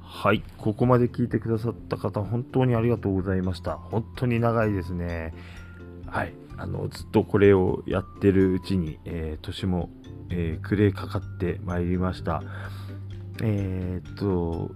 [0.00, 3.76] はい、ここまで聞いてくださった方、本当にありがとうございました。
[3.76, 5.34] 本当に長いですね。
[6.06, 9.90] はい、あの、ずっとこれをやってるうちに、えー、年も、
[10.30, 12.42] えー、暮れかかってまいりました。
[13.42, 14.74] えー、っと、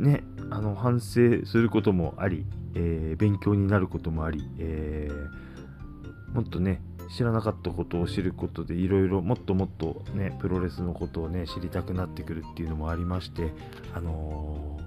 [0.00, 13.52] ね、あの、反省することもあり、えー、勉強になることもあり、えー、もっとね、知らなかったことを知ることでいろいろもっともっとねプロレスのことをね知りたくなってくるっていうのもありまして
[13.94, 14.78] あの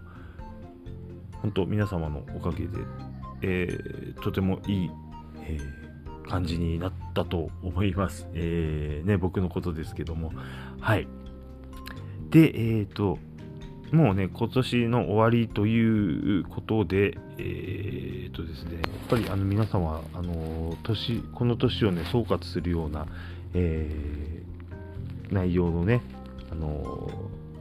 [1.34, 2.80] ー、本当皆様のおかげで、
[3.41, 4.91] えー、とてもいい、
[5.41, 10.32] えー、感じになったと思います、えー、ね僕のことですけども。
[10.80, 11.08] はい。
[12.30, 13.20] でえっ、ー、と
[13.94, 23.06] もうね、今年の終わりということで、えー、っとですね、やっぱりあの皆様、あの年、この年をね、総括するような、
[23.53, 26.02] えー、内容のね、
[26.52, 27.07] あの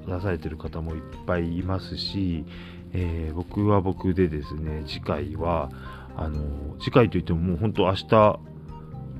[0.06, 2.46] 出されてる方もいっぱいいますし、
[2.94, 5.70] えー、僕は僕でですね、次回は、
[6.16, 8.40] あの次回といってももう本当明日、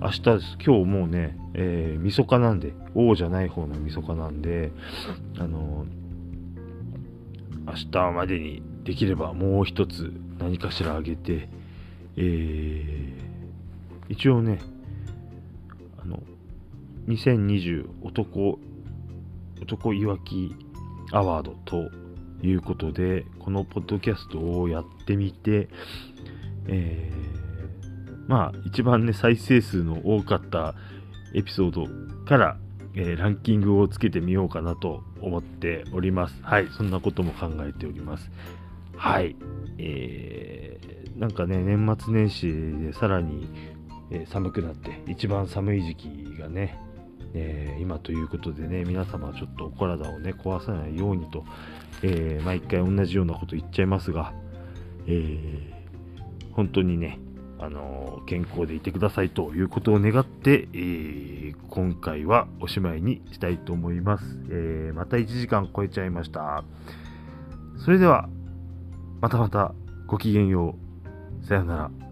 [0.01, 0.57] 明日です。
[0.65, 4.73] 今日もうね、えー、みそかなんで、王じゃない方のみそかなんで、
[5.39, 5.85] あの
[7.67, 11.49] 明日までにできればもう一つ何かしらあげて、
[12.17, 13.15] えー、
[14.09, 14.61] 一応ね、
[16.03, 16.23] あの、
[17.09, 18.59] 2020男、
[19.61, 20.55] 男いわき
[21.13, 21.91] アワードと
[22.43, 25.69] いうことで、このポッドキャストをやってみて、
[26.67, 30.75] えー、まあ、一番ね、再生数の多かった
[31.35, 31.87] エピソード
[32.25, 32.57] から
[32.95, 36.39] えー、ランキングをつけてみようかなと思っております。
[36.43, 38.31] はい、そんなことも考えております。
[38.97, 39.35] はい、
[39.79, 43.49] えー、なんかね、年末年始でさらに、
[44.11, 46.79] えー、寒くなって、一番寒い時期がね、
[47.35, 51.45] えー今ということでね、皆様ちょっとお体をね、壊さないようにと、
[52.03, 54.33] えー毎回同じようなこと言っちゃいますが、
[55.07, 55.73] えー
[56.53, 57.19] 本当にね、
[57.63, 61.33] あの健康でいてくださいということを願って、えー
[61.69, 64.25] 今回はおしまいにしたいと思います。
[64.51, 66.65] えーまた1時間超えちゃいました。
[67.79, 68.29] それでは、
[69.21, 69.75] またまた
[70.07, 70.75] ごきげんよ
[71.41, 71.47] う。
[71.47, 72.12] さようなら。